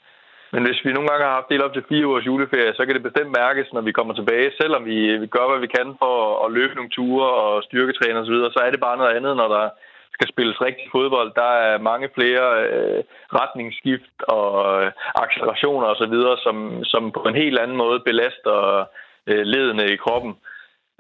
men 0.53 0.62
hvis 0.66 0.85
vi 0.85 0.92
nogle 0.92 1.09
gange 1.09 1.24
har 1.24 1.35
haft 1.38 1.48
det 1.48 1.62
op 1.62 1.74
til 1.74 1.88
fire 1.88 2.07
ugers 2.07 2.26
juleferie, 2.26 2.74
så 2.74 2.83
kan 2.85 2.94
det 2.94 3.09
bestemt 3.09 3.37
mærkes, 3.40 3.72
når 3.72 3.81
vi 3.81 3.92
kommer 3.92 4.14
tilbage, 4.14 4.50
selvom 4.61 4.85
vi, 4.85 5.16
vi 5.16 5.26
gør, 5.26 5.46
hvad 5.50 5.61
vi 5.61 5.74
kan 5.76 5.88
for 6.03 6.44
at 6.44 6.53
løbe 6.53 6.74
nogle 6.74 6.90
ture 6.90 7.29
og 7.42 7.62
styrketræne 7.62 8.18
osv., 8.20 8.37
så 8.55 8.61
er 8.66 8.70
det 8.70 8.81
bare 8.81 8.96
noget 8.96 9.16
andet, 9.16 9.37
når 9.37 9.48
der 9.48 9.68
skal 10.14 10.29
spilles 10.29 10.61
rigtig 10.61 10.87
fodbold. 10.92 11.33
Der 11.35 11.53
er 11.68 11.79
mange 11.79 12.09
flere 12.14 12.46
øh, 12.64 13.03
retningsskift 13.40 14.16
og 14.29 14.48
øh, 14.83 14.92
accelerationer 15.14 15.87
osv., 15.87 16.16
som, 16.44 16.85
som 16.85 17.12
på 17.12 17.20
en 17.29 17.35
helt 17.35 17.59
anden 17.59 17.76
måde 17.76 18.00
belaster 18.00 18.87
øh, 19.26 19.42
ledene 19.53 19.85
i 19.92 19.96
kroppen. 19.96 20.31
Øh, 20.31 20.50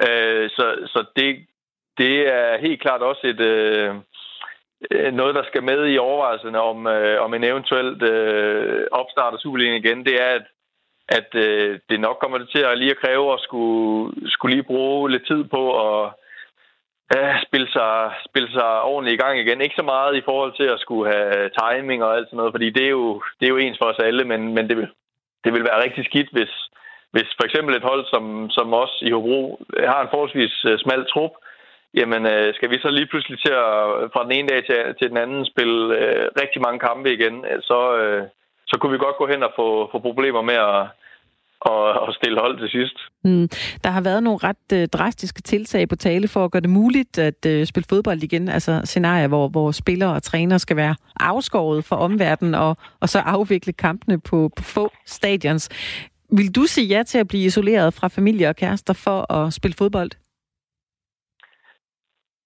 Øh, 0.08 0.50
så 0.50 0.64
så 0.86 1.04
det, 1.16 1.46
det 1.98 2.28
er 2.34 2.58
helt 2.58 2.80
klart 2.80 3.02
også 3.02 3.26
et... 3.26 3.40
Øh, 3.40 3.94
øh, 4.90 5.12
noget, 5.12 5.34
der 5.34 5.42
skal 5.42 5.62
med 5.62 5.92
i 5.92 5.98
overvejelserne 5.98 6.60
om, 6.60 6.86
øh, 6.86 7.22
om 7.24 7.34
en 7.34 7.44
eventuelt 7.44 8.02
øh, 8.02 8.86
opstart 8.92 9.34
af 9.34 9.40
Superligaen 9.40 9.84
igen, 9.84 10.04
det 10.04 10.22
er, 10.22 10.30
at, 10.38 10.46
at 11.08 11.34
øh, 11.34 11.78
det 11.88 12.00
nok 12.00 12.16
kommer 12.20 12.38
til 12.38 12.58
at 12.58 12.78
lige 12.78 12.90
at 12.90 13.00
kræve 13.04 13.32
at 13.32 13.40
skulle, 13.40 14.30
skulle 14.30 14.54
lige 14.54 14.70
bruge 14.72 15.10
lidt 15.10 15.26
tid 15.26 15.44
på 15.44 15.62
at 15.88 16.12
øh, 17.16 17.34
spille, 17.46 17.68
sig, 17.72 18.12
spille 18.28 18.50
sig 18.52 18.82
ordentligt 18.82 19.14
i 19.14 19.22
gang 19.22 19.38
igen. 19.38 19.60
Ikke 19.60 19.78
så 19.78 19.82
meget 19.82 20.16
i 20.16 20.22
forhold 20.24 20.52
til 20.56 20.68
at 20.74 20.80
skulle 20.80 21.12
have 21.12 21.50
timing 21.60 22.04
og 22.04 22.16
alt 22.16 22.26
sådan 22.26 22.36
noget, 22.36 22.52
fordi 22.52 22.70
det 22.70 22.84
er 22.84 22.94
jo, 23.00 23.22
det 23.40 23.46
er 23.46 23.50
jo 23.50 23.56
ens 23.56 23.78
for 23.78 23.86
os 23.86 23.98
alle, 23.98 24.24
men, 24.24 24.54
men 24.54 24.68
det, 24.68 24.76
vil, 24.76 24.88
det 25.44 25.52
vil 25.52 25.64
være 25.64 25.82
rigtig 25.84 26.04
skidt, 26.04 26.30
hvis, 26.32 26.52
hvis 27.12 27.28
for 27.38 27.44
eksempel 27.44 27.72
et 27.74 27.88
hold 27.90 28.04
som, 28.12 28.24
som 28.50 28.74
os 28.82 28.94
i 29.06 29.10
Hobro 29.10 29.40
har 29.92 30.00
en 30.02 30.12
forholdsvis 30.12 30.54
øh, 30.68 30.78
smal 30.78 31.04
trup, 31.12 31.34
jamen 31.98 32.22
øh, 32.26 32.54
skal 32.54 32.70
vi 32.70 32.78
så 32.78 32.90
lige 32.90 33.10
pludselig 33.10 33.38
til 33.40 33.54
at 33.66 33.74
fra 34.12 34.24
den 34.24 34.32
ene 34.32 34.48
dag 34.48 34.60
til, 34.68 34.78
til 34.98 35.08
den 35.08 35.18
anden 35.24 35.42
spille 35.52 35.80
øh, 35.98 36.24
rigtig 36.42 36.60
mange 36.66 36.80
kampe 36.88 37.08
igen, 37.16 37.36
øh, 37.50 37.58
så, 37.70 37.80
øh, 38.00 38.22
så 38.70 38.74
kunne 38.78 38.92
vi 38.92 39.04
godt 39.06 39.16
gå 39.16 39.26
hen 39.32 39.42
og 39.42 39.52
få, 39.58 39.88
få 39.92 39.98
problemer 39.98 40.42
med 40.42 40.58
at, 40.70 40.80
og, 41.60 41.82
og 42.06 42.14
stille 42.14 42.40
hold 42.40 42.58
til 42.58 42.68
sidst. 42.68 42.96
Mm. 43.24 43.48
Der 43.84 43.90
har 43.90 44.00
været 44.00 44.22
nogle 44.22 44.38
ret 44.42 44.68
øh, 44.72 44.88
drastiske 44.88 45.42
tiltag 45.42 45.88
på 45.88 45.96
tale 45.96 46.28
for 46.28 46.44
at 46.44 46.50
gøre 46.50 46.62
det 46.62 46.70
muligt 46.70 47.18
at 47.18 47.46
øh, 47.46 47.66
spille 47.66 47.86
fodbold 47.88 48.22
igen. 48.22 48.48
Altså 48.48 48.80
scenarier, 48.84 49.28
hvor, 49.28 49.48
hvor 49.48 49.70
spillere 49.70 50.14
og 50.14 50.22
trænere 50.22 50.58
skal 50.58 50.76
være 50.76 50.94
afskåret 51.20 51.84
fra 51.84 51.98
omverdenen 51.98 52.54
og, 52.54 52.76
og 53.00 53.08
så 53.08 53.18
afvikle 53.18 53.72
kampene 53.72 54.20
på, 54.20 54.50
på 54.56 54.62
få 54.62 54.92
stadions. 55.06 55.68
Vil 56.38 56.54
du 56.56 56.62
sige 56.66 56.86
ja 56.86 57.02
til 57.02 57.18
at 57.18 57.28
blive 57.28 57.44
isoleret 57.44 57.94
fra 57.94 58.08
familie 58.08 58.48
og 58.48 58.56
kærester 58.56 58.94
for 59.04 59.32
at 59.32 59.52
spille 59.52 59.74
fodbold? 59.78 60.10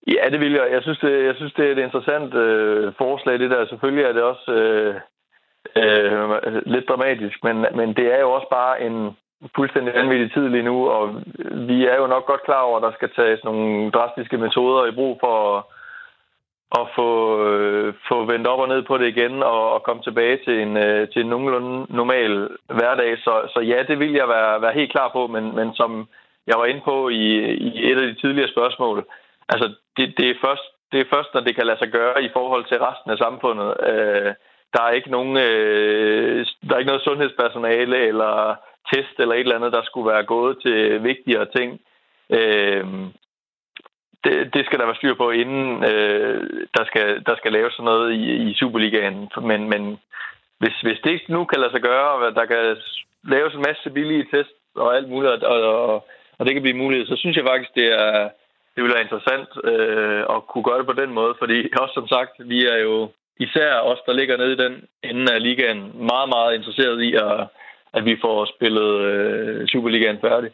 Ja, 0.07 0.31
det 0.31 0.41
vil 0.41 0.53
jeg. 0.53 0.67
Jeg 0.73 0.83
synes, 0.83 0.99
det, 0.99 1.25
jeg 1.25 1.35
synes, 1.37 1.53
det 1.53 1.65
er 1.67 1.73
et 1.73 1.79
interessant 1.79 2.35
øh, 2.35 2.93
forslag, 2.99 3.39
det 3.39 3.51
der. 3.51 3.67
Selvfølgelig 3.67 4.05
er 4.05 4.13
det 4.13 4.23
også 4.23 4.53
øh, 4.53 4.95
øh, 5.77 6.63
lidt 6.67 6.89
dramatisk, 6.89 7.45
men, 7.45 7.67
men 7.75 7.89
det 7.99 8.07
er 8.15 8.21
jo 8.21 8.33
også 8.33 8.49
bare 8.51 8.83
en 8.83 9.17
fuldstændig 9.57 9.95
vanvittig 9.95 10.33
tid 10.33 10.49
lige 10.49 10.63
nu, 10.63 10.89
og 10.89 11.23
vi 11.71 11.87
er 11.87 11.97
jo 11.97 12.07
nok 12.07 12.27
godt 12.27 12.45
klar 12.45 12.63
over, 12.63 12.77
at 12.77 12.83
der 12.83 12.93
skal 12.93 13.11
tages 13.17 13.45
nogle 13.45 13.91
drastiske 13.91 14.39
metoder 14.39 14.87
i 14.87 14.95
brug 14.95 15.17
for 15.21 15.57
at, 15.57 15.65
at 16.81 16.87
få, 16.95 17.11
øh, 17.49 17.95
få 18.09 18.25
vendt 18.25 18.47
op 18.47 18.61
og 18.61 18.69
ned 18.69 18.83
på 18.83 18.99
det 18.99 19.09
igen 19.09 19.43
og, 19.43 19.73
og 19.75 19.83
komme 19.83 20.03
tilbage 20.03 20.39
til 20.45 20.61
en, 20.61 20.77
øh, 20.77 21.09
til 21.09 21.21
en 21.23 21.29
nogenlunde 21.29 21.87
normal 21.89 22.49
hverdag. 22.67 23.19
Så, 23.19 23.33
så 23.55 23.61
ja, 23.61 23.83
det 23.89 23.99
vil 23.99 24.13
jeg 24.13 24.29
være, 24.29 24.63
være 24.63 24.73
helt 24.73 24.93
klar 24.93 25.11
på, 25.13 25.27
men, 25.27 25.55
men 25.57 25.75
som 25.75 26.09
jeg 26.47 26.59
var 26.59 26.65
inde 26.65 26.83
på 26.85 27.09
i, 27.09 27.25
i 27.69 27.91
et 27.91 27.99
af 27.99 28.07
de 28.07 28.21
tidligere 28.21 28.51
spørgsmål, 28.51 29.07
Altså, 29.49 29.75
det, 29.97 30.15
det, 30.19 30.31
er 30.31 30.35
først, 30.45 30.67
det 30.93 31.01
er 31.01 31.15
først, 31.15 31.31
når 31.35 31.41
det 31.41 31.55
kan 31.55 31.67
lade 31.67 31.79
sig 31.79 31.89
gøre 31.89 32.25
i 32.25 32.31
forhold 32.33 32.65
til 32.65 32.79
resten 32.79 33.11
af 33.11 33.19
samfundet. 33.19 33.75
Øh, 33.91 34.35
der 34.75 34.83
er 34.83 34.91
ikke 34.91 35.11
nogen, 35.11 35.37
øh, 35.37 36.47
der 36.69 36.75
er 36.75 36.79
ikke 36.79 36.93
noget 36.93 37.09
sundhedspersonale 37.09 37.99
eller 38.11 38.57
test 38.93 39.15
eller 39.19 39.35
et 39.35 39.41
eller 39.41 39.57
andet, 39.57 39.73
der 39.73 39.83
skulle 39.85 40.13
være 40.13 40.25
gået 40.25 40.59
til 40.63 41.05
vigtigere 41.05 41.47
ting. 41.57 41.81
Øh, 42.31 42.85
det, 44.25 44.55
det 44.55 44.67
skal 44.67 44.79
der 44.79 44.87
være 44.87 45.01
styr 45.01 45.15
på, 45.15 45.31
inden 45.31 45.85
øh, 45.85 46.41
der, 46.77 46.85
skal, 46.85 47.23
der 47.27 47.37
skal 47.37 47.53
laves 47.53 47.73
sådan 47.75 47.85
noget 47.85 48.13
i, 48.13 48.23
i 48.51 48.55
Superligaen. 48.55 49.29
Men, 49.43 49.69
men 49.69 49.99
hvis, 50.59 50.77
hvis 50.81 51.01
det 51.05 51.11
ikke 51.11 51.33
nu 51.33 51.45
kan 51.45 51.61
lade 51.61 51.73
sig 51.73 51.83
gøre, 51.83 52.11
og 52.11 52.35
der 52.35 52.45
kan 52.45 52.77
laves 53.25 53.55
en 53.55 53.65
masse 53.69 53.91
billige 53.91 54.27
tests 54.33 54.55
og 54.75 54.97
alt 54.97 55.09
muligt, 55.09 55.33
og, 55.33 55.61
og, 55.63 56.07
og 56.39 56.47
det 56.47 56.53
kan 56.55 56.63
blive 56.63 56.83
muligt, 56.83 57.09
så 57.09 57.17
synes 57.17 57.37
jeg 57.37 57.45
faktisk, 57.45 57.75
det 57.75 57.89
er, 57.93 58.29
det 58.75 58.83
vil 58.83 58.95
være 58.95 59.07
interessant 59.07 59.49
øh, 59.65 60.23
at 60.35 60.47
kunne 60.47 60.65
gøre 60.65 60.79
det 60.79 60.87
på 60.87 61.01
den 61.03 61.11
måde, 61.15 61.35
fordi 61.39 61.69
også 61.81 61.95
som 61.95 62.09
sagt, 62.09 62.33
vi 62.39 62.67
er 62.67 62.79
jo 62.79 63.09
især 63.41 63.81
os, 63.81 63.99
der 64.07 64.13
ligger 64.13 64.37
nede 64.37 64.53
i 64.53 64.63
den 64.65 64.75
ende 65.03 65.33
af 65.35 65.43
ligaen, 65.43 65.81
meget, 66.13 66.29
meget 66.29 66.55
interesseret 66.55 67.03
i, 67.03 67.15
at, 67.15 67.47
at 67.93 68.05
vi 68.05 68.17
får 68.21 68.45
spillet 68.45 69.01
øh, 69.01 69.67
Superligaen 69.67 70.19
færdig. 70.21 70.51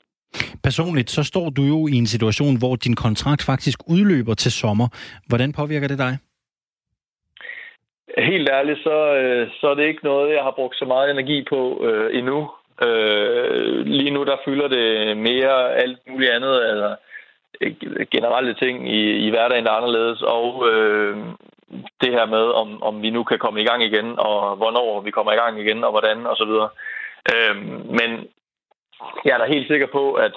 Personligt, 0.62 1.10
så 1.10 1.22
står 1.24 1.50
du 1.50 1.62
jo 1.62 1.86
i 1.86 1.94
en 1.94 2.06
situation, 2.06 2.58
hvor 2.58 2.76
din 2.76 2.96
kontrakt 2.96 3.42
faktisk 3.42 3.78
udløber 3.88 4.34
til 4.34 4.52
sommer. 4.52 4.88
Hvordan 5.28 5.52
påvirker 5.52 5.88
det 5.88 5.98
dig? 5.98 6.18
Helt 8.18 8.48
ærligt, 8.48 8.78
så, 8.78 9.14
øh, 9.14 9.48
så 9.60 9.66
er 9.70 9.74
det 9.74 9.86
ikke 9.86 10.04
noget, 10.04 10.34
jeg 10.34 10.42
har 10.42 10.54
brugt 10.58 10.76
så 10.76 10.84
meget 10.84 11.10
energi 11.10 11.44
på 11.48 11.84
øh, 11.86 12.18
endnu. 12.18 12.50
Øh, 12.82 13.86
lige 13.86 14.10
nu, 14.10 14.24
der 14.24 14.36
fylder 14.44 14.68
det 14.68 15.16
mere 15.16 15.74
alt 15.74 15.98
muligt 16.08 16.30
andet. 16.30 16.54
Altså, 16.70 16.96
øh, 17.60 18.06
generelle 18.10 18.54
ting 18.54 18.92
i, 18.92 19.26
i 19.26 19.30
hverdagen, 19.30 19.64
der 19.64 19.72
er 19.72 19.80
anderledes, 19.80 20.22
og 20.22 20.68
øh, 20.70 21.16
det 22.00 22.10
her 22.16 22.26
med, 22.26 22.44
om, 22.62 22.82
om 22.82 23.02
vi 23.02 23.10
nu 23.10 23.24
kan 23.24 23.38
komme 23.38 23.60
i 23.60 23.64
gang 23.64 23.82
igen, 23.84 24.18
og 24.18 24.56
hvornår 24.56 25.00
vi 25.00 25.10
kommer 25.10 25.32
i 25.32 25.40
gang 25.42 25.60
igen, 25.60 25.84
og 25.84 25.90
hvordan, 25.90 26.26
og 26.26 26.36
så 26.36 26.44
videre. 26.44 26.68
Øh, 27.32 27.56
men 27.98 28.10
jeg 29.24 29.32
er 29.34 29.38
da 29.38 29.44
helt 29.44 29.68
sikker 29.68 29.86
på, 29.86 30.12
at 30.12 30.36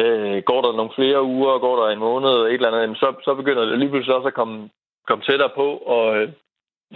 øh, 0.00 0.42
går 0.42 0.60
der 0.62 0.76
nogle 0.76 0.92
flere 0.94 1.22
uger, 1.22 1.58
går 1.58 1.76
der 1.80 1.92
en 1.92 1.98
måned, 1.98 2.30
et 2.30 2.52
eller 2.52 2.70
andet, 2.70 2.98
så, 2.98 3.14
så 3.24 3.34
begynder 3.34 3.64
det 3.64 3.78
lige 3.78 3.90
pludselig 3.90 4.16
også 4.16 4.28
at 4.28 4.34
komme, 4.34 4.70
komme 5.08 5.24
tættere 5.24 5.50
på, 5.54 5.68
og 5.76 6.16
øh, 6.16 6.28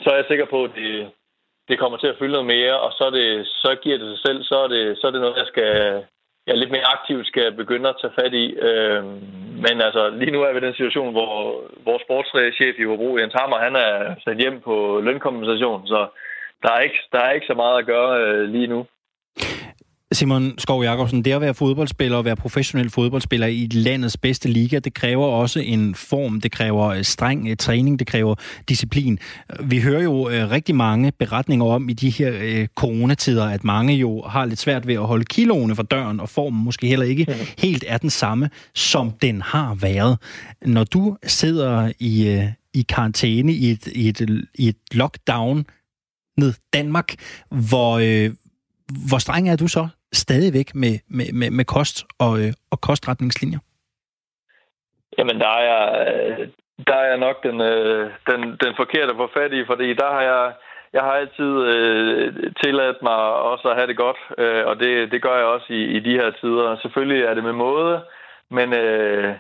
så 0.03 0.11
er 0.11 0.17
jeg 0.17 0.25
sikker 0.29 0.47
på, 0.51 0.65
at 0.65 0.71
det, 0.75 1.11
det 1.69 1.79
kommer 1.79 1.99
til 1.99 2.07
at 2.07 2.19
fylde 2.19 2.33
noget 2.33 2.47
mere, 2.47 2.81
og 2.81 2.93
så, 2.93 3.11
det, 3.11 3.47
så 3.47 3.77
giver 3.83 3.99
det 3.99 4.09
sig 4.09 4.21
selv, 4.27 4.43
så 4.43 4.57
er 4.65 4.69
det, 4.69 4.99
så 4.99 5.07
er 5.07 5.11
det 5.11 5.21
noget, 5.21 5.37
jeg 5.37 5.47
skal, 5.47 6.05
jeg 6.47 6.57
lidt 6.57 6.71
mere 6.71 6.93
aktivt 6.97 7.27
skal 7.27 7.53
begynde 7.53 7.89
at 7.89 7.97
tage 8.01 8.17
fat 8.21 8.35
i. 8.35 8.47
Øh, 8.69 9.05
men 9.65 9.77
altså, 9.87 10.11
lige 10.11 10.31
nu 10.31 10.43
er 10.43 10.53
vi 10.53 10.59
i 10.59 10.67
den 10.67 10.75
situation, 10.75 11.13
hvor 11.13 11.63
vores 11.85 12.03
sportschef 12.03 12.79
i 12.79 12.85
Hobro, 12.85 13.19
Jens 13.19 13.35
Hammer, 13.41 13.59
han 13.59 13.77
er 13.77 14.15
sat 14.25 14.37
hjem 14.37 14.61
på 14.61 15.01
lønkompensation, 15.05 15.87
så 15.87 16.07
der 16.63 16.71
er 16.73 16.81
ikke, 16.81 16.99
der 17.13 17.21
er 17.21 17.31
ikke 17.31 17.47
så 17.47 17.55
meget 17.55 17.79
at 17.79 17.87
gøre 17.87 18.23
øh, 18.23 18.49
lige 18.49 18.67
nu. 18.67 18.87
Simon 20.13 20.55
Skov 20.59 20.83
Jakobsen, 20.83 21.25
det 21.25 21.33
at 21.33 21.41
være 21.41 21.55
fodboldspiller 21.55 22.19
og 22.19 22.25
være 22.25 22.37
professionel 22.37 22.91
fodboldspiller 22.91 23.47
i 23.47 23.69
landets 23.73 24.17
bedste 24.17 24.49
liga, 24.49 24.79
det 24.79 24.95
kræver 24.95 25.27
også 25.27 25.61
en 25.61 25.95
form, 25.95 26.41
det 26.41 26.53
kræver 26.53 26.87
øh, 26.87 27.05
streng 27.05 27.49
øh, 27.49 27.57
træning, 27.57 27.99
det 27.99 28.07
kræver 28.07 28.35
disciplin. 28.69 29.19
Vi 29.61 29.81
hører 29.81 30.03
jo 30.03 30.29
øh, 30.29 30.51
rigtig 30.51 30.75
mange 30.75 31.13
beretninger 31.19 31.67
om 31.67 31.89
i 31.89 31.93
de 31.93 32.11
her 32.11 32.67
coronatider, 32.75 33.45
at 33.45 33.65
mange 33.65 33.95
jo 33.95 34.23
har 34.23 34.45
lidt 34.45 34.59
svært 34.59 34.87
ved 34.87 34.95
at 34.95 35.07
holde 35.07 35.25
kiloene 35.25 35.77
for 35.77 35.83
døren, 35.83 36.21
og 36.21 36.29
formen 36.29 36.65
måske 36.65 36.87
heller 36.87 37.07
ikke 37.07 37.47
helt 37.59 37.85
er 37.87 37.99
den 37.99 38.11
samme, 38.11 38.51
som 38.75 39.11
den 39.11 39.43
har 39.43 39.75
været. 39.75 40.19
Når 40.67 40.85
du 40.85 41.17
sidder 41.27 41.93
i, 41.99 42.47
i 42.75 42.83
karantæne 42.83 43.53
i 43.53 43.71
et, 43.71 43.87
i 43.87 44.09
et, 44.09 44.47
i 44.55 44.69
et 44.69 44.77
lockdown 44.93 45.67
med 46.39 46.53
Danmark, 46.73 47.15
hvor, 47.51 47.99
hvor 49.09 49.19
streng 49.19 49.49
er 49.49 49.57
du 49.57 49.69
så 49.69 49.89
stadigvæk 50.13 50.75
med, 50.75 50.99
med, 51.09 51.33
med, 51.33 51.51
med 51.51 51.65
kost 51.65 52.07
og, 52.19 52.41
øh, 52.41 52.53
og 52.71 52.81
kostretningslinjer? 52.81 53.59
Jamen, 55.19 55.41
der 55.41 55.49
er 55.49 56.47
der 56.87 56.95
er 56.95 57.09
jeg 57.09 57.19
nok 57.19 57.43
den, 57.43 57.61
øh, 57.61 58.11
den, 58.31 58.41
den 58.65 58.73
forkerte 58.77 59.15
på 59.15 59.31
fat 59.35 59.53
i, 59.53 59.65
fordi 59.67 59.95
der 59.95 60.11
har 60.11 60.23
jeg, 60.23 60.53
jeg 60.93 61.03
har 61.03 61.13
altid 61.13 61.53
øh, 61.73 62.53
tilladt 62.63 63.03
mig 63.03 63.19
også 63.53 63.69
at 63.69 63.77
have 63.77 63.87
det 63.87 63.97
godt, 63.97 64.21
øh, 64.39 64.67
og 64.67 64.81
det, 64.81 65.13
det 65.13 65.23
gør 65.23 65.37
jeg 65.37 65.45
også 65.45 65.67
i, 65.69 65.83
i 65.97 66.01
de 66.01 66.13
her 66.21 66.31
tider. 66.31 66.77
Selvfølgelig 66.83 67.23
er 67.25 67.35
det 67.35 67.45
med 67.45 67.53
måde, 67.53 68.03
men 68.51 68.73
øh, 68.73 69.35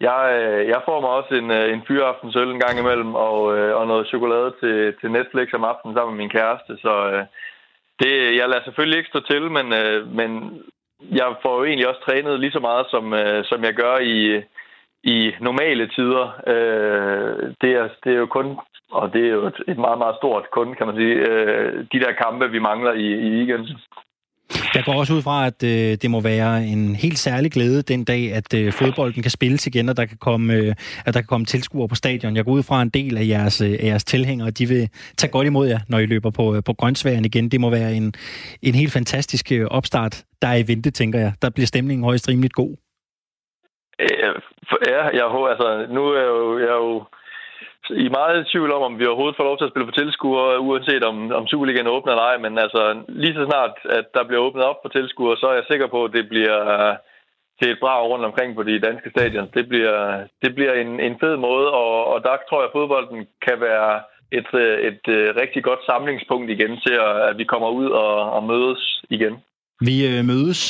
jeg, 0.00 0.22
øh, 0.40 0.68
jeg 0.68 0.80
får 0.84 1.00
mig 1.00 1.10
også 1.10 1.34
en, 1.34 1.50
øh, 1.50 1.72
en 1.72 1.82
fyraftensøl 1.88 2.50
en 2.50 2.60
gang 2.60 2.78
imellem, 2.78 3.14
og, 3.14 3.58
øh, 3.58 3.76
og 3.76 3.86
noget 3.86 4.06
chokolade 4.06 4.52
til, 4.60 4.94
til 5.00 5.10
Netflix 5.10 5.48
om 5.52 5.64
aftenen 5.64 5.96
sammen 5.96 6.16
med 6.16 6.24
min 6.24 6.30
kæreste, 6.30 6.76
så... 6.76 7.10
Øh, 7.12 7.24
det, 8.02 8.36
jeg 8.36 8.48
lader 8.48 8.64
selvfølgelig 8.64 8.98
ikke 8.98 9.12
stå 9.12 9.20
til, 9.20 9.50
men, 9.50 9.72
øh, 9.72 10.14
men 10.18 10.30
jeg 11.10 11.36
får 11.42 11.58
jo 11.58 11.64
egentlig 11.64 11.88
også 11.88 12.00
trænet 12.06 12.40
lige 12.40 12.52
så 12.52 12.60
meget, 12.60 12.86
som, 12.90 13.12
øh, 13.14 13.44
som 13.44 13.64
jeg 13.64 13.74
gør 13.74 13.96
i, 13.98 14.42
i 15.04 15.32
normale 15.40 15.88
tider. 15.88 16.26
Øh, 16.46 17.54
det, 17.60 17.72
er, 17.80 17.88
det 18.04 18.12
er 18.12 18.18
jo 18.18 18.26
kun, 18.26 18.58
og 18.90 19.12
det 19.12 19.24
er 19.24 19.32
jo 19.38 19.46
et, 19.46 19.60
et 19.68 19.78
meget, 19.78 19.98
meget 19.98 20.16
stort 20.16 20.50
kun, 20.50 20.74
kan 20.74 20.86
man 20.86 20.96
sige, 20.96 21.14
øh, 21.14 21.84
de 21.92 22.00
der 22.00 22.12
kampe, 22.12 22.50
vi 22.50 22.58
mangler 22.58 22.92
i, 22.92 23.08
i 23.26 23.30
weekenden. 23.36 23.78
Jeg 24.74 24.84
går 24.84 24.94
også 24.94 25.14
ud 25.14 25.22
fra, 25.22 25.46
at 25.46 25.62
øh, 25.64 25.96
det 26.02 26.10
må 26.10 26.20
være 26.20 26.64
en 26.64 26.96
helt 26.96 27.18
særlig 27.18 27.52
glæde 27.52 27.82
den 27.82 28.04
dag, 28.04 28.32
at 28.32 28.54
øh, 28.54 28.72
fodbolden 28.72 29.22
kan 29.22 29.30
spilles 29.30 29.66
igen, 29.66 29.88
og 29.88 29.96
der 29.96 30.06
kan 30.06 30.18
komme, 30.20 30.54
øh, 30.54 30.74
at 31.06 31.14
der 31.14 31.20
kan 31.20 31.26
komme 31.26 31.46
tilskuere 31.46 31.88
på 31.88 31.94
stadion. 31.94 32.36
Jeg 32.36 32.44
går 32.44 32.52
ud 32.52 32.62
fra 32.62 32.82
en 32.82 32.88
del 32.88 33.16
af 33.18 33.26
jeres, 33.28 33.60
øh, 33.60 33.70
af 33.70 33.84
jeres 33.84 34.04
tilhængere, 34.04 34.50
de 34.50 34.66
vil 34.66 34.88
tage 35.18 35.30
godt 35.30 35.46
imod 35.46 35.68
jer, 35.68 35.78
når 35.88 35.98
I 35.98 36.06
løber 36.06 36.30
på, 36.30 36.56
øh, 36.56 36.62
på 36.66 36.72
Grønsværen 36.72 37.24
igen. 37.24 37.48
Det 37.48 37.60
må 37.60 37.70
være 37.70 37.94
en, 37.94 38.14
en 38.62 38.74
helt 38.74 38.92
fantastisk 38.92 39.52
øh, 39.52 39.66
opstart, 39.66 40.24
der 40.42 40.48
er 40.48 40.56
i 40.56 40.68
vente, 40.68 40.90
tænker 40.90 41.18
jeg. 41.18 41.32
Der 41.42 41.50
bliver 41.50 41.66
stemningen 41.66 42.04
højst 42.04 42.28
rimeligt 42.28 42.54
god. 42.54 42.76
Øh, 44.00 44.34
ja, 44.88 45.02
jeg 45.18 45.26
håber, 45.34 45.48
altså, 45.48 45.86
nu 45.94 46.02
er 46.06 46.18
jeg 46.20 46.28
jo, 46.28 46.58
jeg 46.58 46.68
er 46.76 46.80
jo 46.86 47.04
i 47.90 48.08
meget 48.08 48.46
tvivl 48.52 48.72
om, 48.72 48.82
om 48.82 48.98
vi 48.98 49.06
overhovedet 49.06 49.36
får 49.36 49.44
lov 49.44 49.58
til 49.58 49.64
at 49.64 49.72
spille 49.72 49.88
for 49.88 49.98
tilskuere, 49.98 50.60
uanset 50.60 51.04
om, 51.04 51.16
om 51.38 51.46
Superligaen 51.46 51.86
åbner 51.86 52.12
eller 52.12 52.28
ej. 52.30 52.38
Men 52.38 52.58
altså, 52.58 53.02
lige 53.08 53.34
så 53.34 53.44
snart, 53.50 53.74
at 53.98 54.06
der 54.14 54.24
bliver 54.24 54.42
åbnet 54.46 54.64
op 54.64 54.78
for 54.82 54.88
tilskuere, 54.88 55.36
så 55.36 55.46
er 55.46 55.54
jeg 55.54 55.70
sikker 55.70 55.86
på, 55.86 56.04
at 56.04 56.12
det 56.12 56.28
bliver 56.28 56.56
øh, 56.74 56.96
til 57.58 57.72
et 57.72 57.80
brag 57.80 58.10
rundt 58.10 58.24
omkring 58.24 58.54
på 58.54 58.62
de 58.62 58.84
danske 58.88 59.10
stadion. 59.10 59.48
Det 59.54 59.68
bliver, 59.68 60.26
det 60.42 60.54
bliver 60.54 60.72
en, 60.72 61.00
en 61.00 61.16
fed 61.22 61.36
måde, 61.36 61.68
og, 61.72 62.06
og 62.12 62.22
der 62.22 62.36
tror 62.48 62.60
jeg, 62.60 62.68
at 62.68 62.76
fodbolden 62.76 63.26
kan 63.46 63.60
være 63.60 63.90
et, 64.38 64.48
et, 64.88 65.02
et 65.28 65.36
rigtig 65.42 65.64
godt 65.64 65.82
samlingspunkt 65.86 66.50
igen 66.50 66.72
til, 66.86 66.94
at 67.28 67.38
vi 67.38 67.44
kommer 67.44 67.68
ud 67.68 67.88
og, 67.90 68.32
og 68.36 68.42
mødes 68.44 69.02
igen. 69.10 69.34
Vi 69.80 69.94
øh, 70.10 70.24
mødes 70.24 70.60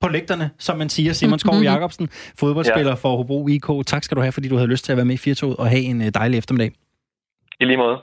på 0.00 0.08
lægterne, 0.08 0.50
som 0.58 0.78
man 0.78 0.88
siger. 0.88 1.12
Simon 1.12 1.38
Skov. 1.38 1.54
Jacobsen, 1.70 2.08
fodboldspiller 2.38 2.90
ja. 2.90 2.94
for 2.94 3.16
Hobro 3.16 3.48
IK. 3.48 3.86
Tak 3.86 4.04
skal 4.04 4.16
du 4.16 4.20
have, 4.20 4.32
fordi 4.32 4.48
du 4.48 4.56
havde 4.56 4.68
lyst 4.68 4.84
til 4.84 4.92
at 4.92 4.96
være 4.96 5.06
med 5.06 5.14
i 5.14 5.18
Firtoget 5.18 5.56
og 5.56 5.68
have 5.68 5.82
en 5.82 6.02
øh, 6.02 6.08
dejlig 6.14 6.38
eftermiddag. 6.38 6.72
I 7.60 7.64
lige 7.64 7.76
måde. 7.76 7.98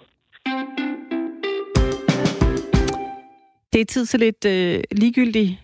Det 3.74 3.82
er 3.82 3.86
tid 3.86 4.06
til 4.06 4.20
lidt 4.20 4.46
øh, 4.46 4.84
ligegyldig 4.92 5.62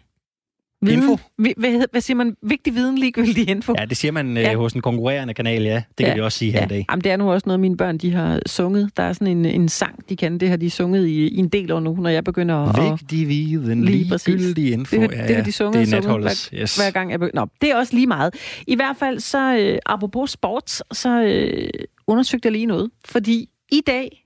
Viden, 0.86 0.99
info? 0.99 1.17
Hvad, 1.38 1.86
hvad 1.91 2.01
siger 2.01 2.15
man? 2.15 2.36
Vigtig 2.43 2.75
viden, 2.75 2.97
ligegyldig 2.97 3.49
info? 3.49 3.75
Ja, 3.79 3.86
det 3.86 3.97
siger 3.97 4.11
man 4.11 4.38
øh, 4.38 4.43
ja. 4.43 4.55
hos 4.55 4.73
en 4.73 4.81
konkurrerende 4.81 5.34
kanal, 5.34 5.63
ja. 5.63 5.75
Det 5.75 5.97
kan 5.97 6.07
ja. 6.07 6.13
vi 6.13 6.21
også 6.21 6.38
sige 6.38 6.51
her 6.51 6.59
ja. 6.59 6.65
i 6.65 6.67
dag. 6.67 6.86
Jamen, 6.91 7.03
det 7.03 7.11
er 7.11 7.17
nu 7.17 7.31
også 7.31 7.43
noget, 7.47 7.59
mine 7.59 7.77
børn 7.77 7.97
de 7.97 8.11
har 8.11 8.39
sunget. 8.45 8.97
Der 8.97 9.03
er 9.03 9.13
sådan 9.13 9.27
en, 9.27 9.45
en 9.45 9.69
sang, 9.69 10.09
de 10.09 10.15
kan. 10.15 10.38
Det 10.38 10.49
har 10.49 10.57
de 10.57 10.69
sunget 10.69 11.07
i, 11.07 11.27
i 11.27 11.38
en 11.38 11.49
del 11.49 11.71
år 11.71 11.79
nu, 11.79 11.95
når 11.95 12.09
jeg 12.09 12.23
begynder 12.23 12.55
at... 12.55 12.91
Vigtig 12.91 13.27
viden, 13.27 13.84
ligegyldig 13.84 14.73
info. 14.73 15.01
Det, 15.01 15.09
det, 15.09 15.27
det 15.27 15.36
har 15.36 15.43
de 15.43 15.51
sunget, 15.51 15.88
det 15.88 15.93
er 15.93 15.95
natholdets, 15.95 16.47
hver, 16.47 16.61
yes. 16.61 16.75
hver 16.75 16.91
gang 16.91 17.11
jeg 17.11 17.19
begynder. 17.19 17.41
Nå, 17.41 17.47
det 17.61 17.71
er 17.71 17.75
også 17.75 17.95
lige 17.95 18.07
meget. 18.07 18.34
I 18.67 18.75
hvert 18.75 18.97
fald, 18.97 19.19
så 19.19 19.57
øh, 19.57 19.79
apropos 19.86 20.31
sports, 20.31 20.84
så 20.91 21.23
øh, 21.23 21.69
undersøgte 22.07 22.45
jeg 22.45 22.51
lige 22.51 22.65
noget. 22.65 22.89
Fordi 23.05 23.49
i 23.71 23.81
dag, 23.88 24.25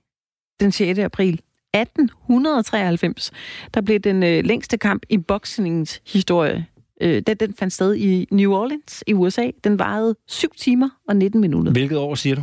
den 0.60 0.72
6. 0.72 0.98
april, 0.98 1.40
1893, 1.74 3.30
der 3.74 3.80
blev 3.80 3.98
den 3.98 4.22
øh, 4.22 4.44
længste 4.44 4.78
kamp 4.78 5.02
i 5.08 5.18
boksningens 5.18 6.00
historie 6.12 6.66
Øh, 7.00 7.22
den, 7.26 7.36
den 7.36 7.54
fandt 7.58 7.74
sted 7.74 7.96
i 7.96 8.26
New 8.30 8.52
Orleans 8.52 9.04
i 9.06 9.14
USA. 9.14 9.50
Den 9.64 9.78
varede 9.78 10.14
7 10.28 10.48
timer 10.56 10.88
og 11.08 11.16
19 11.16 11.40
minutter. 11.40 11.72
Hvilket 11.72 11.98
år 11.98 12.14
siger 12.14 12.36
du? 12.36 12.40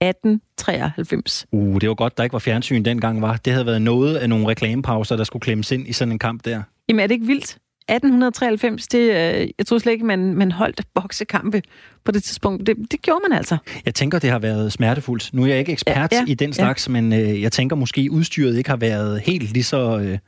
1893. 0.00 1.46
Uh, 1.52 1.80
det 1.80 1.88
var 1.88 1.94
godt, 1.94 2.16
der 2.16 2.24
ikke 2.24 2.32
var 2.32 2.38
fjernsyn 2.38 2.84
dengang, 2.84 3.22
var. 3.22 3.36
Det 3.36 3.52
havde 3.52 3.66
været 3.66 3.82
noget 3.82 4.16
af 4.16 4.28
nogle 4.28 4.48
reklamepauser, 4.48 5.16
der 5.16 5.24
skulle 5.24 5.40
klemmes 5.40 5.72
ind 5.72 5.88
i 5.88 5.92
sådan 5.92 6.12
en 6.12 6.18
kamp 6.18 6.44
der. 6.44 6.62
Jamen 6.88 7.00
er 7.00 7.06
det 7.06 7.14
ikke 7.14 7.26
vildt? 7.26 7.58
1893, 7.88 8.86
det, 8.86 8.98
øh, 8.98 9.48
jeg 9.58 9.66
tror 9.66 9.78
slet 9.78 9.92
ikke, 9.92 10.06
man, 10.06 10.34
man 10.34 10.52
holdt 10.52 10.80
boksekampe 10.94 11.62
på 12.04 12.12
det 12.12 12.22
tidspunkt. 12.22 12.66
Det, 12.66 12.76
det 12.90 13.02
gjorde 13.02 13.20
man 13.28 13.38
altså. 13.38 13.56
Jeg 13.84 13.94
tænker, 13.94 14.18
det 14.18 14.30
har 14.30 14.38
været 14.38 14.72
smertefuldt. 14.72 15.30
Nu 15.32 15.42
er 15.42 15.46
jeg 15.46 15.58
ikke 15.58 15.72
ekspert 15.72 16.12
ja, 16.12 16.18
ja, 16.18 16.24
i 16.26 16.34
den 16.34 16.52
slags, 16.52 16.88
ja. 16.88 16.92
men 16.92 17.12
øh, 17.12 17.42
jeg 17.42 17.52
tænker 17.52 17.76
måske, 17.76 18.08
udstyret 18.10 18.58
ikke 18.58 18.70
har 18.70 18.76
været 18.76 19.20
helt 19.20 19.52
lige 19.52 19.64
så... 19.64 19.98
Øh, 19.98 20.18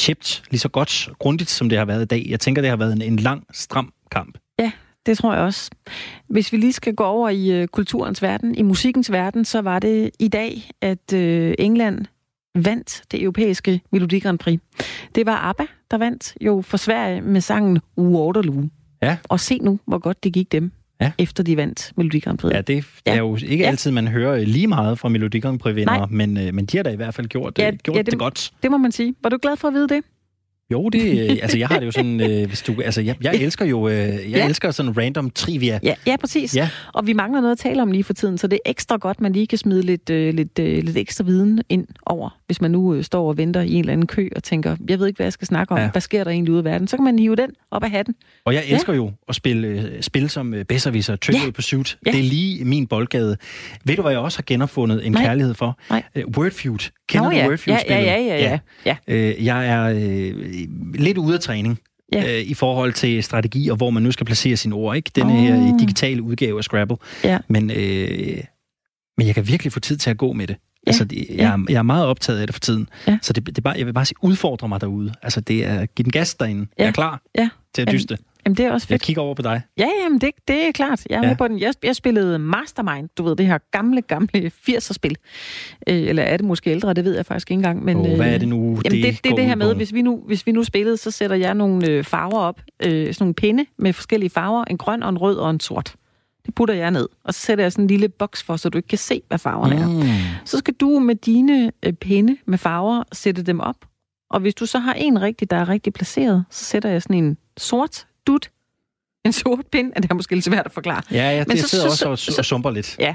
chipped 0.00 0.42
lige 0.50 0.60
så 0.60 0.68
godt, 0.68 1.08
grundigt, 1.18 1.50
som 1.50 1.68
det 1.68 1.78
har 1.78 1.84
været 1.84 2.02
i 2.02 2.06
dag. 2.06 2.26
Jeg 2.28 2.40
tænker, 2.40 2.62
det 2.62 2.70
har 2.70 2.76
været 2.76 2.92
en, 2.92 3.02
en 3.02 3.16
lang, 3.16 3.44
stram 3.52 3.92
kamp. 4.10 4.38
Ja, 4.58 4.72
det 5.06 5.18
tror 5.18 5.34
jeg 5.34 5.42
også. 5.42 5.70
Hvis 6.28 6.52
vi 6.52 6.56
lige 6.56 6.72
skal 6.72 6.94
gå 6.94 7.04
over 7.04 7.28
i 7.28 7.62
uh, 7.62 7.68
kulturens 7.68 8.22
verden, 8.22 8.54
i 8.54 8.62
musikkens 8.62 9.12
verden, 9.12 9.44
så 9.44 9.60
var 9.60 9.78
det 9.78 10.10
i 10.18 10.28
dag, 10.28 10.70
at 10.80 11.12
uh, 11.12 11.52
England 11.58 12.06
vandt 12.54 13.02
det 13.10 13.22
europæiske 13.22 13.80
Melodi 13.92 14.18
Grand 14.18 14.38
Prix. 14.38 14.60
Det 15.14 15.26
var 15.26 15.36
ABBA, 15.36 15.64
der 15.90 15.98
vandt 15.98 16.34
jo 16.40 16.62
for 16.62 16.76
Sverige 16.76 17.20
med 17.20 17.40
sangen 17.40 17.80
Waterloo. 17.98 18.68
Ja. 19.02 19.16
Og 19.28 19.40
se 19.40 19.58
nu, 19.58 19.80
hvor 19.86 19.98
godt 19.98 20.24
det 20.24 20.32
gik 20.32 20.52
dem 20.52 20.72
ja. 21.00 21.12
efter 21.18 21.42
de 21.42 21.56
vandt 21.56 21.92
Melodi 21.96 22.18
Grand 22.18 22.38
Prix. 22.38 22.54
Ja, 22.54 22.60
det 22.60 22.84
ja. 23.06 23.12
er 23.12 23.18
jo 23.18 23.36
ikke 23.36 23.64
ja. 23.64 23.68
altid, 23.68 23.90
man 23.90 24.08
hører 24.08 24.44
lige 24.44 24.66
meget 24.66 24.98
fra 24.98 25.08
Melodi 25.08 25.40
Grand 25.40 25.58
Prix-vinder, 25.58 26.06
men, 26.10 26.36
øh, 26.36 26.54
men 26.54 26.66
de 26.66 26.76
har 26.76 26.84
da 26.84 26.90
i 26.90 26.96
hvert 26.96 27.14
fald 27.14 27.26
gjort, 27.26 27.58
ja, 27.58 27.70
gjort 27.82 27.96
ja, 27.96 28.02
det, 28.02 28.10
det 28.12 28.18
godt. 28.18 28.50
Det 28.62 28.70
må 28.70 28.78
man 28.78 28.92
sige. 28.92 29.14
Var 29.22 29.30
du 29.30 29.38
glad 29.42 29.56
for 29.56 29.68
at 29.68 29.74
vide 29.74 29.88
det? 29.88 30.04
Jo, 30.74 30.88
det, 30.88 31.30
øh, 31.30 31.36
altså 31.42 31.58
jeg 31.58 31.68
har 31.68 31.78
det 31.78 31.86
jo 31.86 31.90
sådan, 31.90 32.20
øh, 32.20 32.46
hvis 32.46 32.62
du, 32.62 32.74
altså 32.84 33.00
jeg, 33.00 33.16
jeg 33.22 33.34
elsker 33.34 33.64
jo, 33.64 33.88
øh, 33.88 33.94
jeg 33.94 34.18
ja. 34.28 34.48
elsker 34.48 34.70
sådan 34.70 34.98
random 34.98 35.30
trivia. 35.30 35.80
Ja, 35.82 35.94
ja 36.06 36.16
præcis. 36.16 36.56
Ja. 36.56 36.68
Og 36.92 37.06
vi 37.06 37.12
mangler 37.12 37.40
noget 37.40 37.52
at 37.52 37.58
tale 37.58 37.82
om 37.82 37.90
lige 37.90 38.04
for 38.04 38.12
tiden, 38.12 38.38
så 38.38 38.46
det 38.46 38.58
er 38.64 38.70
ekstra 38.70 38.96
godt, 38.96 39.20
man 39.20 39.32
lige 39.32 39.46
kan 39.46 39.58
smide 39.58 39.82
lidt, 39.82 40.10
øh, 40.10 40.34
lidt, 40.34 40.58
øh, 40.58 40.82
lidt 40.82 40.96
ekstra 40.96 41.24
viden 41.24 41.62
ind 41.68 41.86
over, 42.06 42.38
hvis 42.46 42.60
man 42.60 42.70
nu 42.70 42.94
øh, 42.94 43.04
står 43.04 43.28
og 43.28 43.36
venter 43.36 43.60
i 43.60 43.72
en 43.72 43.80
eller 43.80 43.92
anden 43.92 44.06
kø 44.06 44.28
og 44.36 44.42
tænker, 44.42 44.76
jeg 44.88 44.98
ved 44.98 45.06
ikke, 45.06 45.16
hvad 45.18 45.26
jeg 45.26 45.32
skal 45.32 45.46
snakke 45.46 45.72
om, 45.72 45.78
ja. 45.78 45.90
hvad 45.90 46.00
sker 46.00 46.24
der 46.24 46.30
egentlig 46.30 46.52
ude 46.52 46.60
i 46.60 46.64
verden, 46.64 46.88
så 46.88 46.96
kan 46.96 47.04
man 47.04 47.18
hive 47.18 47.36
den 47.36 47.50
op 47.70 47.84
af 47.84 47.90
hatten. 47.90 48.14
Og 48.44 48.54
jeg 48.54 48.62
elsker 48.68 48.92
ja. 48.92 48.96
jo 48.96 49.10
at 49.28 49.34
spille 49.34 49.68
øh, 49.68 50.02
spil 50.02 50.30
som 50.30 50.54
øh, 50.54 50.64
Besserwisser, 50.64 51.16
Trivial 51.16 51.44
ja. 51.44 51.50
Pursuit. 51.50 51.98
Ja. 52.06 52.10
Det 52.10 52.20
er 52.20 52.24
lige 52.24 52.64
min 52.64 52.86
boldgade. 52.86 53.36
Ved 53.84 53.96
du, 53.96 54.02
hvad 54.02 54.12
jeg 54.12 54.20
også 54.20 54.38
har 54.38 54.44
genopfundet 54.46 55.06
en 55.06 55.12
Nej. 55.12 55.24
kærlighed 55.24 55.54
for? 55.54 55.78
Nej. 55.90 56.02
Uh, 56.16 56.36
Wordfeud. 56.36 56.90
Kender 57.08 57.24
Nå, 57.24 57.30
du 57.30 57.36
ja. 57.36 57.48
Wordfeud-spillet? 57.48 58.04
Ja, 58.04 58.20
ja, 58.20 58.36
ja. 58.36 58.58
ja. 58.86 58.96
ja. 59.08 59.14
Øh, 59.14 59.44
jeg 59.44 59.68
er 59.68 59.84
øh, 59.84 60.63
lidt 60.94 61.18
ude 61.18 61.34
af 61.34 61.40
træning. 61.40 61.78
Ja. 62.12 62.38
Øh, 62.38 62.42
i 62.42 62.54
forhold 62.54 62.92
til 62.92 63.22
strategi 63.22 63.68
og 63.68 63.76
hvor 63.76 63.90
man 63.90 64.02
nu 64.02 64.12
skal 64.12 64.26
placere 64.26 64.56
sine 64.56 64.74
ord. 64.74 64.96
Ikke? 64.96 65.10
Denne 65.14 65.32
oh. 65.32 65.38
her 65.38 65.78
digitale 65.78 66.22
udgave 66.22 66.58
af 66.58 66.64
Scrabble. 66.64 66.96
Ja. 67.24 67.38
Men, 67.48 67.70
øh, 67.70 68.44
men 69.18 69.26
jeg 69.26 69.34
kan 69.34 69.48
virkelig 69.48 69.72
få 69.72 69.80
tid 69.80 69.96
til 69.96 70.10
at 70.10 70.18
gå 70.18 70.32
med 70.32 70.46
det. 70.46 70.56
Ja. 70.86 70.90
Altså, 70.90 71.04
det, 71.04 71.26
jeg, 71.30 71.44
er, 71.44 71.64
jeg 71.68 71.76
er 71.76 71.82
meget 71.82 72.06
optaget 72.06 72.40
af 72.40 72.46
det 72.46 72.54
for 72.54 72.60
tiden. 72.60 72.88
Ja. 73.06 73.18
Så 73.22 73.32
det, 73.32 73.56
det 73.56 73.64
bare, 73.64 73.74
jeg 73.78 73.86
vil 73.86 73.92
bare 73.92 74.04
sige, 74.04 74.16
udfordre 74.22 74.68
mig 74.68 74.80
derude. 74.80 75.12
Altså, 75.22 75.40
det 75.40 75.64
er, 75.64 75.86
giv 75.86 76.04
den 76.04 76.12
gas 76.12 76.34
derinde. 76.34 76.66
Ja. 76.78 76.82
Jeg 76.82 76.88
er 76.88 76.92
klar 76.92 77.22
ja. 77.38 77.48
til 77.74 77.82
at 77.82 77.92
dyste. 77.92 78.12
Jamen, 78.12 78.24
det 78.46 78.60
er 78.60 78.72
også 78.72 78.86
fedt. 78.86 78.90
Jeg 78.90 79.00
kigger 79.00 79.22
over 79.22 79.34
på 79.34 79.42
dig. 79.42 79.62
Ja, 79.78 79.88
jamen, 80.02 80.20
det, 80.20 80.30
det 80.48 80.68
er 80.68 80.72
klart. 80.72 81.06
Jeg 81.10 81.16
er 81.16 81.22
ja. 81.22 81.28
med 81.28 81.36
på 81.36 81.48
den. 81.48 81.60
Jeg, 81.60 81.74
jeg 81.82 81.96
spillede 81.96 82.38
Mastermind, 82.38 83.08
du 83.18 83.22
ved, 83.22 83.36
det 83.36 83.46
her 83.46 83.58
gamle, 83.70 84.02
gamle 84.02 84.50
80'er-spil. 84.68 85.16
Øh, 85.88 85.94
eller 85.94 86.22
er 86.22 86.36
det 86.36 86.46
måske 86.46 86.70
ældre, 86.70 86.94
det 86.94 87.04
ved 87.04 87.16
jeg 87.16 87.26
faktisk 87.26 87.50
ikke 87.50 87.58
engang. 87.58 87.84
Men, 87.84 87.96
oh, 87.96 88.16
hvad 88.16 88.34
er 88.34 88.38
det 88.38 88.48
nu, 88.48 88.56
jamen, 88.56 88.82
det, 88.84 88.92
det, 88.92 89.24
det 89.24 89.32
er 89.32 89.36
det 89.36 89.46
her 89.46 89.54
med, 89.54 89.74
hvis 89.74 89.94
vi, 89.94 90.02
nu, 90.02 90.22
hvis 90.26 90.46
vi 90.46 90.52
nu 90.52 90.64
spillede, 90.64 90.96
så 90.96 91.10
sætter 91.10 91.36
jeg 91.36 91.54
nogle 91.54 91.88
øh, 91.88 92.04
farver 92.04 92.38
op. 92.38 92.60
Øh, 92.86 92.90
sådan 92.90 93.16
nogle 93.20 93.34
pinde 93.34 93.66
med 93.78 93.92
forskellige 93.92 94.30
farver. 94.30 94.64
En 94.64 94.78
grøn 94.78 95.02
og 95.02 95.08
en 95.08 95.18
rød 95.18 95.36
og 95.36 95.50
en 95.50 95.60
sort. 95.60 95.94
Det 96.46 96.54
putter 96.54 96.74
jeg 96.74 96.90
ned, 96.90 97.08
og 97.24 97.34
så 97.34 97.40
sætter 97.40 97.64
jeg 97.64 97.72
sådan 97.72 97.84
en 97.84 97.88
lille 97.88 98.08
boks 98.08 98.42
for, 98.42 98.56
så 98.56 98.68
du 98.68 98.78
ikke 98.78 98.88
kan 98.88 98.98
se, 98.98 99.22
hvad 99.28 99.38
farverne 99.38 99.86
mm. 99.86 100.00
er. 100.00 100.04
Så 100.44 100.58
skal 100.58 100.74
du 100.74 100.98
med 100.98 101.14
dine 101.14 101.72
øh, 101.82 101.92
pinde 101.92 102.36
med 102.46 102.58
farver 102.58 103.02
sætte 103.12 103.42
dem 103.42 103.60
op. 103.60 103.76
Og 104.30 104.40
hvis 104.40 104.54
du 104.54 104.66
så 104.66 104.78
har 104.78 104.92
en 104.92 105.22
rigtig, 105.22 105.50
der 105.50 105.56
er 105.56 105.68
rigtig 105.68 105.92
placeret, 105.92 106.44
så 106.50 106.64
sætter 106.64 106.88
jeg 106.88 107.02
sådan 107.02 107.16
en 107.16 107.36
sort 107.56 108.06
dut, 108.26 108.50
en 109.24 109.32
sort 109.32 109.66
pind, 109.72 109.92
det 109.92 110.10
er 110.10 110.14
måske 110.14 110.34
lidt 110.34 110.44
svært 110.44 110.66
at 110.66 110.72
forklare. 110.72 111.02
Ja, 111.10 111.30
ja 111.30 111.38
det 111.38 111.48
Men 111.48 111.58
så, 111.58 111.68
sidder 111.68 111.90
så, 111.90 112.08
også 112.08 112.30
og, 112.32 112.38
og 112.38 112.44
sumper 112.44 112.70
lidt. 112.70 112.96
Ja, 112.98 113.14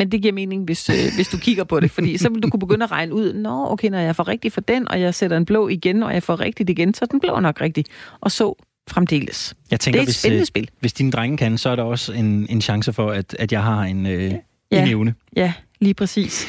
men 0.00 0.12
det 0.12 0.22
giver 0.22 0.34
mening, 0.34 0.64
hvis, 0.64 0.90
øh, 0.90 0.96
hvis 1.14 1.28
du 1.28 1.38
kigger 1.38 1.64
på 1.64 1.80
det, 1.80 1.90
fordi 1.90 2.18
så 2.18 2.28
vil 2.28 2.42
du 2.42 2.50
kunne 2.50 2.60
begynde 2.60 2.84
at 2.84 2.90
regne 2.90 3.14
ud, 3.14 3.32
nå, 3.32 3.72
okay, 3.72 3.88
når 3.88 3.98
jeg 3.98 4.16
får 4.16 4.28
rigtigt 4.28 4.54
for 4.54 4.60
den, 4.60 4.88
og 4.88 5.00
jeg 5.00 5.14
sætter 5.14 5.36
en 5.36 5.44
blå 5.44 5.68
igen, 5.68 6.02
og 6.02 6.14
jeg 6.14 6.22
får 6.22 6.40
rigtigt 6.40 6.70
igen, 6.70 6.94
så 6.94 7.06
den 7.06 7.20
blå 7.20 7.40
nok 7.40 7.60
rigtig. 7.60 7.84
Og 8.20 8.30
så 8.30 8.54
fremdeles. 8.90 9.54
Jeg 9.70 9.80
tænker, 9.80 9.96
det 9.96 10.00
er 10.00 10.02
et 10.02 10.06
hvis, 10.06 10.16
spændende 10.16 10.40
øh, 10.40 10.46
spil. 10.46 10.70
Hvis 10.80 10.92
dine 10.92 11.10
drenge 11.10 11.36
kan, 11.36 11.58
så 11.58 11.70
er 11.70 11.76
der 11.76 11.82
også 11.82 12.12
en, 12.12 12.46
en 12.50 12.60
chance 12.60 12.92
for, 12.92 13.10
at, 13.10 13.36
at 13.38 13.52
jeg 13.52 13.62
har 13.62 13.82
en, 13.82 14.06
øh, 14.06 14.34
ja. 14.72 14.82
en 14.82 14.88
evne. 14.88 15.14
Ja, 15.36 15.52
lige 15.80 15.94
præcis. 15.94 16.46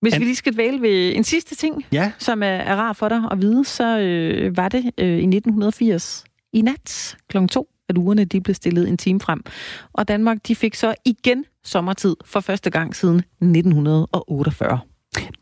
Hvis 0.00 0.14
An... 0.14 0.20
vi 0.20 0.24
lige 0.24 0.36
skal 0.36 0.54
dvæle 0.54 0.82
ved 0.82 1.16
en 1.16 1.24
sidste 1.24 1.54
ting, 1.54 1.86
ja. 1.92 2.12
som 2.18 2.42
er, 2.42 2.46
er 2.46 2.76
rar 2.76 2.92
for 2.92 3.08
dig 3.08 3.22
at 3.30 3.40
vide, 3.40 3.64
så 3.64 3.98
øh, 3.98 4.56
var 4.56 4.68
det 4.68 4.90
øh, 4.98 5.08
i 5.08 5.36
1980 5.36 6.24
i 6.52 6.60
nat 6.62 7.16
kl. 7.28 7.46
2, 7.46 7.68
at 7.88 7.98
ugerne 7.98 8.24
de 8.24 8.40
blev 8.40 8.54
stillet 8.54 8.88
en 8.88 8.96
time 8.96 9.20
frem. 9.20 9.44
Og 9.92 10.08
Danmark 10.08 10.38
de 10.48 10.54
fik 10.56 10.74
så 10.74 10.94
igen 11.04 11.44
sommertid 11.64 12.16
for 12.24 12.40
første 12.40 12.70
gang 12.70 12.96
siden 12.96 13.16
1948. 13.18 14.78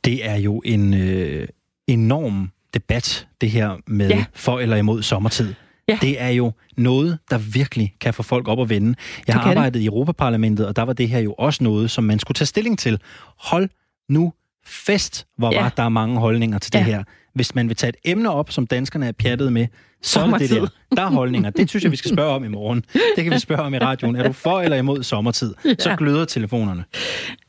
Det 0.05 0.29
er 0.29 0.35
jo 0.37 0.63
en 0.65 0.95
øh, 0.95 1.49
enorm 1.87 2.51
debat, 2.75 3.29
det 3.41 3.51
her 3.51 3.77
med 3.87 4.09
ja. 4.09 4.25
for 4.35 4.61
eller 4.61 4.77
imod 4.77 5.03
sommertid. 5.03 5.55
Ja. 5.89 5.99
Det 6.03 6.21
er 6.23 6.29
jo 6.29 6.53
noget, 6.77 7.19
der 7.31 7.39
virkelig 7.39 7.95
kan 8.01 8.15
få 8.15 8.23
folk 8.23 8.49
op 8.49 8.61
at 8.61 8.69
vende. 8.69 8.95
Jeg 9.27 9.35
har 9.35 9.43
arbejdet 9.51 9.75
det. 9.75 9.81
i 9.81 9.87
Europaparlamentet, 9.87 10.67
og 10.67 10.77
der 10.77 10.83
var 10.83 10.93
det 10.93 11.09
her 11.09 11.19
jo 11.19 11.33
også 11.39 11.65
noget, 11.65 11.91
som 11.91 12.05
man 12.05 12.19
skulle 12.19 12.37
tage 12.37 12.47
stilling 12.47 12.79
til. 12.79 13.01
Hold 13.39 13.69
nu 14.09 14.33
fest, 14.67 15.27
hvor 15.39 15.53
Ja. 15.53 15.63
ja. 15.65 15.71
der 15.77 15.83
er 15.83 15.89
mange 15.89 16.19
holdninger 16.21 16.59
til 16.59 16.73
det 16.73 16.79
Ja. 16.79 16.85
her. 16.85 17.05
Hvis 17.35 17.55
man 17.55 17.69
vil 17.69 17.77
tage 17.77 17.89
et 17.89 17.97
emne 18.05 18.31
op, 18.31 18.51
som 18.51 18.67
danskerne 18.67 19.07
er 19.07 19.13
pjattet 19.13 19.53
med, 19.53 19.67
så 20.03 20.21
er 20.21 20.39
det 20.39 20.51
der. 20.51 20.67
Der 20.97 21.03
er 21.03 21.11
holdninger. 21.11 21.51
Det 21.51 21.71
synes 21.71 21.83
jeg, 21.85 21.93
vi 21.93 21.97
skal 21.97 22.11
spørge 22.11 22.35
om 22.35 22.45
i 22.45 22.49
morgen. 22.49 22.85
Det 23.17 23.25
kan 23.25 23.33
vi 23.33 23.39
spørge 23.39 23.63
om 23.63 23.75
i 23.75 23.79
radioen. 23.79 24.17
Er 24.17 24.23
du 24.23 24.33
for 24.33 24.61
eller 24.61 24.77
imod 24.77 25.03
sommertid? 25.03 25.55
Så 25.79 25.97
gløder 25.99 26.25
telefonerne. 26.25 26.85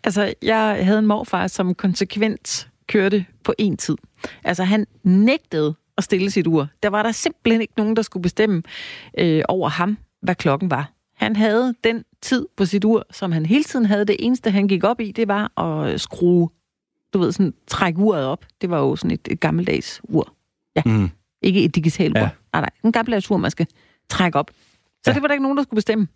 Altså, 0.03 0.33
jeg 0.41 0.79
havde 0.85 0.99
en 0.99 1.05
morfar, 1.05 1.47
som 1.47 1.73
konsekvent 1.75 2.67
kørte 2.87 3.25
på 3.43 3.53
en 3.57 3.77
tid. 3.77 3.95
Altså, 4.43 4.63
han 4.63 4.85
nægtede 5.03 5.75
at 5.97 6.03
stille 6.03 6.31
sit 6.31 6.47
ur. 6.47 6.67
Der 6.83 6.89
var 6.89 7.03
der 7.03 7.11
simpelthen 7.11 7.61
ikke 7.61 7.73
nogen, 7.77 7.95
der 7.95 8.01
skulle 8.01 8.23
bestemme 8.23 8.63
øh, 9.17 9.41
over 9.47 9.69
ham, 9.69 9.97
hvad 10.21 10.35
klokken 10.35 10.71
var. 10.71 10.91
Han 11.15 11.35
havde 11.35 11.73
den 11.83 12.03
tid 12.21 12.45
på 12.57 12.65
sit 12.65 12.85
ur, 12.85 13.05
som 13.11 13.31
han 13.31 13.45
hele 13.45 13.63
tiden 13.63 13.85
havde. 13.85 14.05
Det 14.05 14.15
eneste, 14.19 14.51
han 14.51 14.67
gik 14.67 14.83
op 14.83 14.99
i, 14.99 15.11
det 15.11 15.27
var 15.27 15.61
at 15.61 16.01
skrue, 16.01 16.49
du 17.15 17.19
ved, 17.19 17.31
sådan 17.31 17.53
trække 17.67 17.99
uret 17.99 18.25
op. 18.25 18.45
Det 18.61 18.69
var 18.69 18.79
jo 18.79 18.95
sådan 18.95 19.11
et, 19.11 19.27
et 19.31 19.39
gammeldags 19.39 20.01
ur. 20.03 20.33
Mm. 20.85 21.09
Ikke 21.41 21.63
et 21.63 21.75
digitalt 21.75 22.17
ur. 22.17 22.21
Ja. 22.21 22.29
Nej, 22.53 22.61
nej. 22.61 22.69
En 22.83 22.91
gammeldags 22.91 23.31
ur, 23.31 23.37
man 23.37 23.51
skal 23.51 23.67
trække 24.09 24.39
op. 24.39 24.51
Så 25.03 25.11
Ja. 25.11 25.13
det 25.13 25.21
var 25.21 25.27
der 25.27 25.33
ikke 25.33 25.43
nogen, 25.43 25.57
der 25.57 25.63
skulle 25.63 25.77
bestemme. 25.77 26.07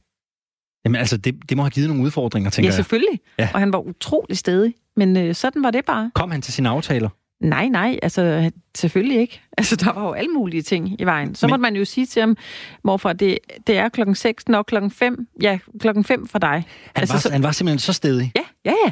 Jamen 0.85 0.95
altså, 0.99 1.17
det, 1.17 1.49
det 1.49 1.57
må 1.57 1.63
have 1.63 1.69
givet 1.71 1.89
nogle 1.89 2.03
udfordringer, 2.03 2.47
Ja, 2.47 2.49
tænker 2.51 2.67
jeg. 2.67 2.73
selvfølgelig. 2.73 3.19
Ja. 3.39 3.49
Og 3.53 3.59
han 3.59 3.73
var 3.73 3.79
utrolig 3.79 4.37
stedig. 4.37 4.73
Men 4.95 5.17
øh, 5.17 5.35
sådan 5.35 5.63
var 5.63 5.71
det 5.71 5.85
bare. 5.85 6.11
Kom 6.15 6.31
han 6.31 6.41
til 6.41 6.53
sine 6.53 6.69
aftaler? 6.69 7.09
Nej, 7.43 7.67
nej, 7.67 7.99
altså 8.03 8.51
selvfølgelig 8.77 9.19
ikke. 9.19 9.41
Altså, 9.57 9.75
der 9.75 9.93
var 9.93 10.03
jo 10.07 10.11
alle 10.13 10.29
mulige 10.31 10.61
ting 10.61 11.01
i 11.01 11.03
vejen. 11.03 11.35
Så 11.35 11.45
Men- 11.47 11.51
måtte 11.51 11.61
man 11.61 11.75
jo 11.75 11.85
sige 11.85 12.05
til 12.05 12.19
ham, 12.19 12.37
morfar, 12.83 13.13
det, 13.13 13.37
det 13.67 13.77
er 13.77 13.89
klokken 13.89 14.15
6, 14.15 14.47
nok 14.47 14.65
klokken 14.65 14.91
5. 14.91 15.27
Ja, 15.41 15.59
klokken 15.79 16.03
5 16.03 16.27
for 16.27 16.39
dig. 16.39 16.49
Han, 16.49 16.63
altså, 16.95 17.13
var, 17.13 17.19
så- 17.19 17.31
han 17.31 17.43
var 17.43 17.51
simpelthen 17.51 17.79
så 17.79 17.93
stedig. 17.93 18.31
Ja, 18.35 18.41
ja, 18.65 18.73
ja. 18.85 18.91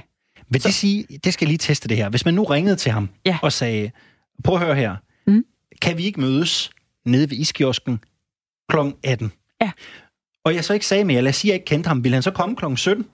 Vil 0.50 0.64
det 0.64 0.74
sige, 0.74 1.06
det 1.24 1.34
skal 1.34 1.46
jeg 1.46 1.50
lige 1.50 1.58
teste 1.58 1.88
det 1.90 1.98
her. 1.98 2.10
Hvis 2.10 2.26
man 2.26 2.34
nu 2.34 2.44
ringede 2.44 2.76
til 2.76 2.92
ham 2.92 3.10
Ja. 3.26 3.38
og 3.42 3.54
sagde, 3.54 3.92
prøv 4.44 4.56
at 4.56 4.66
høre 4.66 4.76
her, 4.76 4.96
Mm. 5.28 5.46
kan 5.82 5.98
vi 5.98 6.04
ikke 6.04 6.20
mødes 6.22 6.72
nede 7.06 7.30
ved 7.30 7.38
iskiosken 7.38 8.00
kl. 8.70 8.78
18? 9.04 9.32
Ja. 9.62 9.72
Og 10.44 10.56
jeg 10.56 10.64
så 10.66 10.74
ikke 10.74 10.86
sagde 10.86 11.06
mere, 11.06 11.22
lad 11.22 11.30
os 11.30 11.36
sige, 11.36 11.52
at 11.52 11.54
jeg 11.54 11.56
ikke 11.62 11.66
kendte 11.66 11.88
ham, 11.88 12.04
ville 12.04 12.14
han 12.16 12.24
så 12.24 12.32
komme 12.32 12.56
kl. 12.56 12.66
17? 12.76 13.06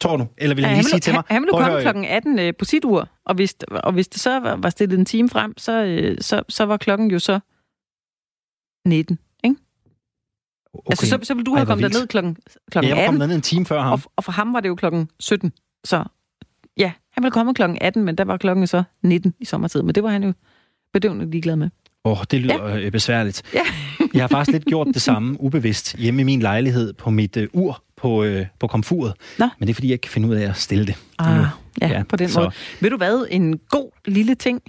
Tror 0.00 0.16
du? 0.16 0.26
Eller 0.38 0.54
vil 0.54 0.62
Ja, 0.62 0.68
han 0.68 0.76
han, 0.76 0.82
lige 0.84 0.90
sige 0.90 1.00
til 1.00 1.12
mig, 1.12 1.22
han, 1.28 1.34
han 1.34 1.42
ville 1.42 1.52
komme 1.58 1.80
klokken 1.80 2.04
18 2.04 2.38
øh, 2.38 2.54
på 2.58 2.64
sit 2.64 2.84
ur, 2.84 3.08
og 3.24 3.34
hvis, 3.34 3.54
og 3.70 3.92
hvis 3.92 4.08
det 4.08 4.20
så 4.20 4.40
var, 4.40 4.56
var 4.56 4.70
stillet 4.70 4.98
en 4.98 5.04
time 5.04 5.28
frem, 5.28 5.58
så, 5.58 5.84
øh, 5.84 6.18
så, 6.20 6.42
så 6.48 6.64
var 6.64 6.76
klokken 6.76 7.10
jo 7.10 7.18
så 7.18 7.40
19. 8.88 9.18
Ikke? 9.44 9.56
okay. 10.74 10.90
Altså, 10.90 11.06
så, 11.08 11.18
så 11.22 11.34
ville 11.34 11.44
du 11.46 11.52
Ej, 11.52 11.58
have 11.58 11.64
hvor 11.66 11.74
kommet 11.74 11.92
derned 11.92 12.06
klokken, 12.08 12.36
ja, 12.46 12.70
klokken 12.70 12.88
jeg 12.88 12.96
var 12.96 13.02
18, 13.02 13.12
kommet 13.12 13.28
ned 13.28 13.36
en 13.36 13.42
time 13.42 13.66
før 13.66 13.80
ham. 13.82 13.92
og, 13.92 14.00
og 14.16 14.24
for 14.24 14.32
ham 14.32 14.52
var 14.52 14.60
det 14.60 14.68
jo 14.68 14.74
klokken 14.74 15.10
17. 15.20 15.52
Så 15.84 16.04
ja, 16.76 16.92
han 17.12 17.22
ville 17.22 17.30
komme 17.32 17.54
klokken 17.54 17.78
18, 17.80 18.04
men 18.04 18.14
der 18.18 18.24
var 18.24 18.36
klokken 18.36 18.66
så 18.66 18.82
19 19.02 19.34
i 19.40 19.44
sommertid. 19.44 19.82
Men 19.82 19.94
det 19.94 20.02
var 20.02 20.10
han 20.10 20.24
jo 20.24 20.32
bedøvende 20.92 21.30
ligeglad 21.30 21.56
med. 21.56 21.70
Åh, 22.04 22.12
oh, 22.20 22.24
det 22.30 22.40
lyder 22.40 22.76
ja. 22.78 22.90
besværligt. 22.90 23.42
Ja. 23.54 23.60
jeg 24.14 24.22
har 24.22 24.28
faktisk 24.28 24.52
lidt 24.52 24.64
gjort 24.64 24.86
det 24.94 25.02
samme 25.02 25.36
ubevidst 25.40 25.94
hjemme 25.96 26.20
i 26.20 26.24
min 26.24 26.40
lejlighed 26.40 26.92
på 26.92 27.10
mit 27.10 27.36
uh, 27.36 27.42
ur 27.52 27.82
på, 27.96 28.24
uh, 28.24 28.40
på 28.60 28.66
komfuret. 28.66 29.14
Nå. 29.38 29.48
Men 29.58 29.66
det 29.66 29.72
er, 29.72 29.74
fordi 29.74 29.88
jeg 29.88 29.92
ikke 29.92 30.02
kan 30.02 30.10
finde 30.12 30.28
ud 30.28 30.34
af 30.34 30.48
at 30.48 30.56
stille 30.56 30.86
det. 30.86 30.94
Ah, 31.18 31.30
endnu. 31.36 31.46
ja, 31.80 31.88
Ja, 31.88 32.02
på 32.08 32.16
den 32.16 32.28
så- 32.28 32.40
måde. 32.40 32.50
Ved 32.80 32.90
du 32.90 32.96
hvad? 32.96 33.26
En 33.30 33.58
god 33.58 33.90
lille 34.06 34.34
ting 34.34 34.62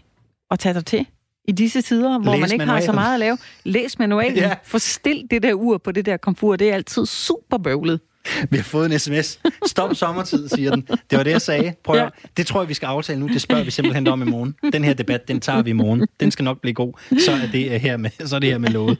at 0.51 0.59
tage 0.59 0.73
dig 0.73 0.85
til 0.85 1.05
i 1.47 1.51
disse 1.51 1.81
tider, 1.81 2.19
hvor 2.19 2.31
Læs 2.31 2.41
man 2.41 2.51
ikke 2.51 2.65
har 2.65 2.79
så 2.79 2.91
manualen. 2.91 2.95
meget 2.95 3.13
at 3.13 3.19
lave. 3.19 3.37
Læs 3.63 3.99
manualen. 3.99 4.37
Ja. 4.37 4.55
Forstil 4.63 5.27
det 5.31 5.43
der 5.43 5.53
ur 5.53 5.77
på 5.77 5.91
det 5.91 6.05
der 6.05 6.17
komfur. 6.17 6.55
Det 6.55 6.69
er 6.69 6.73
altid 6.73 7.05
super 7.05 7.57
bøvlet. 7.57 7.99
Vi 8.51 8.57
har 8.57 8.63
fået 8.63 8.91
en 8.91 8.99
sms. 8.99 9.39
Stop 9.65 9.95
sommertid, 9.95 10.49
siger 10.49 10.71
den. 10.71 10.87
Det 11.09 11.17
var 11.17 11.23
det, 11.23 11.31
jeg 11.31 11.41
sagde. 11.41 11.73
Prøv 11.83 11.95
Ja. 11.95 12.07
Det 12.37 12.47
tror 12.47 12.61
jeg, 12.61 12.69
vi 12.69 12.73
skal 12.73 12.87
aftale 12.87 13.19
nu. 13.19 13.27
Det 13.27 13.41
spørger 13.41 13.63
vi 13.63 13.71
simpelthen 13.71 14.07
om 14.07 14.21
i 14.21 14.25
morgen. 14.25 14.55
Den 14.73 14.83
her 14.83 14.93
debat, 14.93 15.27
den 15.27 15.39
tager 15.39 15.61
vi 15.61 15.69
i 15.69 15.73
morgen. 15.73 16.07
Den 16.19 16.31
skal 16.31 16.45
nok 16.45 16.61
blive 16.61 16.73
god. 16.73 16.93
Så 17.19 17.31
er 17.31 17.47
det 17.51 17.71
øh, 17.71 17.81
her 17.81 17.97
med, 17.97 18.09
så 18.25 18.35
er 18.35 18.39
det 18.39 18.49
her 18.49 18.57
med 18.57 18.69
lovet. 18.69 18.97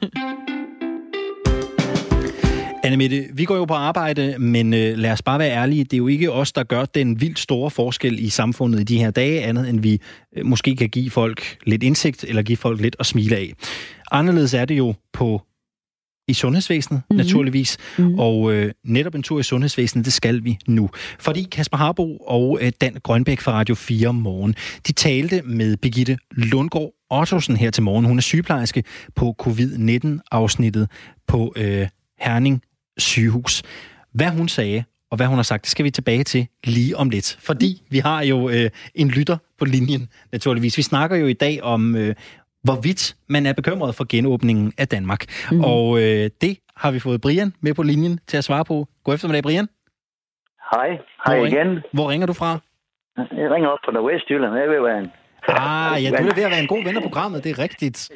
Annemette, 2.84 3.24
vi 3.32 3.44
går 3.44 3.56
jo 3.56 3.64
på 3.64 3.74
arbejde, 3.74 4.34
men 4.38 4.74
øh, 4.74 4.98
lad 4.98 5.12
os 5.12 5.22
bare 5.22 5.38
være 5.38 5.50
ærlige. 5.50 5.84
Det 5.84 5.92
er 5.92 5.96
jo 5.96 6.08
ikke 6.08 6.32
os, 6.32 6.52
der 6.52 6.62
gør 6.62 6.84
den 6.84 7.20
vildt 7.20 7.38
store 7.38 7.70
forskel 7.70 8.24
i 8.24 8.28
samfundet 8.28 8.80
i 8.80 8.84
de 8.84 8.98
her 8.98 9.10
dage, 9.10 9.42
andet 9.42 9.68
end 9.68 9.80
vi 9.80 10.00
øh, 10.36 10.46
måske 10.46 10.76
kan 10.76 10.88
give 10.88 11.10
folk 11.10 11.56
lidt 11.64 11.82
indsigt, 11.82 12.24
eller 12.24 12.42
give 12.42 12.56
folk 12.56 12.80
lidt 12.80 12.96
at 13.00 13.06
smile 13.06 13.36
af. 13.36 13.52
Anderledes 14.10 14.54
er 14.54 14.64
det 14.64 14.78
jo 14.78 14.94
på 15.12 15.42
i 16.28 16.32
sundhedsvæsenet, 16.32 17.02
mm-hmm. 17.10 17.16
naturligvis. 17.16 17.76
Mm. 17.98 18.18
Og 18.18 18.52
øh, 18.52 18.72
netop 18.84 19.14
en 19.14 19.22
tur 19.22 19.40
i 19.40 19.42
sundhedsvæsenet, 19.42 20.04
det 20.04 20.12
skal 20.12 20.44
vi 20.44 20.58
nu. 20.68 20.90
Fordi 21.18 21.42
Kasper 21.42 21.76
Harbo 21.76 22.16
og 22.16 22.58
øh, 22.60 22.72
Dan 22.80 22.96
Grønbæk 23.02 23.40
fra 23.40 23.52
Radio 23.52 23.74
4 23.74 24.12
Morgen, 24.12 24.54
de 24.86 24.92
talte 24.92 25.42
med 25.44 25.76
Birgitte 25.76 26.18
Lundgaard 26.30 26.90
Ottosen 27.10 27.56
her 27.56 27.70
til 27.70 27.82
morgen. 27.82 28.04
Hun 28.04 28.18
er 28.18 28.22
sygeplejerske 28.22 28.84
på 29.14 29.34
covid-19-afsnittet 29.38 30.90
på 31.26 31.52
øh, 31.56 31.88
Herning 32.20 32.62
sygehus. 32.98 33.62
Hvad 34.12 34.30
hun 34.30 34.48
sagde, 34.48 34.84
og 35.10 35.16
hvad 35.16 35.26
hun 35.26 35.36
har 35.36 35.42
sagt, 35.42 35.62
det 35.62 35.70
skal 35.70 35.84
vi 35.84 35.90
tilbage 35.90 36.24
til 36.24 36.46
lige 36.64 36.96
om 36.96 37.10
lidt. 37.10 37.36
Fordi 37.40 37.82
vi 37.90 37.98
har 37.98 38.22
jo 38.22 38.48
øh, 38.48 38.70
en 38.94 39.08
lytter 39.08 39.36
på 39.58 39.64
linjen, 39.64 40.08
naturligvis. 40.32 40.76
Vi 40.76 40.82
snakker 40.82 41.16
jo 41.16 41.26
i 41.26 41.32
dag 41.32 41.62
om, 41.62 41.96
øh, 41.96 42.14
hvorvidt 42.64 43.14
man 43.28 43.46
er 43.46 43.52
bekymret 43.52 43.94
for 43.94 44.06
genåbningen 44.08 44.72
af 44.78 44.88
Danmark. 44.88 45.24
Mm. 45.52 45.64
Og 45.64 45.98
øh, 46.02 46.30
det 46.40 46.58
har 46.76 46.90
vi 46.90 46.98
fået 46.98 47.20
Brian 47.20 47.52
med 47.60 47.74
på 47.74 47.82
linjen 47.82 48.20
til 48.26 48.36
at 48.36 48.44
svare 48.44 48.64
på. 48.64 48.86
God 49.04 49.14
eftermiddag, 49.14 49.42
Brian. 49.42 49.68
Hej. 50.74 50.88
Hej 51.26 51.36
Hvor, 51.38 51.46
igen. 51.46 51.80
Hvor 51.92 52.10
ringer 52.10 52.26
du 52.26 52.32
fra? 52.32 52.58
Jeg 53.16 53.50
ringer 53.54 53.68
op 53.68 53.78
fra 53.84 53.92
Nordvestjylland. 53.92 54.54
Jeg 54.54 54.68
ved, 54.68 54.80
hvad 54.80 54.96
en... 55.02 55.10
Ah, 55.48 56.04
ja, 56.04 56.08
du 56.10 56.14
er 56.30 56.34
ved 56.34 56.44
at 56.44 56.50
være 56.50 56.60
en 56.60 56.66
god 56.74 56.84
ven 56.84 56.96
af 56.96 57.02
programmet, 57.02 57.44
det 57.44 57.50
er 57.50 57.58
rigtigt. 57.58 58.10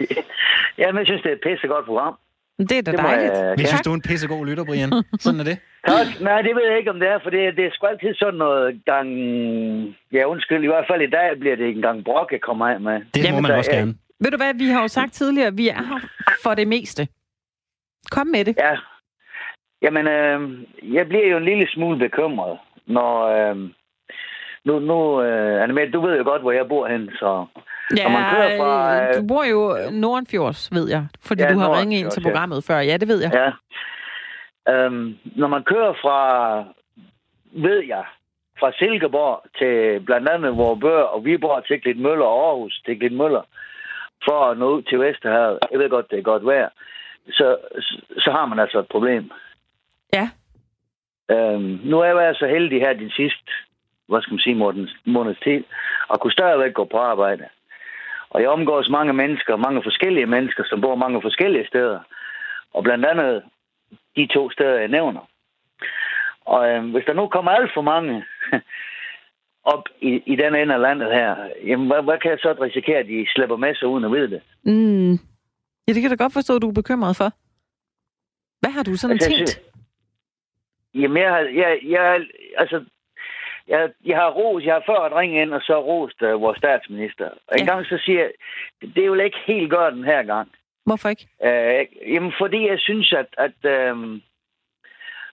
Jamen, 0.79 0.99
jeg 0.99 1.07
synes, 1.07 1.23
det 1.23 1.31
er 1.31 1.35
et 1.35 1.41
pissegodt 1.49 1.87
program. 1.87 2.15
Det 2.59 2.73
er 2.79 2.83
da 2.83 2.91
Det 2.93 2.99
dejligt. 3.01 3.33
jeg- 3.33 3.55
Vi 3.59 3.65
synes, 3.67 3.81
du 3.87 3.91
er 3.91 3.95
en 3.95 4.03
pissegod 4.03 4.47
lytter, 4.47 4.65
Brian. 4.65 4.91
Sådan 5.25 5.41
er 5.41 5.45
det. 5.45 5.59
Tak. 5.89 6.07
Nej, 6.21 6.43
det 6.43 6.53
ved 6.57 6.65
jeg 6.71 6.79
ikke, 6.79 6.91
om 6.91 6.99
det 7.01 7.09
er, 7.09 7.19
for 7.23 7.31
det, 7.31 7.41
det 7.57 7.65
er 7.67 7.71
sgu 7.73 7.87
altid 7.87 8.15
sådan 8.15 8.39
noget 8.45 8.81
gang... 8.93 9.09
Ja, 10.17 10.23
undskyld, 10.33 10.63
i 10.65 10.67
hvert 10.67 10.87
fald 10.91 11.03
i 11.03 11.11
dag 11.11 11.29
bliver 11.41 11.57
det 11.57 11.65
ikke 11.69 11.77
en 11.83 11.83
gang 11.89 12.05
brok, 12.05 12.29
jeg 12.33 12.41
kommer 12.49 12.67
af 12.73 12.81
med. 12.81 12.97
Det 13.15 13.25
Jamen, 13.25 13.35
må 13.35 13.41
man 13.41 13.51
der 13.51 13.57
også 13.57 13.71
er- 13.71 13.77
gerne. 13.79 13.95
Ved 14.21 14.31
du 14.31 14.37
hvad, 14.37 14.55
vi 14.55 14.65
har 14.67 14.83
jo 14.83 14.89
sagt 14.89 15.13
tidligere, 15.13 15.55
vi 15.55 15.69
er 15.69 15.83
her 15.83 16.01
for 16.43 16.55
det 16.55 16.69
meste. 16.69 17.09
Kom 18.11 18.27
med 18.27 18.45
det. 18.45 18.57
Ja. 18.59 18.77
Jamen, 19.83 20.07
øh, 20.09 20.59
jeg 20.95 21.09
bliver 21.09 21.27
jo 21.29 21.37
en 21.37 21.45
lille 21.45 21.69
smule 21.71 21.99
bekymret, 21.99 22.59
når... 22.87 23.27
Øh, 23.27 23.57
nu, 24.65 24.79
nu 24.79 25.23
øh, 25.23 25.63
Annemette, 25.63 25.93
du 25.93 26.01
ved 26.01 26.17
jo 26.19 26.25
godt, 26.25 26.43
hvor 26.43 26.53
jeg 26.53 26.69
bor 26.69 26.87
hen, 26.89 27.11
så... 27.19 27.47
Ja, 27.97 28.05
Og 28.05 28.11
man 28.13 28.35
kører 28.35 28.59
fra, 28.59 29.03
øh, 29.09 29.15
du 29.23 29.27
bor 29.27 29.45
jo 29.45 29.77
Nordenfjords, 29.93 30.73
ved 30.73 30.89
jeg. 30.89 31.07
Fordi 31.21 31.43
Ja, 31.43 31.53
du 31.53 31.59
har 31.59 31.81
ringet 31.81 31.99
ind 31.99 32.11
til 32.11 32.23
ja. 32.23 32.29
programmet 32.29 32.65
før. 32.65 32.79
Ja, 32.79 32.97
det 32.97 33.09
ved 33.09 33.21
jeg. 33.23 33.33
Ja. 33.35 33.51
Øhm, 34.73 35.17
når 35.25 35.49
man 35.49 35.63
kører 35.65 35.93
fra, 35.93 36.19
ved 37.53 37.83
jeg, 37.87 38.05
fra 38.61 38.73
Silkeborg 38.73 39.43
til 39.59 40.01
blandt 40.07 40.29
andet 40.29 40.57
Vorbør 40.57 41.03
og 41.03 41.25
Viborg 41.25 41.65
til 41.67 41.81
Klitmøller 41.81 42.25
og 42.25 42.47
Aarhus 42.49 42.83
til 42.85 42.99
Klitmøller, 42.99 43.43
for 44.25 44.51
at 44.51 44.59
nå 44.59 44.71
ud 44.77 44.83
til 44.83 45.01
Vesterhavet, 45.01 45.59
jeg 45.71 45.79
ved 45.79 45.91
godt, 45.91 46.11
det 46.11 46.19
er 46.19 46.23
godt 46.23 46.47
vejr, 46.47 46.69
så, 47.33 47.57
så, 48.19 48.31
har 48.31 48.47
man 48.47 48.59
altså 48.59 48.79
et 48.79 48.89
problem. 48.89 49.31
Ja. 50.13 50.31
Øhm, 51.31 51.81
nu 51.85 52.01
er 52.01 52.05
jeg 52.05 52.17
været 52.17 52.37
så 52.37 52.47
heldig 52.47 52.81
her 52.81 52.93
de 52.93 53.11
sidste, 53.13 53.53
hvad 54.09 54.23
skal 54.23 54.33
man 54.33 54.41
sige, 54.41 54.55
måneds, 54.55 54.97
måneds 55.05 55.39
tid, 55.39 55.65
og 56.09 56.21
kunne 56.21 56.33
stadigvæk 56.33 56.75
gå 56.75 56.85
på 56.85 56.99
arbejde. 56.99 57.49
Og 58.31 58.41
jeg 58.41 58.49
omgås 58.49 58.89
mange 58.89 59.13
mennesker, 59.13 59.57
mange 59.57 59.83
forskellige 59.83 60.27
mennesker, 60.27 60.65
som 60.67 60.81
bor 60.81 60.95
mange 60.95 61.23
forskellige 61.23 61.67
steder. 61.67 62.01
Og 62.75 62.83
blandt 62.83 63.05
andet 63.07 63.43
de 64.17 64.27
to 64.27 64.51
steder, 64.51 64.79
jeg 64.79 64.89
nævner. 64.89 65.21
Og 66.45 66.69
øh, 66.71 66.91
hvis 66.91 67.05
der 67.07 67.13
nu 67.13 67.29
kommer 67.29 67.51
alt 67.51 67.71
for 67.75 67.83
mange 67.83 68.25
op 69.65 69.83
i, 70.01 70.23
i 70.27 70.37
den 70.37 70.55
ende 70.55 70.75
af 70.75 70.81
landet 70.81 71.13
her, 71.15 71.37
jamen, 71.67 71.87
hvad, 71.87 72.03
hvad 72.03 72.19
kan 72.19 72.31
jeg 72.31 72.39
så 72.43 72.53
risikere, 72.63 72.99
at 72.99 73.07
de 73.07 73.27
slipper 73.35 73.57
med 73.57 73.75
sig 73.75 73.89
uden 73.89 74.05
at 74.05 74.13
vide 74.13 74.31
det? 74.31 74.43
Mm. 74.65 75.13
Ja, 75.87 75.93
det 75.93 75.95
kan 76.03 76.11
jeg 76.11 76.19
da 76.19 76.25
godt 76.25 76.33
forstå, 76.33 76.57
at 76.57 76.63
du 76.63 76.69
er 76.69 76.73
bekymret 76.83 77.17
for. 77.17 77.31
Hvad 78.61 78.71
har 78.71 78.83
du 78.83 78.97
sådan 78.97 79.15
Altså, 79.15 79.31
jeg 79.31 79.37
tænkt? 79.37 79.49
synes- 79.51 79.67
Jamen, 80.95 81.23
jeg, 81.23 81.31
har- 81.31 81.39
jeg, 81.63 81.79
jeg, 81.83 82.27
altså, 82.57 82.85
jeg, 83.69 83.91
jeg 84.05 84.17
har 84.17 84.31
ros, 84.31 84.65
jeg 84.65 84.75
har 84.75 84.83
før 84.87 85.01
at 85.01 85.13
ringe 85.17 85.43
ind 85.43 85.55
og 85.55 85.61
så 85.63 85.81
rost 85.81 86.23
uh, 86.23 86.41
vores 86.43 86.59
statsminister. 86.59 87.29
Og 87.49 87.55
en 87.59 87.67
Ja. 87.67 87.73
gang 87.73 87.87
så 87.87 87.99
siger 88.05 88.21
jeg, 88.21 88.33
det 88.95 89.11
vil 89.13 89.21
ikke 89.21 89.39
helt 89.47 89.71
gøre 89.71 89.91
den 89.91 90.05
her 90.05 90.23
gang. 90.23 90.49
Hvorfor 90.87 91.09
ikke? 91.09 91.29
Uh, 91.39 92.13
jamen, 92.15 92.33
fordi 92.39 92.69
jeg 92.69 92.79
synes, 92.79 93.13
at, 93.13 93.27
at 93.39 93.91
um, 93.93 93.99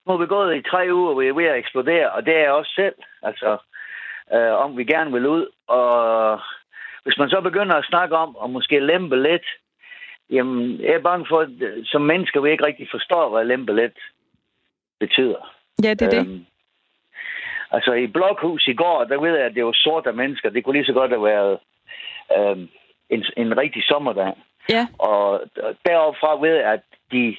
nu 0.06 0.12
har 0.12 0.18
vi 0.18 0.26
gået 0.26 0.56
i 0.58 0.62
tre 0.62 0.88
uger, 0.94 1.14
hvor 1.14 1.22
jeg 1.22 1.30
er 1.30 1.34
ved 1.34 1.46
at 1.46 1.58
eksplodere, 1.58 2.12
og 2.12 2.26
det 2.26 2.36
er 2.36 2.40
jeg 2.40 2.52
også 2.52 2.72
selv. 2.76 2.96
Altså, 3.24 3.58
uh, 4.36 4.54
om 4.64 4.78
vi 4.78 4.84
gerne 4.84 5.12
vil 5.12 5.26
ud. 5.26 5.48
Og 5.68 6.40
hvis 7.04 7.18
man 7.18 7.30
så 7.30 7.42
begynder 7.42 7.76
at 7.76 7.86
snakke 7.86 8.16
om, 8.16 8.36
og 8.36 8.50
måske 8.50 8.80
lempe 8.80 9.22
lidt, 9.22 9.48
jamen, 10.30 10.82
jeg 10.82 10.94
er 10.94 11.02
bange 11.02 11.26
for, 11.30 11.40
at 11.40 11.50
øh, 11.62 11.86
som 11.86 12.02
mennesker 12.02 12.42
vi 12.42 12.52
ikke 12.52 12.66
rigtig 12.66 12.88
forstår, 12.92 13.30
hvad 13.30 13.46
lempe 13.46 13.76
lidt 13.76 14.00
betyder. 15.00 15.54
Ja, 15.84 15.94
det 15.94 16.02
er 16.02 16.10
det. 16.10 16.28
Øhm, 16.28 16.46
Altså 17.72 17.94
i 17.94 18.08
Blokhus 18.08 18.68
i 18.68 18.74
går, 18.74 19.04
der 19.04 19.22
ved 19.22 19.38
jeg, 19.38 19.46
at 19.46 19.56
det 19.56 19.66
var 19.66 19.72
sorte 19.76 20.12
mennesker. 20.12 20.50
Det 20.50 20.64
kunne 20.64 20.74
lige 20.74 20.86
så 20.86 20.94
godt 20.94 21.12
have 21.12 21.24
været 21.24 21.60
øh, 22.38 22.58
en, 23.10 23.26
en 23.38 23.58
rigtig 23.58 23.84
sommerdag. 23.84 24.34
Ja. 24.70 24.88
Og 25.00 25.42
deroppe 25.86 26.20
fra 26.20 26.40
ved 26.40 26.56
jeg, 26.56 26.74
at, 26.74 26.82
de, 27.12 27.38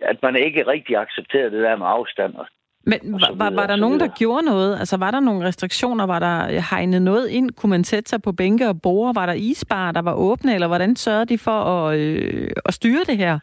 at 0.00 0.22
man 0.22 0.36
ikke 0.36 0.66
rigtig 0.66 0.96
accepterede 0.96 1.50
det 1.50 1.62
der 1.62 1.76
med 1.76 1.86
afstand. 1.86 2.34
Og 2.34 2.46
så 2.86 3.00
var, 3.10 3.34
var, 3.34 3.50
var 3.50 3.66
der 3.66 3.76
nogen, 3.76 4.00
der 4.00 4.08
gjorde 4.18 4.44
noget? 4.44 4.78
Altså, 4.78 4.96
var 4.96 5.10
der 5.10 5.20
nogle 5.20 5.46
restriktioner? 5.46 6.06
Var 6.06 6.18
der 6.18 6.60
hegnet 6.70 7.02
noget 7.02 7.28
ind? 7.28 7.50
Kunne 7.50 7.70
man 7.70 7.84
sætte 7.84 8.08
sig 8.10 8.22
på 8.22 8.32
bænke 8.32 8.68
og 8.68 8.82
borde? 8.82 9.14
Var 9.14 9.26
der 9.26 9.32
isbar, 9.32 9.92
der 9.92 10.02
var 10.02 10.14
åbne? 10.14 10.54
Eller 10.54 10.66
hvordan 10.66 10.96
sørgede 10.96 11.26
de 11.26 11.38
for 11.38 11.50
at, 11.50 11.98
øh, 11.98 12.50
at 12.66 12.74
styre 12.74 13.04
det 13.06 13.16
her? 13.18 13.38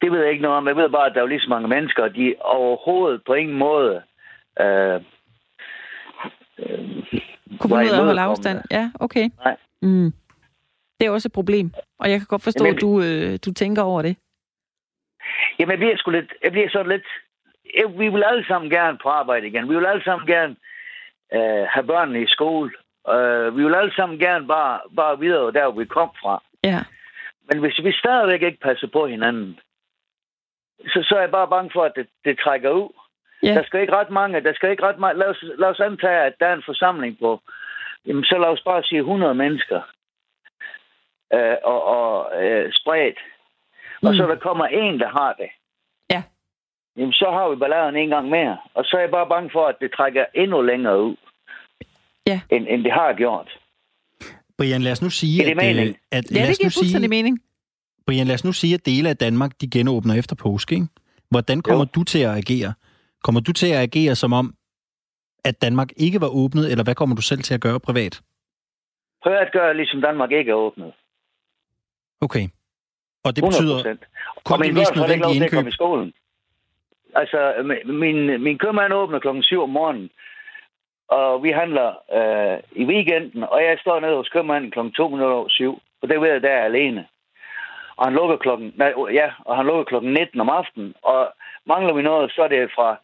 Det 0.00 0.12
ved 0.12 0.20
jeg 0.20 0.30
ikke 0.30 0.42
noget 0.42 0.56
om. 0.56 0.68
Jeg 0.68 0.76
ved 0.76 0.90
bare, 0.90 1.06
at 1.06 1.14
der 1.14 1.20
var 1.20 1.28
lige 1.28 1.40
så 1.40 1.50
mange 1.50 1.68
mennesker, 1.68 2.02
og 2.02 2.14
de 2.14 2.34
overhovedet 2.40 3.20
på 3.26 3.34
ingen 3.34 3.58
måde... 3.58 4.02
Øh, 4.60 4.94
øh, 6.58 6.78
Kunne 7.58 7.70
finde 7.70 7.84
ud 7.84 7.90
af 7.90 7.98
at 7.98 8.04
holde 8.04 8.20
afstand? 8.20 8.58
Ja, 8.70 8.90
okay. 9.00 9.30
Nej. 9.44 9.56
Mm. 9.82 10.12
Det 11.00 11.06
er 11.06 11.10
også 11.10 11.28
et 11.28 11.32
problem. 11.32 11.72
Og 11.98 12.10
jeg 12.10 12.18
kan 12.18 12.26
godt 12.26 12.42
forstå, 12.42 12.64
Jamen, 12.64 12.76
at 12.76 12.80
du, 12.80 13.00
øh, 13.02 13.38
du 13.44 13.52
tænker 13.52 13.82
over 13.82 14.02
det. 14.02 14.16
Jamen, 15.58 15.70
jeg 15.70 15.78
bliver 15.78 15.96
sgu 15.96 16.10
lidt... 16.10 16.32
Jeg 16.44 16.52
bliver 16.52 16.68
sådan 16.70 16.92
lidt... 16.92 17.06
Vi 17.96 18.08
vil 18.08 18.24
alle 18.24 18.46
sammen 18.46 18.70
gerne 18.70 18.98
på 19.02 19.08
arbejde 19.08 19.46
igen. 19.46 19.68
Vi 19.68 19.74
vil 19.74 19.86
alle 19.86 20.04
sammen 20.04 20.26
gerne 20.26 20.56
øh, 21.32 21.66
have 21.74 21.86
børnene 21.86 22.22
i 22.22 22.26
skole. 22.26 22.70
Øh, 23.08 23.56
vi 23.56 23.64
vil 23.64 23.74
alle 23.74 23.94
sammen 23.94 24.18
gerne 24.18 24.46
bare, 24.46 24.80
bare 24.96 25.18
videre 25.18 25.52
der, 25.52 25.70
hvor 25.70 25.80
vi 25.80 25.84
kom 25.84 26.10
fra. 26.22 26.42
Ja. 26.64 26.80
Men 27.48 27.60
hvis 27.60 27.78
vi 27.84 27.92
stadigvæk 27.92 28.42
ikke 28.42 28.60
passer 28.60 28.86
på 28.86 29.06
hinanden, 29.06 29.60
så, 30.86 31.02
så 31.08 31.14
er 31.16 31.20
jeg 31.20 31.30
bare 31.30 31.48
bange 31.48 31.70
for, 31.72 31.82
at 31.82 31.92
det, 31.96 32.06
det 32.24 32.38
trækker 32.38 32.70
ud. 32.70 32.90
Ja. 33.42 33.54
Der 33.54 33.62
skal 33.62 33.80
ikke 33.80 33.96
ret 33.96 34.10
mange, 34.10 34.40
der 34.40 34.54
skal 34.54 34.70
ikke 34.70 34.82
ret 34.82 34.98
mange. 34.98 35.18
Lad 35.18 35.26
os, 35.26 35.44
lad 35.58 35.68
os 35.68 35.80
antage, 35.80 36.20
at 36.20 36.34
der 36.40 36.46
er 36.46 36.54
en 36.54 36.62
forsamling 36.66 37.18
på, 37.18 37.40
jamen 38.06 38.24
så 38.24 38.38
lad 38.38 38.48
os 38.48 38.62
bare 38.64 38.82
sige 38.82 38.98
100 38.98 39.34
mennesker 39.34 39.80
øh, 41.32 41.56
og, 41.62 41.84
og 41.84 42.42
øh, 42.44 42.72
spredt. 42.72 43.18
Mm. 44.02 44.08
Og 44.08 44.14
så 44.14 44.26
der 44.26 44.36
kommer 44.36 44.66
en, 44.66 45.00
der 45.00 45.08
har 45.08 45.32
det. 45.32 45.50
Ja. 46.96 47.00
Jamen 47.00 47.12
så 47.12 47.26
har 47.30 47.48
vi 47.50 47.56
balladen 47.56 47.96
en 47.96 48.08
gang 48.08 48.28
mere. 48.28 48.56
Og 48.74 48.84
så 48.84 48.96
er 48.96 49.00
jeg 49.00 49.10
bare 49.10 49.28
bange 49.28 49.50
for, 49.52 49.66
at 49.66 49.76
det 49.80 49.90
trækker 49.96 50.24
endnu 50.34 50.62
længere 50.62 51.02
ud, 51.02 51.16
Ja. 52.26 52.40
end, 52.50 52.66
end 52.68 52.84
det 52.84 52.92
har 52.92 53.12
gjort. 53.16 53.58
Brian, 54.58 54.82
lad 54.82 54.92
os 54.92 55.02
nu 55.02 55.10
sige, 55.10 55.42
Er 55.42 55.44
det 55.44 55.50
at, 55.50 55.56
mening? 55.76 55.96
at 56.10 56.24
Ja, 56.30 56.34
lad 56.38 56.46
det 56.46 56.50
os 56.50 56.58
nu 56.58 56.62
giver 56.62 56.70
fuldstændig 56.78 56.92
sige, 57.10 57.22
mening. 57.22 57.40
Brian, 58.06 58.26
lad 58.26 58.34
os 58.34 58.44
nu 58.44 58.52
sige, 58.52 58.74
at 58.74 58.86
dele 58.86 59.08
af 59.08 59.16
Danmark, 59.16 59.50
de 59.60 59.70
genåbner 59.70 60.14
efter 60.14 60.36
påske, 60.36 60.74
ikke? 60.74 60.86
Hvordan 61.30 61.60
kommer 61.60 61.84
Jo. 61.84 61.90
du 61.94 62.04
til 62.04 62.18
at 62.18 62.36
agere? 62.36 62.74
Kommer 63.24 63.40
du 63.40 63.52
til 63.52 63.66
at 63.66 63.80
agere 63.82 64.14
som 64.14 64.32
om, 64.32 64.54
at 65.44 65.62
Danmark 65.62 65.88
ikke 65.96 66.20
var 66.20 66.28
åbnet, 66.28 66.70
eller 66.70 66.84
hvad 66.84 66.94
kommer 66.94 67.16
du 67.16 67.22
selv 67.22 67.40
til 67.42 67.54
at 67.54 67.60
gøre 67.60 67.80
privat? 67.80 68.20
Prøv 69.22 69.32
at 69.32 69.52
gøre, 69.52 69.76
ligesom 69.76 70.00
Danmark 70.00 70.30
ikke 70.32 70.50
er 70.50 70.54
åbnet. 70.54 70.92
Okay. 72.20 72.48
Og 73.24 73.36
det 73.36 73.42
100 73.42 73.62
betyder 73.62 73.74
procent. 73.76 74.00
kun 74.44 74.52
og 74.58 74.64
de 74.64 74.68
min 74.68 74.74
mest 74.74 74.90
børn 74.94 74.98
får 74.98 75.12
ikke 75.12 75.22
lov 75.22 75.28
nødvendige 75.34 75.40
til 75.40 75.44
at 75.44 75.50
komme 75.50 75.60
indkøb. 75.60 75.72
i 75.72 75.74
skolen. 75.80 76.12
Altså, 77.14 77.54
min- 77.84 78.42
min, 78.42 78.58
købmand 78.58 78.92
åbner 78.92 79.18
klokken 79.18 79.42
7 79.42 79.62
om 79.62 79.68
morgenen, 79.70 80.10
og 81.08 81.42
vi 81.42 81.50
handler 81.50 81.88
øh, 82.18 82.58
i 82.72 82.84
weekenden, 82.84 83.42
og 83.44 83.62
jeg 83.64 83.78
står 83.80 84.00
nede 84.00 84.16
hos 84.16 84.28
købmanden 84.28 84.70
klokken 84.70 84.92
2 84.92 85.08
minutter 85.08 85.36
over 85.36 85.48
7, 85.48 85.82
og 86.02 86.08
det 86.08 86.20
ved 86.20 86.28
jeg, 86.30 86.42
der 86.42 86.50
er 86.50 86.64
alene. 86.64 87.06
Og 87.96 88.06
han 88.06 88.14
lukker 88.14 88.36
klokken, 88.36 88.72
nej, 88.76 88.92
ja, 89.12 89.30
og 89.44 89.56
han 89.56 89.66
lukker 89.66 89.84
klokken 89.84 90.12
19 90.12 90.40
om 90.40 90.48
aftenen, 90.48 90.94
og 91.02 91.32
mangler 91.66 91.92
vi 91.94 92.02
noget, 92.02 92.32
så 92.32 92.42
er 92.42 92.48
det 92.48 92.70
fra, 92.74 92.96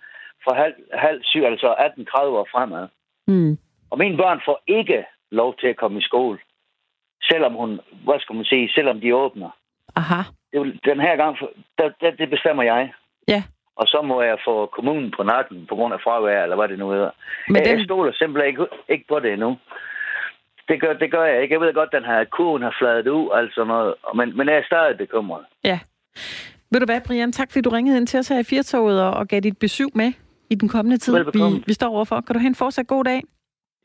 fra 0.45 0.55
halv, 0.55 0.75
halv 0.93 1.21
syv, 1.25 1.43
altså 1.45 1.75
18.30 1.75 2.21
år 2.21 2.49
fremad. 2.53 2.89
Mm. 3.27 3.59
Og 3.91 3.99
mine 3.99 4.17
børn 4.17 4.41
får 4.45 4.63
ikke 4.67 5.05
lov 5.31 5.55
til 5.61 5.67
at 5.67 5.77
komme 5.77 5.99
i 5.99 6.03
skole, 6.03 6.39
selvom 7.23 7.53
hun, 7.55 7.81
hvad 8.05 8.21
skal 8.21 8.37
man 8.37 8.45
sige, 8.45 8.73
selvom 8.75 9.01
de 9.01 9.15
åbner. 9.17 9.51
Aha. 9.97 10.23
Det, 10.53 10.81
den 10.85 11.01
her 11.01 11.17
gang, 11.17 11.37
der, 11.79 11.91
der, 12.01 12.11
det 12.11 12.31
bestemmer 12.31 12.63
jeg. 12.63 12.93
Ja. 13.29 13.43
Og 13.81 13.87
så 13.87 13.99
må 14.03 14.23
jeg 14.23 14.37
få 14.49 14.55
kommunen 14.77 15.11
på 15.17 15.23
nakken 15.23 15.67
på 15.69 15.75
grund 15.75 15.95
af 15.95 16.01
fravær, 16.05 16.43
eller 16.43 16.57
hvad 16.57 16.69
det 16.69 16.79
nu 16.79 16.91
hedder. 16.91 17.11
Men 17.49 17.57
jeg, 17.57 17.65
den, 17.65 17.79
jeg 17.79 17.85
stoler 17.85 18.13
simpelthen 18.13 18.49
ikke, 18.51 18.67
ikke 18.89 19.07
på 19.09 19.19
det 19.21 19.33
endnu. 19.33 19.51
Det 20.69 20.81
gør, 20.81 20.93
det 20.93 21.11
gør 21.11 21.25
jeg 21.25 21.43
ikke. 21.43 21.53
Jeg 21.55 21.61
ved 21.61 21.75
godt, 21.75 21.93
den 21.93 22.05
her 22.05 22.25
kurven 22.25 22.63
har 22.63 22.75
fladet 22.81 23.09
ud, 23.09 23.29
altså 23.35 23.65
noget, 23.65 23.95
men, 24.15 24.37
men 24.37 24.49
jeg 24.49 24.57
er 24.57 24.67
stadig 24.67 24.97
bekymret. 24.99 25.45
ved 26.71 26.81
du 26.81 26.87
hvad, 26.87 27.01
Brian? 27.07 27.33
Tak, 27.33 27.49
fordi 27.53 27.63
du 27.63 27.71
ringede 27.71 27.97
ind 27.97 28.07
til 28.07 28.19
os 28.19 28.29
her 28.29 28.39
i 28.39 28.45
Firtoget 28.45 29.03
og, 29.03 29.11
og 29.11 29.29
gav 29.29 29.41
dit 29.41 29.59
besøg 29.59 29.87
med 29.95 30.13
i 30.51 30.55
den 30.55 30.69
kommende 30.69 30.97
tid, 30.97 31.15
vi, 31.35 31.63
vi 31.67 31.73
står 31.73 31.89
overfor. 31.89 32.21
Kan 32.21 32.35
du 32.35 32.39
have 32.39 32.49
en 32.49 32.55
fortsat 32.55 32.87
god 32.87 33.05
dag? 33.05 33.21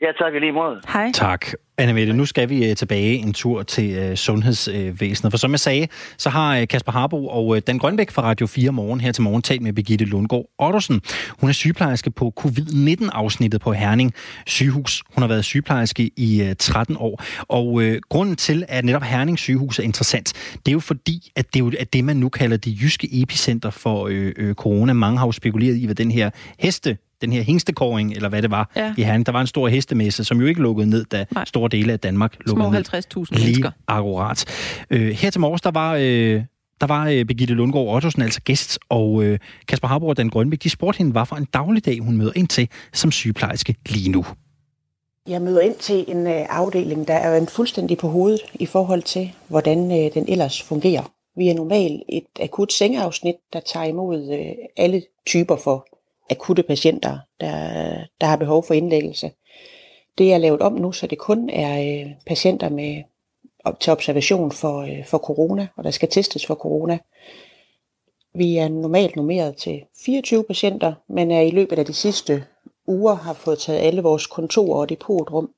Ja, 0.01 0.07
tak 0.19 0.33
i 0.35 0.39
lige 0.39 0.51
måde. 0.51 0.81
Hej. 0.93 1.11
Tak. 1.13 1.45
Annemette, 1.77 2.13
nu 2.13 2.25
skal 2.25 2.49
vi 2.49 2.69
øh, 2.69 2.75
tilbage 2.75 3.13
en 3.15 3.33
tur 3.33 3.63
til 3.63 3.97
øh, 3.97 4.15
sundhedsvæsenet. 4.15 5.33
For 5.33 5.37
som 5.37 5.51
jeg 5.51 5.59
sagde, 5.59 5.87
så 6.17 6.29
har 6.29 6.57
øh, 6.57 6.67
Kasper 6.67 6.91
Harbo 6.91 7.27
og 7.27 7.67
Dan 7.67 7.77
Grønbæk 7.77 8.11
fra 8.11 8.21
Radio 8.21 8.47
4 8.47 8.71
Morgen 8.71 9.01
her 9.01 9.11
til 9.11 9.23
morgen 9.23 9.41
talt 9.41 9.61
med 9.61 9.73
Birgitte 9.73 10.05
Lundgaard 10.05 10.45
Ottosen. 10.59 11.01
Hun 11.39 11.49
er 11.49 11.53
sygeplejerske 11.53 12.11
på 12.11 12.33
covid-19-afsnittet 12.39 13.61
på 13.61 13.73
Herning 13.73 14.13
sygehus. 14.45 15.03
Hun 15.13 15.21
har 15.21 15.27
været 15.27 15.45
sygeplejerske 15.45 16.11
i 16.17 16.43
øh, 16.43 16.55
13 16.59 16.95
år. 16.99 17.23
Og 17.47 17.81
øh, 17.81 18.01
grunden 18.09 18.35
til, 18.35 18.65
at 18.67 18.85
netop 18.85 19.03
Herning 19.03 19.39
sygehus 19.39 19.79
er 19.79 19.83
interessant, 19.83 20.33
det 20.55 20.67
er 20.67 20.73
jo 20.73 20.79
fordi, 20.79 21.31
at 21.35 21.53
det 21.53 21.59
er 21.59 21.63
jo 21.63 21.71
at 21.79 21.93
det, 21.93 22.03
man 22.03 22.17
nu 22.17 22.29
kalder 22.29 22.57
det 22.57 22.81
jyske 22.81 23.21
epicenter 23.21 23.69
for 23.69 24.07
øh, 24.11 24.33
øh, 24.37 24.53
corona. 24.53 24.93
Mange 24.93 25.17
har 25.17 25.25
jo 25.25 25.31
spekuleret 25.31 25.75
i, 25.75 25.85
hvad 25.85 25.95
den 25.95 26.11
her 26.11 26.29
heste 26.59 26.97
den 27.25 27.33
her 27.33 27.43
hængstekåring, 27.43 28.13
eller 28.13 28.29
hvad 28.29 28.41
det 28.41 28.51
var, 28.51 28.71
Ja. 28.75 28.93
i 28.97 29.03
Herning. 29.03 29.25
Der 29.25 29.31
var 29.31 29.41
en 29.41 29.47
stor 29.47 29.67
hestemesse, 29.67 30.23
som 30.23 30.39
jo 30.41 30.47
ikke 30.47 30.61
lukkede 30.61 30.89
ned, 30.89 31.05
da 31.05 31.25
Nej. 31.31 31.45
store 31.45 31.69
dele 31.69 31.93
af 31.93 31.99
Danmark 31.99 32.35
lukkede 32.45 32.65
Små 32.65 32.71
ned. 32.71 32.83
50.000 32.93 33.35
Lige 33.35 33.45
mennesker. 33.45 33.71
akkurat. 33.87 34.45
Øh, 34.89 35.07
her 35.11 35.29
til 35.29 35.41
morges, 35.41 35.61
der 35.61 35.71
var, 35.71 35.95
øh, 35.95 36.41
der 36.81 36.87
var 36.87 37.07
øh, 37.09 37.25
Birgitte 37.25 37.53
Lundgaard 37.53 37.87
Ottosen 37.87 38.21
altså 38.21 38.41
gæst, 38.41 38.79
og 38.89 39.23
øh, 39.23 39.39
Kasper 39.67 39.87
Harbo 39.87 40.07
og 40.07 40.17
Dan 40.17 40.29
Grønbæk, 40.29 40.63
de 40.63 40.69
spurgte 40.69 40.97
hende, 40.97 41.11
hvad 41.11 41.25
for 41.25 41.35
en 41.35 41.45
dagligdag 41.53 41.99
hun 41.99 42.17
møder 42.17 42.31
ind 42.35 42.47
til 42.47 42.69
som 42.93 43.11
sygeplejerske 43.11 43.75
lige 43.89 44.11
nu. 44.11 44.25
Jeg 45.27 45.41
møder 45.41 45.61
ind 45.61 45.75
til 45.75 46.05
en 46.07 46.27
øh, 46.27 46.45
afdeling, 46.49 47.07
der 47.07 47.13
er 47.13 47.37
en 47.37 47.47
fuldstændig 47.47 47.97
på 47.97 48.07
hovedet 48.07 48.39
i 48.53 48.65
forhold 48.65 49.01
til, 49.01 49.31
hvordan 49.47 49.91
øh, 49.91 50.13
den 50.13 50.25
ellers 50.27 50.61
fungerer. 50.61 51.11
Vi 51.37 51.47
er 51.47 51.53
normalt 51.53 52.03
et 52.09 52.23
akut 52.41 52.73
sengeafsnit, 52.73 53.35
der 53.53 53.59
tager 53.73 53.85
imod 53.85 54.33
øh, 54.33 54.85
alle 54.85 55.01
typer 55.27 55.55
for 55.55 55.87
akutte 56.29 56.63
patienter, 56.63 57.19
der, 57.39 57.97
der 58.21 58.27
har 58.27 58.35
behov 58.35 58.63
for 58.63 58.73
indlæggelse. 58.73 59.31
Det 60.17 60.33
er 60.33 60.37
lavet 60.37 60.61
om 60.61 60.73
nu, 60.73 60.91
så 60.91 61.07
det 61.07 61.17
kun 61.17 61.49
er 61.49 62.01
øh, 62.05 62.11
patienter 62.27 62.69
med 62.69 63.03
op 63.63 63.79
til 63.79 63.93
observation 63.93 64.51
for, 64.51 64.81
øh, 64.81 65.05
for 65.05 65.17
corona, 65.17 65.67
og 65.75 65.83
der 65.83 65.91
skal 65.91 66.09
testes 66.09 66.45
for 66.45 66.55
corona. 66.55 66.97
Vi 68.33 68.57
er 68.57 68.67
normalt 68.67 69.15
normeret 69.15 69.55
til 69.55 69.83
24 70.05 70.43
patienter, 70.43 70.93
men 71.07 71.31
er 71.31 71.41
i 71.41 71.51
løbet 71.51 71.79
af 71.79 71.85
de 71.85 71.93
sidste 71.93 72.43
uger 72.87 73.13
har 73.13 73.33
fået 73.33 73.59
taget 73.59 73.79
alle 73.79 74.01
vores 74.01 74.27
kontorer 74.27 74.79
og 74.79 74.89
depotrum 74.89 75.49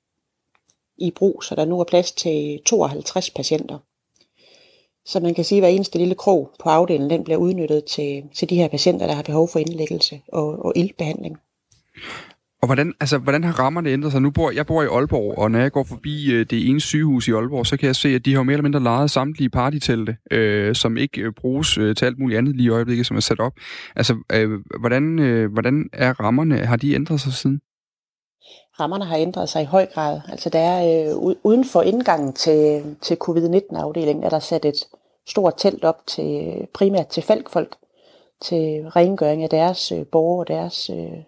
i 0.98 1.12
brug, 1.12 1.44
så 1.44 1.56
der 1.56 1.66
nu 1.66 1.80
er 1.80 1.84
plads 1.84 2.12
til 2.12 2.60
52 2.66 3.30
patienter. 3.30 3.80
Så 5.08 5.20
man 5.20 5.34
kan 5.34 5.44
sige, 5.44 5.58
at 5.58 5.62
hver 5.62 5.70
eneste 5.70 5.98
lille 5.98 6.16
krog 6.16 6.52
på 6.64 6.70
afdelingen 6.70 7.10
den 7.10 7.24
bliver 7.24 7.38
udnyttet 7.38 7.84
til, 7.86 8.24
til 8.36 8.50
de 8.50 8.56
her 8.56 8.68
patienter, 8.68 9.08
der 9.08 9.14
har 9.14 9.24
behov 9.24 9.50
for 9.52 9.60
indlæggelse 9.60 10.22
og, 10.28 10.66
og 10.66 10.74
ildbehandling. 10.76 11.38
Og 12.62 12.68
hvordan, 12.68 12.94
altså, 13.00 13.18
hvordan 13.18 13.44
har 13.44 13.60
rammerne 13.60 13.90
ændret 13.90 14.12
sig? 14.12 14.22
Nu 14.22 14.32
bor 14.32 14.52
jeg 14.52 14.66
bor 14.66 14.84
i 14.84 14.86
Aalborg, 14.86 15.38
og 15.38 15.52
når 15.52 15.60
jeg 15.60 15.72
går 15.72 15.84
forbi 15.84 16.32
øh, 16.32 16.46
det 16.50 16.70
ene 16.70 16.82
sygehus 16.82 17.28
i 17.28 17.32
Aalborg, 17.32 17.66
så 17.66 17.78
kan 17.78 17.88
jeg 17.88 17.96
se, 17.96 18.10
at 18.10 18.26
de 18.26 18.36
har 18.36 18.44
mere 18.44 18.54
eller 18.54 18.64
mindre 18.64 18.84
lejet 18.84 19.12
samtlige 19.12 19.50
partytelte, 19.50 20.18
øh, 20.32 20.76
som 20.76 20.98
ikke 20.98 21.22
øh, 21.22 21.34
bruges 21.34 21.78
øh, 21.78 21.96
til 21.96 22.06
alt 22.06 22.20
muligt 22.20 22.38
andet 22.38 22.56
lige 22.56 22.66
i 22.66 22.70
øjeblikket, 22.70 23.06
som 23.06 23.18
er 23.18 23.22
sat 23.22 23.40
op. 23.40 23.54
Altså, 23.96 24.16
øh, 24.34 24.60
hvordan, 24.80 25.20
øh, 25.20 25.54
hvordan 25.54 25.90
er 25.94 26.14
rammerne? 26.14 26.58
Har 26.58 26.76
de 26.76 26.94
ændret 26.94 27.22
sig 27.22 27.34
siden? 27.34 27.60
Rammerne 28.80 29.06
har 29.06 29.18
ændret 29.18 29.50
sig 29.50 29.62
i 29.62 29.66
høj 29.66 29.86
grad. 29.86 30.22
Altså 30.32 30.50
der 30.50 30.60
er 30.60 31.10
øh, 31.10 31.36
uden 31.44 31.66
for 31.66 31.82
indgangen 31.82 32.34
til, 32.34 32.84
til 33.02 33.18
covid-19-afdelingen, 33.18 34.24
er 34.24 34.30
der 34.30 34.40
sat 34.40 34.66
et 34.66 34.76
stort 35.28 35.54
telt 35.58 35.84
op 35.84 36.08
til 36.08 36.48
øh, 36.48 36.68
primært 36.68 37.08
til 37.08 37.24
falkfolk, 37.24 37.76
til 38.42 38.90
rengøring 38.90 39.44
af 39.44 39.50
deres 39.50 39.92
øh, 39.92 40.06
borgere 40.06 40.40
og 40.40 40.48
deres 40.48 40.90
øh, 40.90 41.24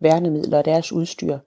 værnemidler 0.00 0.58
og 0.58 0.64
deres 0.64 0.92
udstyr. 0.92 1.38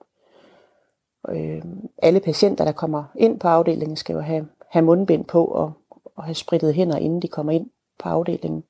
Øh, 1.28 1.62
alle 2.02 2.20
patienter, 2.20 2.64
der 2.64 2.72
kommer 2.72 3.04
ind 3.16 3.40
på 3.40 3.48
afdelingen, 3.48 3.96
skal 3.96 4.14
jo 4.14 4.20
have, 4.20 4.48
have 4.70 4.84
mundbind 4.84 5.24
på 5.24 5.44
og, 5.44 5.72
og 6.16 6.24
have 6.24 6.34
spritet 6.34 6.74
hænder, 6.74 6.96
inden 6.96 7.22
de 7.22 7.28
kommer 7.28 7.52
ind 7.52 7.70
på 7.98 8.08
afdelingen. 8.08 8.64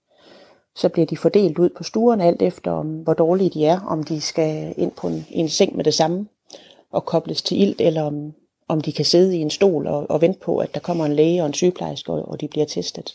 Så 0.77 0.89
bliver 0.89 1.07
de 1.07 1.17
fordelt 1.17 1.59
ud 1.59 1.69
på 1.69 1.83
stuerne 1.83 2.25
alt 2.25 2.43
efter, 2.43 2.71
om, 2.71 2.87
hvor 2.87 3.15
dårlige 3.15 3.51
de 3.51 3.67
er, 3.67 3.81
om 3.81 4.03
de 4.03 4.21
skal 4.21 4.75
ind 4.77 4.93
på 4.93 5.07
en, 5.07 5.27
en 5.31 5.49
seng 5.49 5.77
med 5.77 5.85
det 5.85 5.95
samme 5.95 6.29
og 6.91 7.05
kobles 7.05 7.43
til 7.43 7.61
ilt, 7.61 7.81
eller 7.81 8.03
om, 8.03 8.33
om 8.69 8.81
de 8.81 8.93
kan 8.93 9.05
sidde 9.05 9.37
i 9.37 9.41
en 9.41 9.51
stol 9.51 9.87
og, 9.87 10.07
og 10.11 10.21
vente 10.21 10.41
på, 10.41 10.59
at 10.59 10.75
der 10.75 10.81
kommer 10.81 11.05
en 11.07 11.15
læge 11.15 11.43
og 11.43 11.47
en 11.47 11.55
sygeplejerske, 11.55 12.13
og, 12.13 12.29
og 12.29 12.41
de 12.41 12.49
bliver 12.49 12.67
testet. 12.67 13.15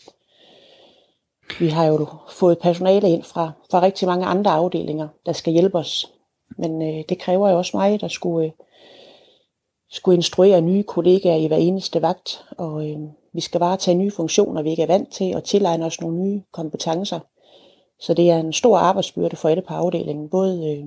Vi 1.58 1.68
har 1.68 1.84
jo 1.86 2.06
fået 2.30 2.58
personale 2.58 3.10
ind 3.10 3.22
fra, 3.22 3.52
fra 3.70 3.82
rigtig 3.82 4.08
mange 4.08 4.26
andre 4.26 4.50
afdelinger, 4.50 5.08
der 5.26 5.32
skal 5.32 5.52
hjælpe 5.52 5.78
os 5.78 6.10
Men 6.56 6.82
øh, 6.82 7.04
det 7.08 7.18
kræver 7.18 7.50
jo 7.50 7.58
også 7.58 7.76
mig, 7.76 8.00
der 8.00 8.08
skulle, 8.08 8.46
øh, 8.46 8.52
skulle 9.90 10.16
instruere 10.16 10.60
nye 10.60 10.82
kollegaer 10.82 11.36
i 11.36 11.46
hver 11.46 11.56
eneste 11.56 12.02
vagt, 12.02 12.44
og 12.58 12.90
øh, 12.90 12.98
vi 13.32 13.40
skal 13.40 13.60
bare 13.60 13.76
tage 13.76 13.94
nye 13.94 14.10
funktioner, 14.10 14.62
vi 14.62 14.70
ikke 14.70 14.82
er 14.82 14.86
vant 14.86 15.12
til, 15.12 15.36
og 15.36 15.44
tilegne 15.44 15.84
os 15.84 16.00
nogle 16.00 16.18
nye 16.18 16.42
kompetencer. 16.52 17.20
Så 18.00 18.14
det 18.14 18.30
er 18.30 18.38
en 18.38 18.52
stor 18.52 18.78
arbejdsbyrde 18.78 19.36
for 19.36 19.48
alle 19.48 19.62
på 19.62 19.74
afdelingen, 19.74 20.28
både 20.30 20.70
øh, 20.72 20.84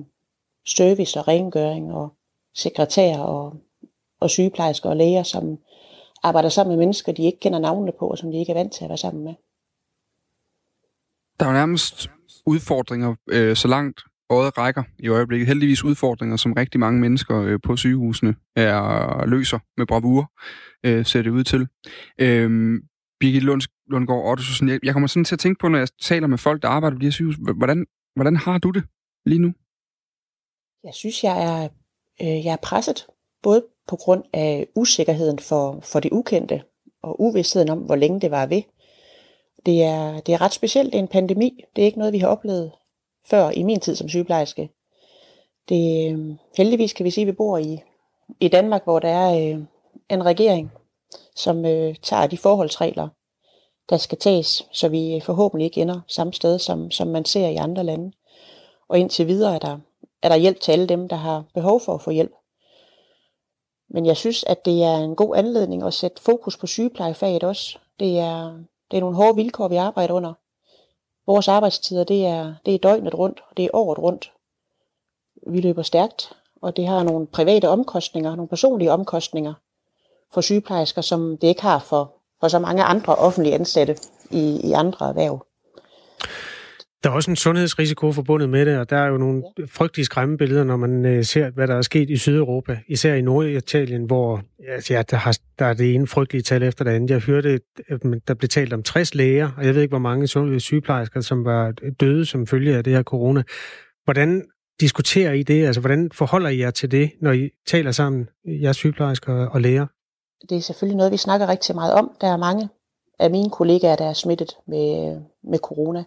service 0.66 1.20
og 1.20 1.28
rengøring 1.28 1.94
og 1.94 2.08
sekretær 2.54 3.18
og, 3.18 3.52
og 4.20 4.30
sygeplejersker 4.30 4.90
og 4.90 4.96
læger, 4.96 5.22
som 5.22 5.58
arbejder 6.22 6.48
sammen 6.48 6.70
med 6.70 6.78
mennesker, 6.78 7.12
de 7.12 7.22
ikke 7.22 7.40
kender 7.40 7.58
navnene 7.58 7.92
på, 7.98 8.06
og 8.06 8.18
som 8.18 8.30
de 8.30 8.38
ikke 8.38 8.52
er 8.52 8.56
vant 8.56 8.72
til 8.72 8.84
at 8.84 8.88
være 8.88 8.98
sammen 8.98 9.24
med. 9.24 9.34
Der 11.40 11.46
er 11.46 11.50
jo 11.50 11.56
nærmest 11.56 12.10
udfordringer 12.46 13.14
øh, 13.28 13.56
så 13.56 13.68
langt 13.68 14.00
øjet 14.30 14.58
rækker 14.58 14.82
i 14.98 15.08
øjeblikket. 15.08 15.48
Heldigvis 15.48 15.84
udfordringer, 15.84 16.36
som 16.36 16.52
rigtig 16.52 16.80
mange 16.80 17.00
mennesker 17.00 17.42
øh, 17.42 17.58
på 17.62 17.76
sygehusene 17.76 18.34
er 18.56 19.26
løser 19.26 19.58
med 19.76 19.86
bravur, 19.86 20.32
øh, 20.84 21.06
ser 21.06 21.22
det 21.22 21.30
ud 21.30 21.44
til. 21.44 21.68
Øh, 22.18 22.80
Birgit 23.20 23.42
Lund, 23.42 23.62
Lundgaard 23.86 24.24
Ottosen, 24.24 24.68
jeg, 24.68 24.80
jeg 24.82 24.92
kommer 24.92 25.06
sådan 25.06 25.24
til 25.24 25.34
at 25.34 25.38
tænke 25.38 25.58
på, 25.58 25.68
når 25.68 25.78
jeg 25.78 25.88
taler 26.00 26.26
med 26.26 26.38
folk, 26.38 26.62
der 26.62 26.68
arbejder 26.68 26.96
på 26.96 27.00
de 27.00 27.06
her 27.06 27.10
sygehus, 27.10 27.36
hvordan, 27.56 27.86
hvordan 28.16 28.36
har 28.36 28.58
du 28.58 28.70
det 28.70 28.84
lige 29.26 29.38
nu? 29.38 29.52
Jeg 30.84 30.94
synes, 30.94 31.24
jeg 31.24 31.42
er, 31.42 31.68
øh, 32.22 32.44
jeg 32.44 32.52
er 32.52 32.62
presset, 32.62 33.06
både 33.42 33.64
på 33.88 33.96
grund 33.96 34.24
af 34.32 34.66
usikkerheden 34.74 35.38
for, 35.38 35.78
for 35.82 36.00
det 36.00 36.12
ukendte, 36.12 36.62
og 37.02 37.20
uvidstheden 37.20 37.68
om, 37.68 37.78
hvor 37.78 37.96
længe 37.96 38.20
det 38.20 38.30
var 38.30 38.46
ved. 38.46 38.62
Det 39.66 39.82
er, 39.82 40.20
det 40.20 40.34
er 40.34 40.40
ret 40.40 40.52
specielt. 40.52 40.92
Det 40.92 40.98
er 40.98 41.02
en 41.02 41.08
pandemi. 41.08 41.64
Det 41.76 41.82
er 41.82 41.86
ikke 41.86 41.98
noget, 41.98 42.12
vi 42.12 42.18
har 42.18 42.28
oplevet 42.28 42.72
før 43.26 43.50
i 43.50 43.62
min 43.62 43.80
tid 43.80 43.96
som 43.96 44.08
sygeplejerske. 44.08 44.70
Det, 45.68 46.10
øhm, 46.10 46.38
heldigvis 46.56 46.92
kan 46.92 47.04
vi 47.04 47.10
sige, 47.10 47.22
at 47.22 47.26
vi 47.26 47.32
bor 47.32 47.58
i, 47.58 47.80
i 48.40 48.48
Danmark, 48.48 48.84
hvor 48.84 48.98
der 48.98 49.08
er 49.08 49.52
øh, 49.54 49.62
en 50.10 50.24
regering, 50.24 50.72
som 51.36 51.64
øh, 51.64 51.94
tager 52.02 52.26
de 52.26 52.38
forholdsregler, 52.38 53.08
der 53.90 53.96
skal 53.96 54.18
tages, 54.18 54.66
så 54.72 54.88
vi 54.88 55.14
øh, 55.14 55.22
forhåbentlig 55.22 55.64
ikke 55.64 55.80
ender 55.80 56.00
samme 56.06 56.32
sted, 56.32 56.58
som, 56.58 56.90
som 56.90 57.08
man 57.08 57.24
ser 57.24 57.48
i 57.48 57.56
andre 57.56 57.84
lande. 57.84 58.12
Og 58.88 58.98
indtil 58.98 59.26
videre 59.26 59.54
er 59.54 59.58
der, 59.58 59.78
er 60.22 60.28
der 60.28 60.36
hjælp 60.36 60.60
til 60.60 60.72
alle 60.72 60.86
dem, 60.86 61.08
der 61.08 61.16
har 61.16 61.44
behov 61.54 61.80
for 61.80 61.94
at 61.94 62.02
få 62.02 62.10
hjælp. 62.10 62.32
Men 63.88 64.06
jeg 64.06 64.16
synes, 64.16 64.44
at 64.44 64.64
det 64.64 64.84
er 64.84 64.96
en 64.96 65.16
god 65.16 65.36
anledning 65.36 65.82
at 65.82 65.94
sætte 65.94 66.22
fokus 66.22 66.56
på 66.56 66.66
sygeplejefaget 66.66 67.44
også. 67.44 67.78
Det 68.00 68.18
er, 68.18 68.58
det 68.90 68.96
er 68.96 69.00
nogle 69.00 69.16
hårde 69.16 69.36
vilkår, 69.36 69.68
vi 69.68 69.76
arbejder 69.76 70.14
under. 70.14 70.32
Vores 71.26 71.48
arbejdstider, 71.48 72.04
det 72.04 72.26
er, 72.26 72.54
det 72.66 72.74
er 72.74 72.78
døgnet 72.78 73.14
rundt, 73.14 73.40
og 73.50 73.56
det 73.56 73.64
er 73.64 73.70
året 73.72 73.98
rundt. 73.98 74.32
Vi 75.46 75.60
løber 75.60 75.82
stærkt, 75.82 76.32
og 76.62 76.76
det 76.76 76.86
har 76.86 77.02
nogle 77.02 77.26
private 77.26 77.68
omkostninger, 77.68 78.36
nogle 78.36 78.48
personlige 78.48 78.92
omkostninger 78.92 79.54
for 80.32 80.40
sygeplejersker, 80.40 81.02
som 81.02 81.38
det 81.38 81.48
ikke 81.48 81.62
har 81.62 81.78
for, 81.78 82.12
for 82.40 82.48
så 82.48 82.58
mange 82.58 82.82
andre 82.82 83.14
offentlige 83.14 83.54
ansatte 83.54 83.96
i, 84.30 84.60
i 84.64 84.72
andre 84.72 85.08
erhverv. 85.08 85.46
Der 87.02 87.10
er 87.10 87.14
også 87.14 87.30
en 87.30 87.36
sundhedsrisiko 87.36 88.12
forbundet 88.12 88.48
med 88.48 88.66
det, 88.66 88.78
og 88.78 88.90
der 88.90 88.96
er 88.96 89.06
jo 89.06 89.16
nogle 89.16 89.42
frygtelige 89.66 90.04
skræmmebilleder, 90.04 90.64
når 90.64 90.76
man 90.76 91.06
øh, 91.06 91.24
ser, 91.24 91.50
hvad 91.50 91.66
der 91.66 91.74
er 91.74 91.82
sket 91.82 92.10
i 92.10 92.16
Sydeuropa, 92.16 92.78
især 92.88 93.14
i 93.14 93.22
Norditalien, 93.22 94.04
hvor 94.04 94.42
altså, 94.68 94.94
ja, 94.94 95.02
der, 95.02 95.16
har, 95.16 95.38
der 95.58 95.64
er 95.64 95.74
det 95.74 95.94
ene 95.94 96.06
frygtelige 96.06 96.42
tal 96.42 96.62
efter 96.62 96.84
det 96.84 96.90
andet. 96.90 97.10
Jeg 97.10 97.18
hørte, 97.18 97.60
at 97.88 98.02
der 98.28 98.34
blev 98.34 98.48
talt 98.48 98.72
om 98.72 98.82
60 98.82 99.14
læger, 99.14 99.50
og 99.56 99.66
jeg 99.66 99.74
ved 99.74 99.82
ikke, 99.82 99.92
hvor 99.92 99.98
mange 99.98 100.60
sygeplejersker, 100.60 101.20
som 101.20 101.44
var 101.44 101.72
døde 102.00 102.26
som 102.26 102.46
følge 102.46 102.76
af 102.76 102.84
det 102.84 102.92
her 102.92 103.02
corona. 103.02 103.42
Hvordan 104.04 104.44
diskuterer 104.80 105.32
I 105.32 105.42
det? 105.42 105.66
Altså, 105.66 105.80
hvordan 105.80 106.10
forholder 106.12 106.48
I 106.48 106.58
jer 106.58 106.70
til 106.70 106.90
det, 106.90 107.10
når 107.20 107.32
I 107.32 107.50
taler 107.66 107.92
sammen, 107.92 108.28
jeres 108.46 108.76
sygeplejersker 108.76 109.46
og 109.46 109.60
læger? 109.60 109.86
Det 110.48 110.56
er 110.56 110.60
selvfølgelig 110.60 110.96
noget, 110.96 111.12
vi 111.12 111.16
snakker 111.16 111.48
rigtig 111.48 111.74
meget 111.74 111.92
om. 111.92 112.10
Der 112.20 112.26
er 112.26 112.36
mange 112.36 112.68
af 113.18 113.30
mine 113.30 113.50
kollegaer, 113.50 113.96
der 113.96 114.08
er 114.08 114.12
smittet 114.12 114.56
med, 114.66 115.20
med 115.50 115.58
corona. 115.58 116.04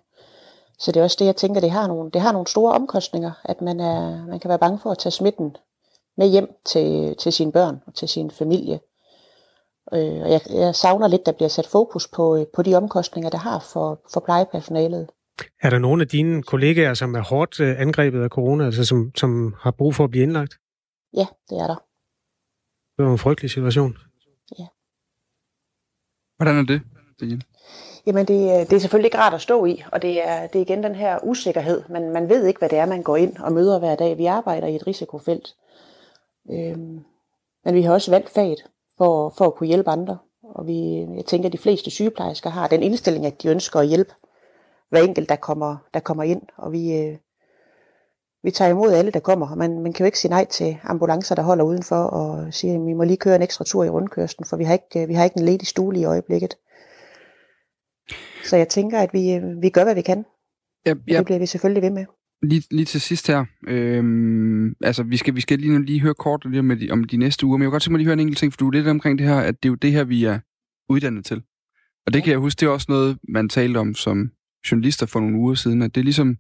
Så 0.82 0.92
det 0.92 1.00
er 1.00 1.04
også 1.04 1.18
det, 1.20 1.26
jeg 1.26 1.36
tænker, 1.36 1.62
det 1.62 1.72
har 1.72 1.88
nogle, 1.88 2.12
det 2.12 2.22
har 2.22 2.32
nogle 2.32 2.48
store 2.48 2.74
omkostninger, 2.74 3.32
at 3.44 3.62
man, 3.62 3.80
er, 3.80 4.26
man 4.26 4.40
kan 4.40 4.50
være 4.50 4.60
bange 4.60 4.80
for 4.80 4.92
at 4.92 4.98
tage 4.98 5.12
smitten 5.12 5.56
med 6.18 6.28
hjem 6.28 6.50
til, 6.66 7.16
til 7.20 7.34
sine 7.34 7.52
børn 7.52 7.82
og 7.86 7.96
til 7.96 8.08
sin 8.08 8.32
familie. 8.32 8.80
Øh, 9.94 10.22
og 10.22 10.32
jeg, 10.32 10.42
jeg 10.50 10.76
savner 10.76 11.08
lidt, 11.08 11.26
der 11.26 11.32
bliver 11.32 11.50
sat 11.50 11.68
fokus 11.68 12.08
på, 12.08 12.46
på 12.54 12.62
de 12.62 12.76
omkostninger, 12.76 13.30
der 13.30 13.38
har 13.38 13.60
for, 13.74 14.02
for 14.14 14.20
plejepersonalet. 14.20 15.10
Er 15.62 15.70
der 15.70 15.80
nogle 15.80 16.02
af 16.02 16.08
dine 16.08 16.44
kollegaer, 16.44 16.94
som 16.94 17.16
er 17.16 17.22
hårdt 17.22 17.60
øh, 17.60 17.82
angrebet 17.82 18.24
af 18.24 18.30
corona, 18.30 18.66
altså 18.66 18.86
som, 18.86 19.12
som 19.16 19.56
har 19.60 19.72
brug 19.72 19.96
for 19.96 20.04
at 20.04 20.12
blive 20.12 20.24
indlagt? 20.24 20.54
Ja, 21.14 21.26
det 21.50 21.58
er 21.58 21.68
der. 21.68 21.84
Det 22.98 23.06
er 23.06 23.12
en 23.12 23.18
frygtelig 23.18 23.52
situation. 23.52 23.98
Ja. 24.60 24.68
Hvordan 26.38 26.58
er 26.58 26.64
det, 26.64 26.82
Jamen 28.06 28.26
det, 28.26 28.52
øh, 28.52 28.70
det 28.70 28.74
er 28.74 28.80
selvfølgelig 28.80 29.08
ikke 29.08 29.18
rart 29.18 29.34
at 29.34 29.42
stå 29.42 29.66
i, 29.66 29.84
og 29.92 30.02
det 30.02 30.28
er, 30.28 30.48
det 30.48 30.56
er 30.60 30.62
igen 30.62 30.84
den 30.84 30.96
her 30.96 31.20
usikkerhed. 31.24 31.84
Man, 31.90 32.10
man 32.10 32.30
ved 32.30 32.46
ikke, 32.46 32.60
hvad 32.60 32.70
det 32.70 32.78
er, 32.78 32.86
man 32.86 33.04
går 33.04 33.16
ind 33.16 33.38
og 33.38 33.52
møder 33.52 33.80
hver 33.80 33.96
dag. 33.96 34.18
Vi 34.18 34.26
arbejder 34.26 34.68
i 34.68 34.76
et 34.76 34.88
risikofelt. 34.88 35.56
Øhm, 36.52 37.00
men 37.66 37.76
vi 37.76 37.82
har 37.82 37.94
også 37.94 38.12
valgt 38.12 38.30
faget 38.30 38.64
for, 38.98 39.34
for 39.38 39.46
at 39.46 39.56
kunne 39.56 39.68
hjælpe 39.68 39.90
andre. 39.90 40.18
Og 40.44 40.68
vi, 40.68 41.08
jeg 41.16 41.26
tænker, 41.26 41.50
at 41.50 41.54
de 41.54 41.58
fleste 41.58 41.92
sygeplejersker 41.92 42.50
har 42.50 42.68
den 42.68 42.84
indstilling, 42.84 43.26
at 43.26 43.44
de 43.44 43.48
ønsker 43.48 43.80
at 43.80 43.88
hjælpe 43.88 44.14
hver 44.90 45.02
enkelt, 45.02 45.30
der 45.30 45.36
kommer, 45.36 45.78
der 45.94 46.00
kommer 46.00 46.24
ind. 46.24 46.42
Og 46.58 46.72
vi, 46.72 46.98
øh, 46.98 47.18
vi 48.44 48.52
tager 48.52 48.72
imod 48.72 48.92
alle, 48.92 49.12
der 49.12 49.20
kommer. 49.20 49.52
Og 49.52 49.58
man, 49.58 49.80
man 49.80 49.94
kan 49.94 50.04
jo 50.04 50.06
ikke 50.06 50.20
sige 50.20 50.30
nej 50.30 50.46
til 50.46 50.78
ambulancer, 50.84 51.36
der 51.36 51.44
holder 51.44 51.64
udenfor 51.64 51.96
og 51.96 52.54
siger, 52.54 52.76
at 52.76 52.86
vi 52.86 52.94
må 52.94 53.04
lige 53.04 53.18
køre 53.18 53.36
en 53.36 53.42
ekstra 53.42 53.64
tur 53.64 53.84
i 53.84 53.90
rundkørslen, 53.90 54.46
for 54.46 54.58
vi 54.58 54.64
har 54.64 54.74
ikke, 54.74 55.02
øh, 55.02 55.08
vi 55.08 55.14
har 55.14 55.24
ikke 55.24 55.40
en 55.40 55.46
ledig 55.46 55.68
stue 55.68 55.98
i 55.98 56.06
øjeblikket. 56.06 56.58
Så 58.44 58.58
jeg 58.58 58.70
tænker, 58.70 59.00
at 59.00 59.10
vi, 59.14 59.40
vi 59.62 59.70
gør, 59.70 59.84
hvad 59.84 59.96
vi 59.96 60.02
kan. 60.02 60.26
Ja, 60.86 60.94
ja. 61.08 61.18
Det 61.18 61.26
bliver 61.26 61.40
vi 61.40 61.46
selvfølgelig 61.46 61.84
ved 61.84 61.92
med. 61.92 62.06
Lige, 62.44 62.64
lige 62.72 62.86
til 62.86 63.02
sidst 63.02 63.28
her, 63.28 63.46
øhm, 63.68 64.76
altså 64.84 65.04
vi 65.04 65.18
skal, 65.18 65.36
vi 65.36 65.42
skal 65.42 65.60
lige, 65.60 65.86
lige 65.86 66.02
høre 66.02 66.14
kort 66.14 66.46
lige 66.46 66.60
om, 66.60 66.70
de, 66.70 66.92
om 66.92 67.04
de 67.04 67.18
næste 67.18 67.46
uger, 67.46 67.58
men 67.58 67.64
jeg 67.64 67.68
vil 67.68 67.72
godt 67.72 67.84
tænke 67.84 67.92
mig 67.92 67.98
lige 67.98 68.06
høre 68.06 68.14
en 68.14 68.20
enkelt 68.20 68.38
ting, 68.38 68.54
for 68.54 68.58
du 68.58 68.68
er 68.68 68.72
lidt 68.72 68.88
omkring 68.88 69.20
det 69.20 69.28
her, 69.28 69.40
at 69.40 69.64
det 69.64 69.70
er 69.70 69.72
jo 69.72 69.76
det 69.76 69.92
her, 69.92 70.04
vi 70.04 70.24
er 70.24 70.40
uddannet 70.90 71.26
til. 71.26 71.44
Og 72.06 72.14
det 72.14 72.24
kan 72.24 72.32
jeg 72.32 72.40
huske, 72.40 72.60
det 72.60 72.66
er 72.66 72.70
også 72.70 72.86
noget, 72.90 73.18
man 73.28 73.50
talte 73.50 73.78
om 73.78 73.94
som 73.94 74.32
journalister 74.72 75.06
for 75.06 75.20
nogle 75.20 75.38
uger 75.38 75.56
siden, 75.56 75.82
at 75.82 75.96
det 75.96 76.02
er 76.02 76.06
ligesom, 76.06 76.38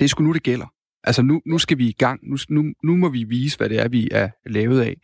det 0.00 0.04
er 0.04 0.08
sgu 0.08 0.22
nu, 0.24 0.32
det 0.32 0.42
gælder. 0.42 0.66
Altså 1.04 1.22
nu, 1.22 1.40
nu 1.46 1.58
skal 1.58 1.78
vi 1.78 1.88
i 1.88 1.92
gang, 1.92 2.20
nu, 2.30 2.36
nu, 2.48 2.72
nu 2.84 2.96
må 2.96 3.08
vi 3.08 3.24
vise, 3.24 3.56
hvad 3.58 3.68
det 3.68 3.80
er, 3.80 3.88
vi 3.88 4.08
er 4.10 4.28
lavet 4.46 4.80
af. 4.80 4.96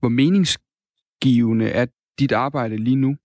Hvor 0.00 0.08
meningsgivende 0.08 1.68
er 1.68 1.86
dit 2.18 2.32
arbejde 2.32 2.76
lige 2.76 2.96
nu? 2.96 3.16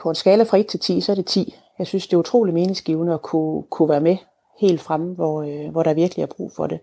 På 0.00 0.08
en 0.08 0.14
skala 0.14 0.42
fra 0.42 0.58
1 0.58 0.66
til 0.66 0.80
10, 0.80 1.00
så 1.00 1.12
er 1.12 1.16
det 1.16 1.26
10. 1.26 1.54
Jeg 1.78 1.86
synes, 1.86 2.06
det 2.06 2.14
er 2.14 2.18
utrolig 2.18 2.54
meningsgivende 2.54 3.14
at 3.14 3.22
kunne, 3.22 3.62
kunne 3.62 3.88
være 3.88 4.00
med 4.00 4.16
helt 4.60 4.80
fremme, 4.80 5.14
hvor, 5.14 5.42
øh, 5.42 5.70
hvor 5.70 5.82
der 5.82 5.94
virkelig 5.94 6.22
er 6.22 6.26
brug 6.26 6.52
for 6.56 6.66
det. 6.66 6.80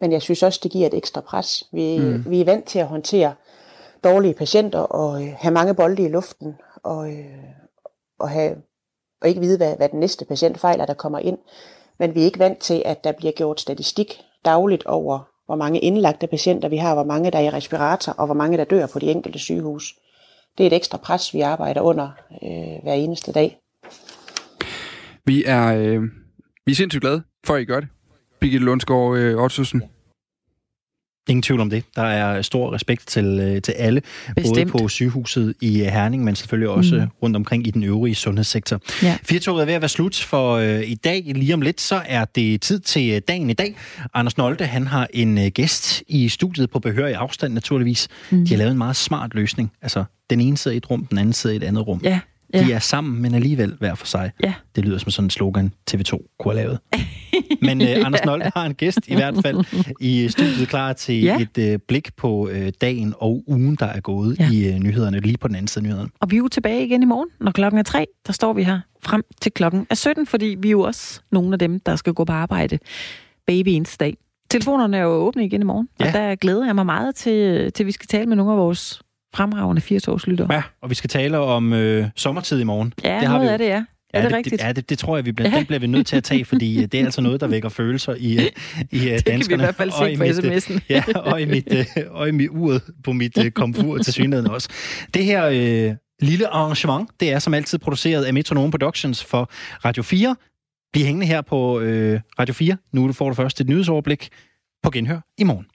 Men 0.00 0.12
jeg 0.12 0.22
synes 0.22 0.42
også, 0.42 0.60
det 0.62 0.70
giver 0.70 0.86
et 0.86 0.94
ekstra 0.94 1.20
pres. 1.20 1.64
Vi, 1.72 1.98
mm. 1.98 2.24
vi 2.30 2.40
er 2.40 2.44
vant 2.44 2.64
til 2.64 2.78
at 2.78 2.86
håndtere 2.86 3.34
dårlige 4.04 4.34
patienter 4.34 4.78
og 4.78 5.22
øh, 5.22 5.32
have 5.38 5.54
mange 5.54 5.74
bolde 5.74 6.02
i 6.02 6.08
luften 6.08 6.56
og, 6.82 7.10
øh, 7.10 7.44
og, 8.18 8.30
have, 8.30 8.56
og 9.22 9.28
ikke 9.28 9.40
vide, 9.40 9.56
hvad, 9.56 9.76
hvad 9.76 9.88
den 9.88 10.00
næste 10.00 10.24
patient 10.24 10.60
fejler, 10.60 10.86
der 10.86 10.94
kommer 10.94 11.18
ind. 11.18 11.38
Men 11.98 12.14
vi 12.14 12.20
er 12.20 12.24
ikke 12.24 12.38
vant 12.38 12.58
til, 12.58 12.82
at 12.84 13.04
der 13.04 13.12
bliver 13.12 13.32
gjort 13.32 13.60
statistik 13.60 14.20
dagligt 14.44 14.86
over, 14.86 15.18
hvor 15.46 15.56
mange 15.56 15.78
indlagte 15.78 16.26
patienter 16.26 16.68
vi 16.68 16.76
har, 16.76 16.94
hvor 16.94 17.04
mange 17.04 17.30
der 17.30 17.38
er 17.38 17.42
i 17.42 17.50
respirator, 17.50 18.12
og 18.12 18.26
hvor 18.26 18.34
mange 18.34 18.58
der 18.58 18.64
dør 18.64 18.86
på 18.86 18.98
de 18.98 19.10
enkelte 19.10 19.38
sygehus 19.38 19.94
det 20.58 20.64
er 20.64 20.66
et 20.66 20.76
ekstra 20.76 20.98
pres, 20.98 21.34
vi 21.34 21.40
arbejder 21.40 21.80
under 21.80 22.08
øh, 22.42 22.82
hver 22.82 22.92
eneste 22.92 23.32
dag. 23.32 23.58
Vi 25.24 25.44
er, 25.46 25.66
øh, 25.66 26.02
vi 26.66 26.72
er 26.72 26.76
sindssygt 26.76 27.00
glade 27.00 27.22
for, 27.46 27.54
at 27.54 27.62
I 27.62 27.64
gør 27.64 27.80
det. 27.80 27.88
Birgitte 28.40 28.64
Lundsgaard 28.66 29.16
øh, 29.16 29.42
Otsusen. 29.42 29.80
Ja. 29.82 29.86
Ingen 31.28 31.42
tvivl 31.42 31.60
om 31.60 31.70
det. 31.70 31.84
Der 31.96 32.02
er 32.02 32.42
stor 32.42 32.74
respekt 32.74 33.06
til, 33.06 33.24
øh, 33.24 33.62
til 33.62 33.72
alle, 33.72 34.02
Bestemt. 34.36 34.72
både 34.72 34.82
på 34.82 34.88
sygehuset 34.88 35.54
i 35.60 35.78
Herning, 35.78 36.24
men 36.24 36.36
selvfølgelig 36.36 36.68
også 36.68 36.96
mm. 36.96 37.10
rundt 37.22 37.36
omkring 37.36 37.66
i 37.66 37.70
den 37.70 37.82
øvrige 37.82 38.14
sundhedssektor. 38.14 38.80
Ja. 39.02 39.16
Firtoget 39.22 39.60
er 39.62 39.66
ved 39.66 39.74
at 39.74 39.80
være 39.80 39.88
slut 39.88 40.16
for 40.16 40.56
øh, 40.56 40.90
i 40.90 40.94
dag. 40.94 41.22
Lige 41.26 41.54
om 41.54 41.60
lidt, 41.60 41.80
så 41.80 42.02
er 42.06 42.24
det 42.24 42.60
tid 42.60 42.80
til 42.80 43.10
øh, 43.10 43.20
dagen 43.28 43.50
i 43.50 43.52
dag. 43.52 43.76
Anders 44.14 44.36
Nolte, 44.36 44.64
han 44.66 44.86
har 44.86 45.08
en 45.14 45.38
øh, 45.38 45.46
gæst 45.46 46.02
i 46.08 46.28
studiet 46.28 46.70
på 46.70 46.78
behørig 46.78 47.14
afstand, 47.14 47.54
naturligvis. 47.54 48.08
Mm. 48.30 48.44
De 48.44 48.50
har 48.50 48.58
lavet 48.58 48.72
en 48.72 48.78
meget 48.78 48.96
smart 48.96 49.34
løsning. 49.34 49.72
Altså, 49.82 50.04
den 50.30 50.40
ene 50.40 50.56
sidder 50.56 50.74
i 50.74 50.76
et 50.76 50.90
rum, 50.90 51.06
den 51.06 51.18
anden 51.18 51.32
sidder 51.32 51.54
i 51.54 51.56
et 51.56 51.64
andet 51.64 51.86
rum. 51.86 52.00
Ja. 52.04 52.20
Ja. 52.54 52.64
De 52.64 52.72
er 52.72 52.78
sammen, 52.78 53.22
men 53.22 53.34
alligevel 53.34 53.76
hver 53.78 53.94
for 53.94 54.06
sig. 54.06 54.30
Ja. 54.42 54.54
Det 54.76 54.84
lyder 54.84 54.98
som 54.98 55.10
sådan 55.10 55.26
en 55.26 55.30
slogan, 55.30 55.72
TV2 55.90 56.36
kunne 56.38 56.54
have 56.54 56.62
lavet. 56.62 56.78
Men 57.62 57.80
uh, 57.80 57.88
Anders 58.06 58.24
Nolte 58.24 58.50
har 58.54 58.66
en 58.66 58.74
gæst 58.74 58.98
i 59.06 59.14
hvert 59.14 59.34
fald 59.42 59.64
i 60.00 60.28
studiet 60.28 60.68
klar 60.68 60.92
til 60.92 61.22
ja. 61.22 61.38
et 61.40 61.74
uh, 61.74 61.80
blik 61.88 62.16
på 62.16 62.30
uh, 62.30 62.68
dagen 62.80 63.14
og 63.18 63.44
ugen, 63.46 63.76
der 63.76 63.86
er 63.86 64.00
gået 64.00 64.38
ja. 64.38 64.50
i 64.52 64.74
uh, 64.74 64.78
nyhederne, 64.78 65.20
lige 65.20 65.36
på 65.38 65.48
den 65.48 65.56
anden 65.56 65.68
side 65.68 65.82
af 65.82 65.88
nyhederne. 65.88 66.10
Og 66.20 66.30
vi 66.30 66.36
er 66.36 66.38
jo 66.38 66.48
tilbage 66.48 66.86
igen 66.86 67.02
i 67.02 67.06
morgen, 67.06 67.28
når 67.40 67.52
klokken 67.52 67.78
er 67.78 67.82
tre. 67.82 68.06
Der 68.26 68.32
står 68.32 68.52
vi 68.52 68.62
her 68.62 68.80
frem 69.02 69.22
til 69.40 69.52
klokken 69.52 69.86
er 69.90 69.94
17, 69.94 70.26
fordi 70.26 70.56
vi 70.58 70.68
er 70.68 70.72
jo 70.72 70.80
også 70.80 71.20
nogle 71.30 71.52
af 71.52 71.58
dem, 71.58 71.80
der 71.80 71.96
skal 71.96 72.12
gå 72.12 72.24
på 72.24 72.32
arbejde 72.32 72.78
baby 73.46 73.82
dag. 74.00 74.16
Telefonerne 74.50 74.96
er 74.96 75.02
jo 75.02 75.08
åbne 75.08 75.44
igen 75.44 75.60
i 75.60 75.64
morgen, 75.64 75.88
ja. 76.00 76.06
og 76.06 76.12
der 76.12 76.34
glæder 76.34 76.66
jeg 76.66 76.74
mig 76.74 76.86
meget 76.86 77.14
til, 77.14 77.72
til 77.72 77.86
vi 77.86 77.92
skal 77.92 78.06
tale 78.06 78.26
med 78.26 78.36
nogle 78.36 78.52
af 78.52 78.58
vores 78.58 79.02
fremragende 79.34 79.82
80-årslytter. 79.82 80.52
Ja, 80.52 80.62
og 80.82 80.90
vi 80.90 80.94
skal 80.94 81.10
tale 81.10 81.38
om 81.38 81.72
øh, 81.72 82.06
sommertid 82.16 82.60
i 82.60 82.64
morgen. 82.64 82.92
Ja, 83.04 83.18
det 83.20 83.28
har 83.28 83.36
noget 83.36 83.48
vi 83.48 83.52
af 83.52 83.58
det, 83.58 83.66
ja. 83.66 83.84
Er 84.14 84.22
det, 84.22 84.30
det 84.30 84.36
rigtigt? 84.36 84.62
Ja, 84.62 84.72
det, 84.72 84.90
det 84.90 84.98
tror 84.98 85.16
jeg, 85.16 85.26
vi 85.26 85.32
bliver, 85.32 85.50
ja. 85.50 85.56
den 85.56 85.66
bliver 85.66 85.80
vi 85.80 85.86
nødt 85.86 86.06
til 86.06 86.16
at 86.16 86.24
tage, 86.24 86.44
fordi 86.44 86.76
øh, 86.76 86.82
det 86.82 86.94
er 87.00 87.04
altså 87.04 87.20
noget, 87.20 87.40
der 87.40 87.46
vækker 87.46 87.68
følelser 87.68 88.14
i, 88.18 88.36
øh, 88.36 88.46
i 88.90 88.98
det 88.98 89.26
danskerne. 89.26 89.38
Det 89.38 89.48
kan 89.48 89.58
vi 89.58 89.62
i 89.62 89.64
hvert 89.64 89.74
fald 89.74 89.90
se 89.90 90.16
på 90.16 90.24
sms'en. 90.24 90.80
ja, 91.14 91.18
og 91.18 91.42
i 91.42 91.44
mit, 91.44 91.68
og 92.10 92.28
i 92.28 92.30
mit 92.30 92.48
uret 92.50 92.82
på 93.04 93.12
mit 93.12 93.38
komfur 93.54 93.98
til 93.98 94.12
synligheden 94.12 94.50
også. 94.50 94.68
Det 95.14 95.24
her 95.24 95.46
øh, 95.46 95.94
lille 96.20 96.48
arrangement, 96.48 97.10
det 97.20 97.32
er 97.32 97.38
som 97.38 97.54
altid 97.54 97.78
produceret 97.78 98.24
af 98.24 98.34
Metronome 98.34 98.70
Productions 98.70 99.24
for 99.24 99.50
Radio 99.84 100.02
4. 100.02 100.36
Bliv 100.92 101.04
hængende 101.04 101.26
her 101.26 101.40
på 101.40 101.80
øh, 101.80 102.20
Radio 102.38 102.54
4. 102.54 102.76
Nu 102.92 103.12
får 103.12 103.28
du 103.28 103.34
først 103.34 103.60
et 103.60 103.68
nyhedsoverblik 103.68 104.28
på 104.82 104.90
genhør 104.90 105.20
i 105.38 105.44
morgen. 105.44 105.66